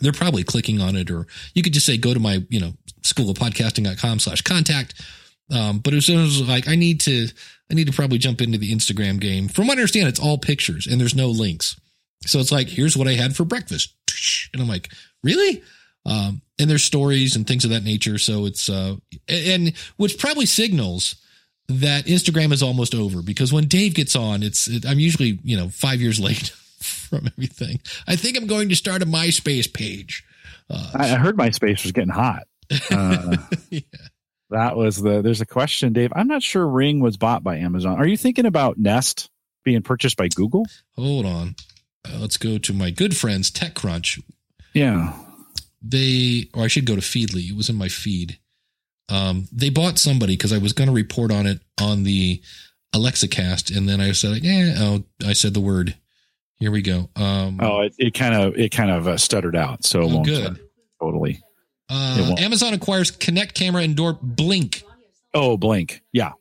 they're 0.00 0.12
probably 0.12 0.44
clicking 0.44 0.80
on 0.80 0.96
it, 0.96 1.10
or 1.10 1.26
you 1.54 1.62
could 1.62 1.72
just 1.72 1.86
say, 1.86 1.96
go 1.96 2.14
to 2.14 2.20
my, 2.20 2.44
you 2.48 2.60
know, 2.60 2.72
school 3.02 3.30
of 3.30 3.36
podcasting.com 3.36 4.18
slash 4.18 4.42
contact. 4.42 5.00
Um, 5.50 5.80
but 5.80 5.92
as 5.92 6.06
soon 6.06 6.24
as 6.24 6.40
like, 6.48 6.68
I 6.68 6.76
need 6.76 7.00
to, 7.00 7.28
I 7.70 7.74
need 7.74 7.86
to 7.86 7.92
probably 7.92 8.18
jump 8.18 8.40
into 8.40 8.58
the 8.58 8.72
Instagram 8.72 9.20
game. 9.20 9.48
From 9.48 9.66
what 9.66 9.76
I 9.76 9.80
understand, 9.80 10.08
it's 10.08 10.20
all 10.20 10.38
pictures 10.38 10.86
and 10.86 11.00
there's 11.00 11.14
no 11.14 11.28
links. 11.28 11.78
So 12.26 12.38
it's 12.38 12.52
like, 12.52 12.68
here's 12.68 12.96
what 12.96 13.08
I 13.08 13.12
had 13.12 13.36
for 13.36 13.44
breakfast. 13.44 13.94
And 14.52 14.62
I'm 14.62 14.68
like, 14.68 14.90
really? 15.22 15.62
Um, 16.06 16.42
and 16.58 16.70
there's 16.70 16.84
stories 16.84 17.36
and 17.36 17.46
things 17.46 17.64
of 17.64 17.70
that 17.70 17.84
nature. 17.84 18.18
So 18.18 18.46
it's, 18.46 18.68
uh, 18.68 18.96
and 19.28 19.72
which 19.96 20.18
probably 20.18 20.46
signals 20.46 21.16
that 21.68 22.06
Instagram 22.06 22.52
is 22.52 22.62
almost 22.62 22.94
over 22.94 23.22
because 23.22 23.52
when 23.52 23.68
Dave 23.68 23.94
gets 23.94 24.16
on, 24.16 24.42
it's, 24.42 24.68
it, 24.68 24.86
I'm 24.86 24.98
usually, 24.98 25.38
you 25.42 25.56
know, 25.56 25.68
five 25.68 26.00
years 26.00 26.20
late 26.20 26.48
from 26.80 27.26
everything. 27.26 27.80
I 28.06 28.16
think 28.16 28.36
I'm 28.36 28.46
going 28.46 28.68
to 28.68 28.76
start 28.76 29.02
a 29.02 29.06
MySpace 29.06 29.72
page. 29.72 30.24
Uh, 30.68 30.90
I, 30.94 31.14
I 31.14 31.16
heard 31.16 31.36
MySpace 31.36 31.82
was 31.82 31.92
getting 31.92 32.10
hot. 32.10 32.44
Uh, 32.90 33.36
yeah. 33.70 33.80
that 34.50 34.76
was 34.76 34.96
the. 34.96 35.22
There's 35.22 35.40
a 35.40 35.46
question, 35.46 35.92
Dave. 35.92 36.12
I'm 36.14 36.28
not 36.28 36.42
sure 36.42 36.66
Ring 36.66 37.00
was 37.00 37.16
bought 37.16 37.42
by 37.42 37.58
Amazon. 37.58 37.98
Are 37.98 38.06
you 38.06 38.16
thinking 38.16 38.46
about 38.46 38.78
Nest 38.78 39.28
being 39.64 39.82
purchased 39.82 40.16
by 40.16 40.28
Google? 40.28 40.66
Hold 40.96 41.26
on. 41.26 41.54
Uh, 42.04 42.18
let's 42.18 42.36
go 42.36 42.58
to 42.58 42.72
my 42.72 42.90
good 42.90 43.16
friends, 43.16 43.50
TechCrunch. 43.50 44.22
Yeah. 44.72 45.12
They, 45.82 46.48
or 46.54 46.64
I 46.64 46.68
should 46.68 46.86
go 46.86 46.94
to 46.94 47.02
Feedly. 47.02 47.50
It 47.50 47.56
was 47.56 47.68
in 47.68 47.76
my 47.76 47.88
feed. 47.88 48.38
Um, 49.12 49.46
they 49.52 49.68
bought 49.68 49.98
somebody 49.98 50.34
because 50.34 50.52
I 50.52 50.58
was 50.58 50.72
going 50.72 50.88
to 50.88 50.94
report 50.94 51.30
on 51.30 51.46
it 51.46 51.60
on 51.78 52.02
the 52.04 52.42
Alexa 52.94 53.28
cast, 53.28 53.70
and 53.70 53.86
then 53.88 54.00
I 54.00 54.12
said, 54.12 54.42
"Yeah." 54.42 54.74
Oh, 54.78 55.04
I 55.26 55.34
said 55.34 55.52
the 55.52 55.60
word. 55.60 55.96
Here 56.56 56.70
we 56.70 56.80
go. 56.80 57.10
Um, 57.16 57.58
Oh, 57.60 57.80
it, 57.80 57.94
it 57.98 58.14
kind 58.14 58.34
of 58.34 58.56
it 58.56 58.70
kind 58.70 58.90
of 58.90 59.06
uh, 59.08 59.16
stuttered 59.18 59.56
out, 59.56 59.84
so 59.84 60.00
it 60.00 60.04
oh, 60.04 60.14
won't 60.14 60.26
good. 60.26 60.60
totally. 61.00 61.42
Uh. 61.90 62.36
Amazon 62.38 62.72
acquires 62.72 63.10
Connect 63.10 63.54
camera 63.54 63.82
and 63.82 63.94
door 63.94 64.18
Blink. 64.22 64.82
Oh, 65.34 65.56
Blink. 65.56 66.02
Yeah. 66.12 66.32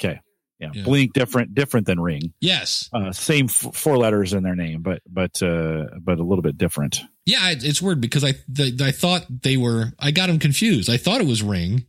Okay. 0.00 0.20
Yeah. 0.58 0.70
Yeah. 0.72 0.82
Blink 0.82 1.12
different 1.12 1.54
different 1.54 1.86
than 1.86 2.00
Ring. 2.00 2.32
Yes. 2.40 2.88
Uh, 2.92 3.12
same 3.12 3.46
f- 3.46 3.74
four 3.74 3.98
letters 3.98 4.32
in 4.32 4.42
their 4.42 4.56
name, 4.56 4.82
but 4.82 5.02
but 5.08 5.40
uh, 5.42 5.84
but 6.00 6.18
a 6.18 6.24
little 6.24 6.42
bit 6.42 6.58
different. 6.58 7.02
Yeah, 7.26 7.50
it's 7.50 7.80
weird 7.80 8.00
because 8.00 8.24
I 8.24 8.34
the, 8.48 8.82
I 8.84 8.90
thought 8.90 9.26
they 9.42 9.56
were. 9.56 9.92
I 9.98 10.10
got 10.10 10.26
them 10.26 10.38
confused. 10.38 10.90
I 10.90 10.96
thought 10.96 11.20
it 11.20 11.26
was 11.26 11.42
Ring 11.42 11.86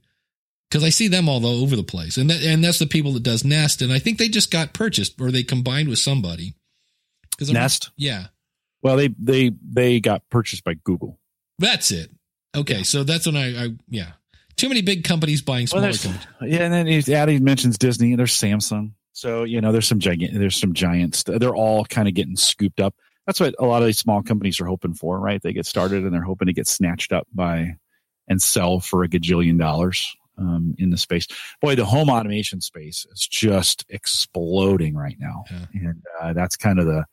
because 0.70 0.84
I 0.84 0.89
see 0.89 1.07
them 1.07 1.30
all 1.30 1.45
over 1.45 1.76
the 1.76 1.84
place, 1.84 2.18
and 2.18 2.30
that 2.30 2.41
and 2.43 2.63
that's 2.63 2.80
the 2.80 2.88
people 2.88 3.13
that 3.13 3.24
does 3.24 3.43
Nest, 3.45 3.82
and 3.82 3.91
I 3.91 3.99
think 3.99 4.18
they 4.18 4.28
just 4.30 4.51
got 4.51 4.74
purchased 4.74 5.20
or 5.22 5.32
they 5.32 5.43
combined 5.43 5.89
with 5.89 5.99
somebody. 5.99 6.55
'Cause 7.38 7.49
I'm- 7.49 7.55
Nest. 7.55 7.91
Yeah. 7.97 8.28
Well, 8.82 8.97
they 8.97 9.09
they 9.20 9.51
they 9.68 9.99
got 9.99 10.28
purchased 10.30 10.63
by 10.63 10.76
Google. 10.76 11.20
That's 11.59 11.91
it. 11.91 12.11
Okay, 12.55 12.84
so 12.84 13.03
that's 13.03 13.26
when 13.26 13.36
I, 13.36 13.66
I 13.66 13.70
yeah. 13.89 14.11
Too 14.55 14.70
many 14.70 14.82
big 14.82 15.03
companies 15.03 15.41
buying 15.41 15.63
Well, 15.63 15.82
smaller 15.82 15.84
there's, 15.88 16.03
companies. 16.03 16.28
yeah, 16.57 16.63
and 16.66 16.74
then 16.74 17.13
Addy 17.16 17.39
mentions 17.39 17.78
Disney. 17.78 18.11
And 18.11 18.20
There's 18.20 18.32
Samsung. 18.34 18.91
So 19.11 19.43
you 19.43 19.59
know, 19.59 19.72
there's 19.72 19.88
some 19.88 19.99
giant. 19.99 20.34
There's 20.34 20.55
some 20.59 20.74
giants. 20.74 21.24
They're 21.24 21.55
all 21.55 21.84
kind 21.86 22.07
of 22.07 22.13
getting 22.13 22.36
scooped 22.38 22.80
up. 22.80 22.95
That's 23.26 23.39
what 23.39 23.55
a 23.59 23.66
lot 23.66 23.82
of 23.82 23.88
these 23.88 23.97
small 23.97 24.22
companies 24.22 24.61
are 24.61 24.66
hoping 24.66 24.93
for, 24.93 25.20
right? 25.20 25.41
They 25.41 25.51
get 25.51 25.66
started 25.66 26.03
and 26.03 26.13
they're 26.13 26.22
hoping 26.22 26.45
to 26.45 26.53
get 26.53 26.68
snatched 26.68 27.11
up 27.11 27.28
by 27.34 27.76
and 28.28 28.41
sell 28.41 28.80
for 28.80 29.03
a 29.03 29.09
gajillion 29.09 29.57
dollars 29.57 30.16
um, 30.38 30.75
in 30.77 30.89
the 30.89 30.97
space. 30.97 31.27
Boy, 31.61 31.75
the 31.75 31.86
home 31.86 32.09
automation 32.09 32.61
space 32.61 33.05
is 33.11 33.27
just 33.27 33.86
exploding 33.89 34.95
right 34.95 35.17
now, 35.19 35.43
Yeah. 35.49 35.65
and 35.89 36.03
uh, 36.21 36.33
that's 36.33 36.55
kind 36.57 36.79
of 36.79 36.86
the 36.86 37.05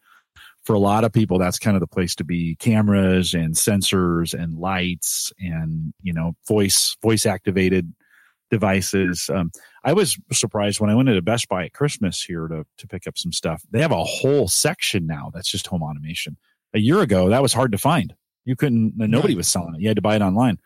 for 0.65 0.75
a 0.75 0.79
lot 0.79 1.03
of 1.03 1.13
people 1.13 1.41
that's 1.41 1.59
kind 1.59 1.77
of 1.77 1.81
the 1.81 1.89
place 1.89 2.15
to 2.17 2.25
be. 2.25 2.55
Cameras 2.57 3.35
and 3.35 3.55
sensors 3.55 4.33
and 4.33 4.57
lights 4.59 5.33
and 5.41 5.93
you 6.03 6.13
know 6.13 6.35
voice 6.47 6.97
voice 7.03 7.27
activated 7.27 7.93
devices. 8.51 9.31
Um, 9.33 9.51
i 9.83 9.93
was 9.93 10.17
surprised 10.31 10.79
when 10.79 10.91
i 10.91 10.95
went 10.95 11.09
into 11.09 11.23
best 11.23 11.49
buy 11.49 11.65
at 11.65 11.73
christmas 11.73 12.23
here 12.23 12.47
to, 12.49 12.65
to 12.79 12.87
pick 12.87 13.07
up 13.07 13.17
some 13.19 13.33
stuff. 13.33 13.63
They 13.71 13.81
have 13.81 13.93
a 13.93 14.05
whole 14.05 14.47
section 14.47 15.07
now 15.07 15.31
that's 15.35 15.51
just 15.51 15.67
home 15.67 15.83
automation. 15.83 16.37
A 16.75 16.79
year 16.79 17.01
ago 17.01 17.29
that 17.31 17.43
was 17.43 17.53
hard 17.53 17.73
to 17.73 17.79
find. 17.79 18.15
You 18.45 18.55
couldn't 18.57 18.93
nobody 18.97 19.35
was 19.35 19.49
selling 19.49 19.75
it. 19.75 19.81
You 19.81 19.89
had 19.89 19.97
to 19.97 20.03
buy 20.03 20.17
it 20.17 20.23
online 20.23 20.59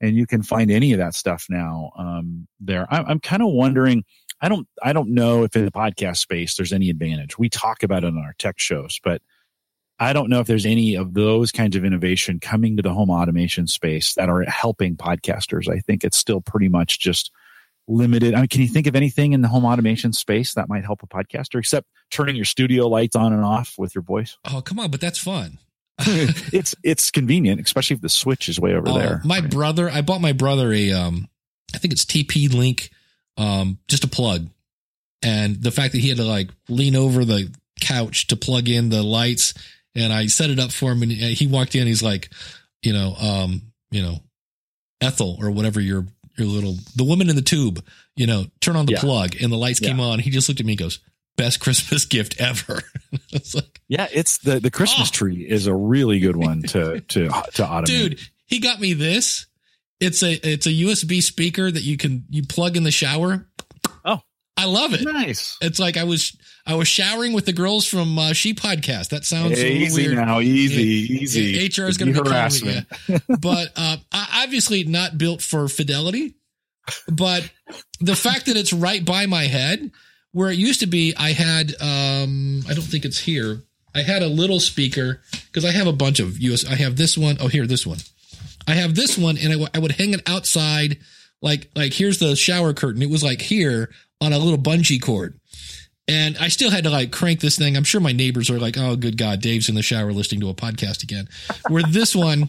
and 0.00 0.16
you 0.16 0.26
can 0.26 0.42
find 0.42 0.70
any 0.70 0.92
of 0.92 0.98
that 0.98 1.14
stuff 1.14 1.46
now 1.48 1.90
um, 1.98 2.46
there 2.60 2.86
I, 2.92 3.02
i'm 3.02 3.20
kind 3.20 3.42
of 3.42 3.48
wondering 3.48 4.04
I 4.40 4.48
don't 4.48 4.68
I 4.82 4.92
don't 4.92 5.10
know 5.10 5.44
if 5.44 5.56
in 5.56 5.64
the 5.64 5.70
podcast 5.70 6.18
space 6.18 6.56
there's 6.56 6.72
any 6.72 6.90
advantage. 6.90 7.38
We 7.38 7.48
talk 7.48 7.82
about 7.82 8.04
it 8.04 8.08
on 8.08 8.18
our 8.18 8.34
tech 8.38 8.58
shows, 8.58 9.00
but 9.02 9.22
I 9.98 10.12
don't 10.12 10.28
know 10.28 10.40
if 10.40 10.46
there's 10.46 10.66
any 10.66 10.94
of 10.94 11.14
those 11.14 11.50
kinds 11.52 11.74
of 11.74 11.84
innovation 11.84 12.38
coming 12.38 12.76
to 12.76 12.82
the 12.82 12.92
home 12.92 13.08
automation 13.08 13.66
space 13.66 14.14
that 14.14 14.28
are 14.28 14.42
helping 14.42 14.96
podcasters. 14.96 15.72
I 15.72 15.80
think 15.80 16.04
it's 16.04 16.18
still 16.18 16.42
pretty 16.42 16.68
much 16.68 17.00
just 17.00 17.32
limited. 17.88 18.34
I 18.34 18.40
mean, 18.40 18.48
can 18.48 18.60
you 18.60 18.68
think 18.68 18.86
of 18.86 18.94
anything 18.94 19.32
in 19.32 19.40
the 19.40 19.48
home 19.48 19.64
automation 19.64 20.12
space 20.12 20.52
that 20.54 20.68
might 20.68 20.84
help 20.84 21.02
a 21.02 21.06
podcaster 21.06 21.58
except 21.58 21.86
turning 22.10 22.36
your 22.36 22.44
studio 22.44 22.88
lights 22.88 23.16
on 23.16 23.32
and 23.32 23.42
off 23.42 23.76
with 23.78 23.94
your 23.94 24.02
voice? 24.02 24.36
Oh, 24.44 24.60
come 24.60 24.78
on, 24.78 24.90
but 24.90 25.00
that's 25.00 25.18
fun. 25.18 25.58
it's 26.52 26.74
it's 26.82 27.10
convenient, 27.10 27.60
especially 27.60 27.94
if 27.94 28.00
the 28.02 28.08
switch 28.08 28.48
is 28.48 28.60
way 28.60 28.74
over 28.74 28.88
Oh, 28.88 28.98
there. 28.98 29.20
My 29.24 29.40
brother, 29.40 29.88
I 29.88 30.02
bought 30.02 30.20
my 30.20 30.32
brother 30.32 30.72
a, 30.72 30.92
um, 30.92 31.28
I 31.74 31.78
think 31.78 31.92
it's 31.92 32.04
TP 32.04 32.52
Link, 32.52 32.90
um, 33.38 33.78
just 33.88 34.04
a 34.04 34.08
plug, 34.08 34.48
and 35.22 35.62
the 35.62 35.70
fact 35.70 35.92
that 35.92 36.00
he 36.00 36.08
had 36.08 36.18
to 36.18 36.24
like 36.24 36.50
lean 36.68 36.96
over 36.96 37.24
the 37.24 37.52
couch 37.80 38.26
to 38.28 38.36
plug 38.36 38.68
in 38.68 38.88
the 38.90 39.02
lights, 39.02 39.54
and 39.94 40.12
I 40.12 40.26
set 40.26 40.50
it 40.50 40.58
up 40.58 40.70
for 40.72 40.92
him, 40.92 41.02
and 41.02 41.10
he 41.12 41.46
walked 41.46 41.74
in, 41.74 41.86
he's 41.86 42.02
like, 42.02 42.30
you 42.82 42.92
know, 42.92 43.14
um, 43.18 43.62
you 43.90 44.02
know, 44.02 44.18
Ethel 45.00 45.36
or 45.40 45.50
whatever 45.50 45.80
your 45.80 46.06
your 46.36 46.46
little 46.46 46.76
the 46.94 47.04
woman 47.04 47.30
in 47.30 47.36
the 47.36 47.42
tube, 47.42 47.82
you 48.16 48.26
know, 48.26 48.44
turn 48.60 48.76
on 48.76 48.84
the 48.86 48.92
Yeah. 48.92 49.00
plug, 49.00 49.36
and 49.40 49.50
the 49.50 49.56
lights 49.56 49.80
came 49.80 50.00
on. 50.00 50.18
He 50.18 50.30
just 50.30 50.48
looked 50.48 50.60
at 50.60 50.66
me, 50.66 50.72
and 50.72 50.78
goes, 50.78 51.00
"Best 51.36 51.60
Christmas 51.60 52.04
gift 52.06 52.38
ever." 52.38 52.82
it's 53.32 53.54
like, 53.54 53.75
yeah, 53.88 54.06
it's 54.12 54.38
the 54.38 54.58
the 54.60 54.70
Christmas 54.70 55.08
Oh. 55.08 55.12
tree 55.12 55.46
is 55.48 55.66
a 55.66 55.74
really 55.74 56.18
good 56.18 56.36
one 56.36 56.62
to 56.62 57.00
to 57.00 57.28
to 57.54 57.62
automate. 57.62 57.84
dude 57.86 58.20
he 58.46 58.58
got 58.60 58.80
me 58.80 58.92
this 58.92 59.46
it's 60.00 60.22
a 60.22 60.32
it's 60.46 60.66
a 60.66 60.70
usb 60.70 61.22
speaker 61.22 61.70
that 61.70 61.82
you 61.82 61.96
can 61.96 62.24
you 62.30 62.42
plug 62.46 62.76
in 62.76 62.82
the 62.84 62.90
shower 62.90 63.46
Oh. 64.04 64.20
i 64.56 64.66
love 64.66 64.92
it 64.94 65.02
nice. 65.04 65.56
it's 65.60 65.78
like 65.78 65.96
i 65.96 66.04
was 66.04 66.36
i 66.66 66.74
was 66.74 66.86
showering 66.86 67.32
with 67.32 67.46
the 67.46 67.52
girls 67.52 67.86
from 67.86 68.18
uh, 68.18 68.32
SHE 68.32 68.54
Podcast 68.54 69.08
that 69.10 69.24
sounds 69.24 69.52
a 69.58 69.62
little 69.62 69.72
easy 69.82 70.02
weird 70.08 70.16
now, 70.16 70.40
easy, 70.40 70.82
easy. 71.14 71.40
Yeah, 71.42 71.84
hr 71.84 71.88
is 71.88 71.96
going 71.96 72.12
to 72.12 72.22
be 72.22 72.28
harassment. 72.28 72.86
harassment 72.88 73.22
yeah. 73.28 73.36
but 73.40 73.68
uh, 73.76 73.96
obviously 74.12 74.84
not 74.84 75.16
built 75.18 75.40
for 75.42 75.66
fidelity 75.68 76.34
but 77.08 77.48
the 78.00 78.14
fact 78.16 78.46
that 78.46 78.56
it's 78.56 78.72
right 78.72 79.04
by 79.04 79.26
my 79.26 79.44
head 79.44 79.90
where 80.32 80.50
it 80.50 80.58
used 80.58 80.80
to 80.80 80.86
be 80.86 81.14
i 81.16 81.32
had 81.32 81.72
um 81.80 82.62
i 82.68 82.74
don't 82.74 82.82
think 82.84 83.04
it's 83.04 83.18
here 83.18 83.62
i 83.96 84.02
had 84.02 84.22
a 84.22 84.28
little 84.28 84.60
speaker 84.60 85.20
because 85.46 85.64
i 85.64 85.70
have 85.72 85.86
a 85.86 85.92
bunch 85.92 86.20
of 86.20 86.36
us 86.40 86.66
i 86.66 86.74
have 86.74 86.96
this 86.96 87.16
one 87.18 87.36
oh 87.40 87.48
here 87.48 87.66
this 87.66 87.86
one 87.86 87.98
i 88.68 88.74
have 88.74 88.94
this 88.94 89.18
one 89.18 89.36
and 89.38 89.48
I 89.48 89.52
w- 89.52 89.70
I 89.74 89.78
would 89.78 89.92
hang 89.92 90.14
it 90.14 90.28
outside 90.28 90.98
like 91.42 91.70
like 91.74 91.92
here's 91.92 92.18
the 92.18 92.36
shower 92.36 92.72
curtain 92.72 93.02
it 93.02 93.10
was 93.10 93.22
like 93.24 93.40
here 93.40 93.90
on 94.20 94.32
a 94.32 94.38
little 94.38 94.58
bungee 94.58 95.02
cord 95.02 95.38
and 96.08 96.36
I 96.38 96.48
still 96.48 96.70
had 96.70 96.84
to 96.84 96.90
like 96.90 97.10
crank 97.10 97.40
this 97.40 97.58
thing. 97.58 97.76
I'm 97.76 97.84
sure 97.84 98.00
my 98.00 98.12
neighbors 98.12 98.48
are 98.48 98.60
like, 98.60 98.78
"Oh, 98.78 98.96
good 98.96 99.18
God, 99.18 99.40
Dave's 99.40 99.68
in 99.68 99.74
the 99.74 99.82
shower 99.82 100.12
listening 100.12 100.40
to 100.42 100.48
a 100.50 100.54
podcast 100.54 101.02
again." 101.02 101.28
Where 101.68 101.82
this 101.82 102.14
one 102.14 102.48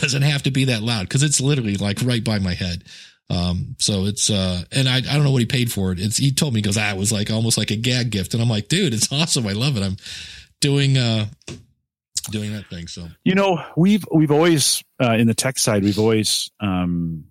doesn't 0.00 0.22
have 0.22 0.42
to 0.44 0.50
be 0.50 0.64
that 0.66 0.82
loud 0.82 1.02
because 1.02 1.22
it's 1.22 1.40
literally 1.40 1.76
like 1.76 1.98
right 2.02 2.22
by 2.22 2.38
my 2.38 2.54
head. 2.54 2.84
Um, 3.30 3.76
so 3.78 4.06
it's 4.06 4.30
uh, 4.30 4.64
and 4.72 4.88
I 4.88 4.96
I 4.96 5.00
don't 5.00 5.24
know 5.24 5.30
what 5.30 5.40
he 5.40 5.46
paid 5.46 5.72
for 5.72 5.92
it. 5.92 6.00
It's 6.00 6.16
he 6.16 6.32
told 6.32 6.54
me 6.54 6.60
because 6.60 6.78
ah, 6.78 6.90
it 6.90 6.96
was 6.98 7.12
like 7.12 7.30
almost 7.30 7.58
like 7.58 7.70
a 7.70 7.76
gag 7.76 8.10
gift, 8.10 8.34
and 8.34 8.42
I'm 8.42 8.48
like, 8.48 8.68
dude, 8.68 8.94
it's 8.94 9.12
awesome. 9.12 9.46
I 9.46 9.52
love 9.52 9.76
it. 9.76 9.82
I'm 9.82 9.96
doing 10.60 10.96
uh 10.96 11.26
doing 12.30 12.52
that 12.52 12.66
thing. 12.66 12.86
So 12.86 13.08
You 13.24 13.34
know, 13.34 13.62
we've 13.76 14.04
we've 14.12 14.30
always 14.30 14.82
uh, 15.02 15.12
in 15.12 15.26
the 15.26 15.34
tech 15.34 15.58
side, 15.58 15.82
we've 15.82 15.98
always 15.98 16.50
um, 16.60 17.24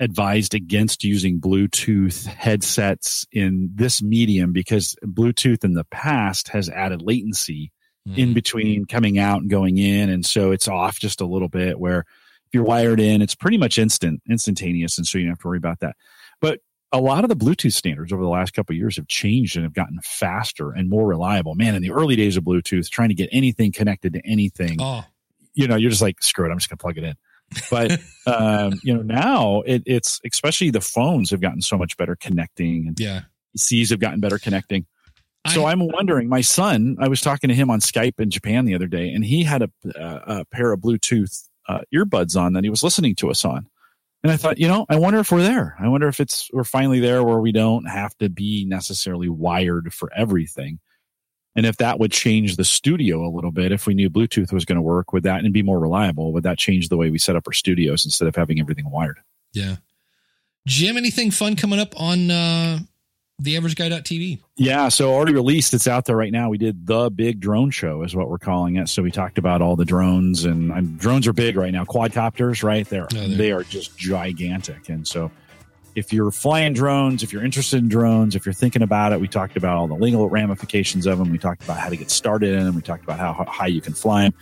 advised 0.00 0.54
against 0.54 1.04
using 1.04 1.40
Bluetooth 1.40 2.26
headsets 2.26 3.26
in 3.32 3.70
this 3.74 4.02
medium 4.02 4.52
because 4.52 4.96
Bluetooth 5.04 5.64
in 5.64 5.74
the 5.74 5.84
past 5.84 6.48
has 6.48 6.68
added 6.68 7.02
latency 7.02 7.72
mm, 8.08 8.16
in 8.16 8.34
between 8.34 8.84
coming 8.84 9.18
out 9.18 9.40
and 9.40 9.50
going 9.50 9.78
in, 9.78 10.10
and 10.10 10.24
so 10.24 10.52
it's 10.52 10.68
off 10.68 10.98
just 10.98 11.20
a 11.20 11.26
little 11.26 11.48
bit. 11.48 11.78
Where 11.78 12.00
if 12.00 12.52
you're 12.52 12.64
wired 12.64 13.00
in, 13.00 13.22
it's 13.22 13.34
pretty 13.34 13.58
much 13.58 13.78
instant, 13.78 14.22
instantaneous, 14.28 14.98
and 14.98 15.06
so 15.06 15.18
you 15.18 15.24
don't 15.24 15.32
have 15.32 15.40
to 15.40 15.48
worry 15.48 15.58
about 15.58 15.80
that. 15.80 15.96
But 16.40 16.60
a 16.94 17.00
lot 17.00 17.24
of 17.24 17.28
the 17.28 17.36
Bluetooth 17.36 17.72
standards 17.72 18.12
over 18.12 18.22
the 18.22 18.28
last 18.28 18.54
couple 18.54 18.72
of 18.72 18.78
years 18.78 18.96
have 18.96 19.08
changed 19.08 19.56
and 19.56 19.64
have 19.64 19.74
gotten 19.74 19.98
faster 20.02 20.70
and 20.70 20.88
more 20.88 21.06
reliable. 21.06 21.54
Man, 21.56 21.74
in 21.74 21.82
the 21.82 21.90
early 21.90 22.14
days 22.14 22.36
of 22.36 22.44
Bluetooth, 22.44 22.88
trying 22.88 23.08
to 23.08 23.14
get 23.14 23.28
anything 23.32 23.72
connected 23.72 24.12
to 24.14 24.20
anything, 24.24 24.76
oh 24.80 25.04
you 25.54 25.68
know, 25.68 25.76
you're 25.76 25.90
just 25.90 26.02
like, 26.02 26.22
screw 26.22 26.46
it, 26.48 26.50
I'm 26.52 26.58
just 26.58 26.70
gonna 26.70 26.78
plug 26.78 26.96
it 26.98 27.04
in. 27.04 27.14
But 27.70 28.00
um, 28.26 28.80
you 28.82 28.94
know, 28.94 29.02
now 29.02 29.62
it, 29.66 29.82
it's 29.86 30.20
especially 30.24 30.70
the 30.70 30.80
phones 30.80 31.30
have 31.30 31.40
gotten 31.40 31.60
so 31.62 31.76
much 31.76 31.96
better 31.96 32.16
connecting, 32.16 32.86
and 32.88 32.98
yeah. 33.00 33.22
Cs 33.56 33.90
have 33.90 34.00
gotten 34.00 34.20
better 34.20 34.38
connecting. 34.38 34.86
So 35.52 35.64
I- 35.64 35.72
I'm 35.72 35.86
wondering, 35.88 36.28
my 36.28 36.40
son, 36.40 36.96
I 37.00 37.08
was 37.08 37.20
talking 37.20 37.48
to 37.48 37.54
him 37.54 37.70
on 37.70 37.80
Skype 37.80 38.18
in 38.18 38.30
Japan 38.30 38.64
the 38.64 38.74
other 38.74 38.86
day, 38.86 39.10
and 39.10 39.24
he 39.24 39.42
had 39.44 39.62
a, 39.62 39.70
uh, 40.00 40.20
a 40.40 40.44
pair 40.46 40.72
of 40.72 40.80
Bluetooth 40.80 41.48
uh, 41.68 41.80
earbuds 41.94 42.40
on 42.40 42.54
that 42.54 42.64
he 42.64 42.70
was 42.70 42.82
listening 42.82 43.14
to 43.16 43.30
us 43.30 43.44
on. 43.44 43.66
And 44.24 44.32
I 44.32 44.38
thought, 44.38 44.58
you 44.58 44.66
know, 44.66 44.86
I 44.88 44.96
wonder 44.96 45.20
if 45.20 45.30
we're 45.30 45.42
there. 45.42 45.76
I 45.78 45.86
wonder 45.86 46.08
if 46.08 46.18
it's 46.18 46.50
we're 46.50 46.64
finally 46.64 46.98
there 46.98 47.22
where 47.22 47.40
we 47.40 47.52
don't 47.52 47.84
have 47.84 48.16
to 48.18 48.30
be 48.30 48.64
necessarily 48.64 49.28
wired 49.28 49.92
for 49.92 50.10
everything. 50.16 50.80
And 51.54 51.66
if 51.66 51.76
that 51.76 52.00
would 52.00 52.10
change 52.10 52.56
the 52.56 52.64
studio 52.64 53.24
a 53.24 53.28
little 53.28 53.52
bit, 53.52 53.70
if 53.70 53.86
we 53.86 53.92
knew 53.92 54.08
Bluetooth 54.08 54.50
was 54.50 54.64
going 54.64 54.76
to 54.76 54.82
work, 54.82 55.12
would 55.12 55.24
that 55.24 55.44
and 55.44 55.52
be 55.52 55.62
more 55.62 55.78
reliable? 55.78 56.32
Would 56.32 56.42
that 56.44 56.56
change 56.56 56.88
the 56.88 56.96
way 56.96 57.10
we 57.10 57.18
set 57.18 57.36
up 57.36 57.44
our 57.46 57.52
studios 57.52 58.06
instead 58.06 58.26
of 58.26 58.34
having 58.34 58.58
everything 58.58 58.90
wired? 58.90 59.18
Yeah. 59.52 59.76
Jim, 60.66 60.96
anything 60.96 61.30
fun 61.30 61.54
coming 61.54 61.78
up 61.78 62.00
on 62.00 62.30
uh 62.30 62.78
the 63.38 63.56
average 63.56 63.74
guy.tv? 63.76 64.40
Yeah, 64.56 64.88
so 64.88 65.12
already 65.12 65.34
released. 65.34 65.74
It's 65.74 65.88
out 65.88 66.04
there 66.04 66.16
right 66.16 66.32
now. 66.32 66.48
We 66.50 66.58
did 66.58 66.86
the 66.86 67.10
big 67.10 67.40
drone 67.40 67.70
show, 67.70 68.02
is 68.02 68.14
what 68.14 68.30
we're 68.30 68.38
calling 68.38 68.76
it. 68.76 68.88
So 68.88 69.02
we 69.02 69.10
talked 69.10 69.38
about 69.38 69.60
all 69.62 69.76
the 69.76 69.84
drones, 69.84 70.44
and 70.44 70.70
um, 70.72 70.96
drones 70.96 71.26
are 71.26 71.32
big 71.32 71.56
right 71.56 71.72
now. 71.72 71.84
Quadcopters, 71.84 72.62
right? 72.62 72.88
They're 72.88 73.04
Oh, 73.04 73.16
they're- 73.16 73.28
they 73.36 73.52
are 73.52 73.62
just 73.64 73.96
gigantic. 73.98 74.88
And 74.88 75.06
so, 75.06 75.30
if 75.96 76.12
you're 76.12 76.32
flying 76.32 76.72
drones, 76.72 77.22
if 77.22 77.32
you're 77.32 77.44
interested 77.44 77.76
in 77.78 77.88
drones, 77.88 78.34
if 78.34 78.44
you're 78.44 78.52
thinking 78.52 78.82
about 78.82 79.12
it, 79.12 79.20
we 79.20 79.28
talked 79.28 79.56
about 79.56 79.76
all 79.76 79.86
the 79.86 79.94
legal 79.94 80.28
ramifications 80.28 81.06
of 81.06 81.18
them. 81.18 81.30
We 81.30 81.38
talked 81.38 81.62
about 81.62 81.78
how 81.78 81.88
to 81.88 81.96
get 81.96 82.10
started 82.10 82.52
in 82.52 82.64
them. 82.64 82.74
We 82.74 82.82
talked 82.82 83.04
about 83.04 83.20
how 83.20 83.32
high 83.32 83.68
you 83.68 83.80
can 83.80 83.94
fly 83.94 84.22
them. 84.24 84.34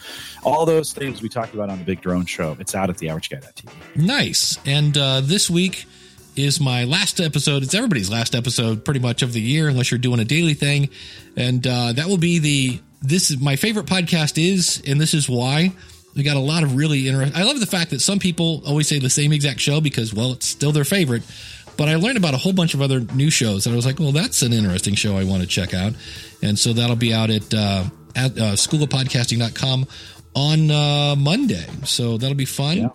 All 0.44 0.64
those 0.64 0.94
things 0.94 1.20
we 1.20 1.28
talked 1.28 1.52
about 1.52 1.68
on 1.68 1.78
the 1.78 1.84
big 1.84 2.00
drone 2.00 2.24
show. 2.24 2.56
It's 2.58 2.74
out 2.74 2.88
at 2.88 2.96
the 2.96 3.10
average 3.10 3.28
guy.tv. 3.28 3.68
Nice. 3.96 4.58
And 4.64 4.96
uh, 4.96 5.20
this 5.20 5.50
week 5.50 5.84
is 6.36 6.60
my 6.60 6.84
last 6.84 7.20
episode. 7.20 7.62
It's 7.62 7.74
everybody's 7.74 8.10
last 8.10 8.34
episode, 8.34 8.84
pretty 8.84 9.00
much 9.00 9.22
of 9.22 9.32
the 9.32 9.40
year, 9.40 9.68
unless 9.68 9.90
you're 9.90 9.98
doing 9.98 10.20
a 10.20 10.24
daily 10.24 10.54
thing. 10.54 10.88
And 11.36 11.66
uh, 11.66 11.92
that 11.92 12.06
will 12.06 12.18
be 12.18 12.38
the 12.38 12.80
this 13.02 13.30
is 13.30 13.40
my 13.40 13.56
favorite 13.56 13.86
podcast 13.86 14.42
is, 14.42 14.82
and 14.86 15.00
this 15.00 15.14
is 15.14 15.28
why. 15.28 15.72
We 16.14 16.22
got 16.22 16.36
a 16.36 16.40
lot 16.40 16.62
of 16.62 16.76
really 16.76 17.08
interesting. 17.08 17.40
I 17.40 17.44
love 17.44 17.58
the 17.58 17.66
fact 17.66 17.90
that 17.90 18.00
some 18.00 18.18
people 18.18 18.62
always 18.66 18.86
say 18.86 18.98
the 18.98 19.10
same 19.10 19.32
exact 19.32 19.60
show 19.60 19.80
because, 19.80 20.12
well, 20.12 20.32
it's 20.32 20.46
still 20.46 20.70
their 20.70 20.84
favorite. 20.84 21.22
But 21.78 21.88
I 21.88 21.96
learned 21.96 22.18
about 22.18 22.34
a 22.34 22.36
whole 22.36 22.52
bunch 22.52 22.74
of 22.74 22.82
other 22.82 23.00
new 23.00 23.30
shows, 23.30 23.66
and 23.66 23.72
I 23.72 23.76
was 23.76 23.86
like, 23.86 23.98
well, 23.98 24.12
that's 24.12 24.42
an 24.42 24.52
interesting 24.52 24.94
show 24.94 25.16
I 25.16 25.24
want 25.24 25.40
to 25.42 25.48
check 25.48 25.72
out. 25.72 25.94
And 26.42 26.58
so 26.58 26.74
that'll 26.74 26.96
be 26.96 27.14
out 27.14 27.30
at 27.30 27.54
uh, 27.54 27.84
at 28.14 28.38
uh, 28.38 28.56
on 30.34 30.70
uh, 30.70 31.16
Monday. 31.16 31.66
So 31.84 32.18
that'll 32.18 32.36
be 32.36 32.44
fun. 32.44 32.76
Yeah. 32.76 32.88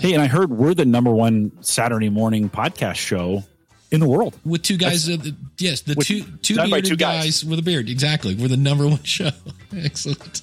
Hey, 0.00 0.12
and 0.14 0.22
I 0.22 0.26
heard 0.26 0.50
we're 0.50 0.74
the 0.74 0.84
number 0.84 1.10
one 1.10 1.52
Saturday 1.62 2.08
morning 2.08 2.48
podcast 2.50 2.96
show 2.96 3.44
in 3.90 4.00
the 4.00 4.08
world. 4.08 4.36
with 4.44 4.62
two 4.62 4.76
guys. 4.76 5.08
Uh, 5.08 5.16
the- 5.16 5.34
yes, 5.58 5.82
the 5.82 5.94
With- 5.96 6.06
two 6.06 6.22
two 6.42 6.56
bearded 6.56 6.84
two 6.86 6.96
guys. 6.96 7.24
guys. 7.24 7.44
with 7.44 7.58
a 7.58 7.62
beard. 7.62 7.88
Exactly, 7.88 8.34
we're 8.34 8.48
the 8.48 8.56
number 8.56 8.86
one 8.86 9.02
show. 9.04 9.30
Excellent. 9.76 10.42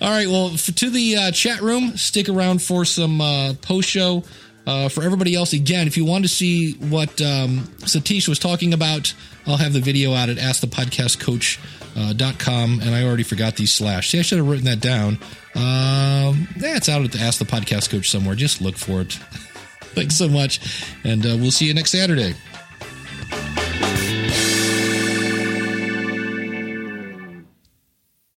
All 0.00 0.10
right. 0.10 0.26
Well, 0.28 0.50
f 0.54 0.66
to 0.74 0.90
the 0.90 1.16
uh, 1.16 1.30
chat 1.30 1.60
room, 1.60 1.96
stick 1.96 2.28
around 2.28 2.62
for 2.62 2.84
some 2.84 3.20
uh, 3.20 3.54
post 3.62 3.88
show. 3.88 4.24
Uh, 4.66 4.88
for 4.88 5.04
everybody 5.04 5.32
else, 5.36 5.52
again, 5.52 5.86
if 5.86 5.96
you 5.96 6.04
want 6.04 6.24
to 6.24 6.28
see 6.28 6.72
what 6.74 7.08
um, 7.22 7.60
Satish 7.82 8.26
was 8.28 8.38
talking 8.40 8.74
about, 8.74 9.14
I'll 9.46 9.56
have 9.58 9.72
the 9.72 9.78
video 9.80 10.12
out 10.12 10.28
at 10.28 10.38
askthepodcastcoach.com. 10.38 11.62
And 12.80 12.94
I 12.94 13.04
already 13.04 13.22
forgot 13.22 13.56
these 13.56 13.72
slash. 13.72 14.10
See, 14.10 14.18
I 14.18 14.22
should 14.22 14.38
have 14.38 14.48
written 14.48 14.66
that 14.66 14.80
down. 14.80 15.18
Um, 15.54 16.46
yeah, 16.56 16.76
out 16.88 17.02
at 17.02 17.12
the 17.12 17.18
Ask 17.20 17.38
the 17.38 17.44
Podcast 17.44 17.90
Coach 17.90 18.10
somewhere. 18.10 18.34
Just 18.34 18.60
look 18.60 18.76
for 18.76 19.00
it. 19.00 19.12
Thanks 19.94 20.14
so 20.14 20.28
much. 20.28 20.60
And 21.04 21.24
uh, 21.24 21.36
we'll 21.40 21.50
see 21.50 21.66
you 21.66 21.74
next 21.74 21.90
Saturday. 21.92 22.34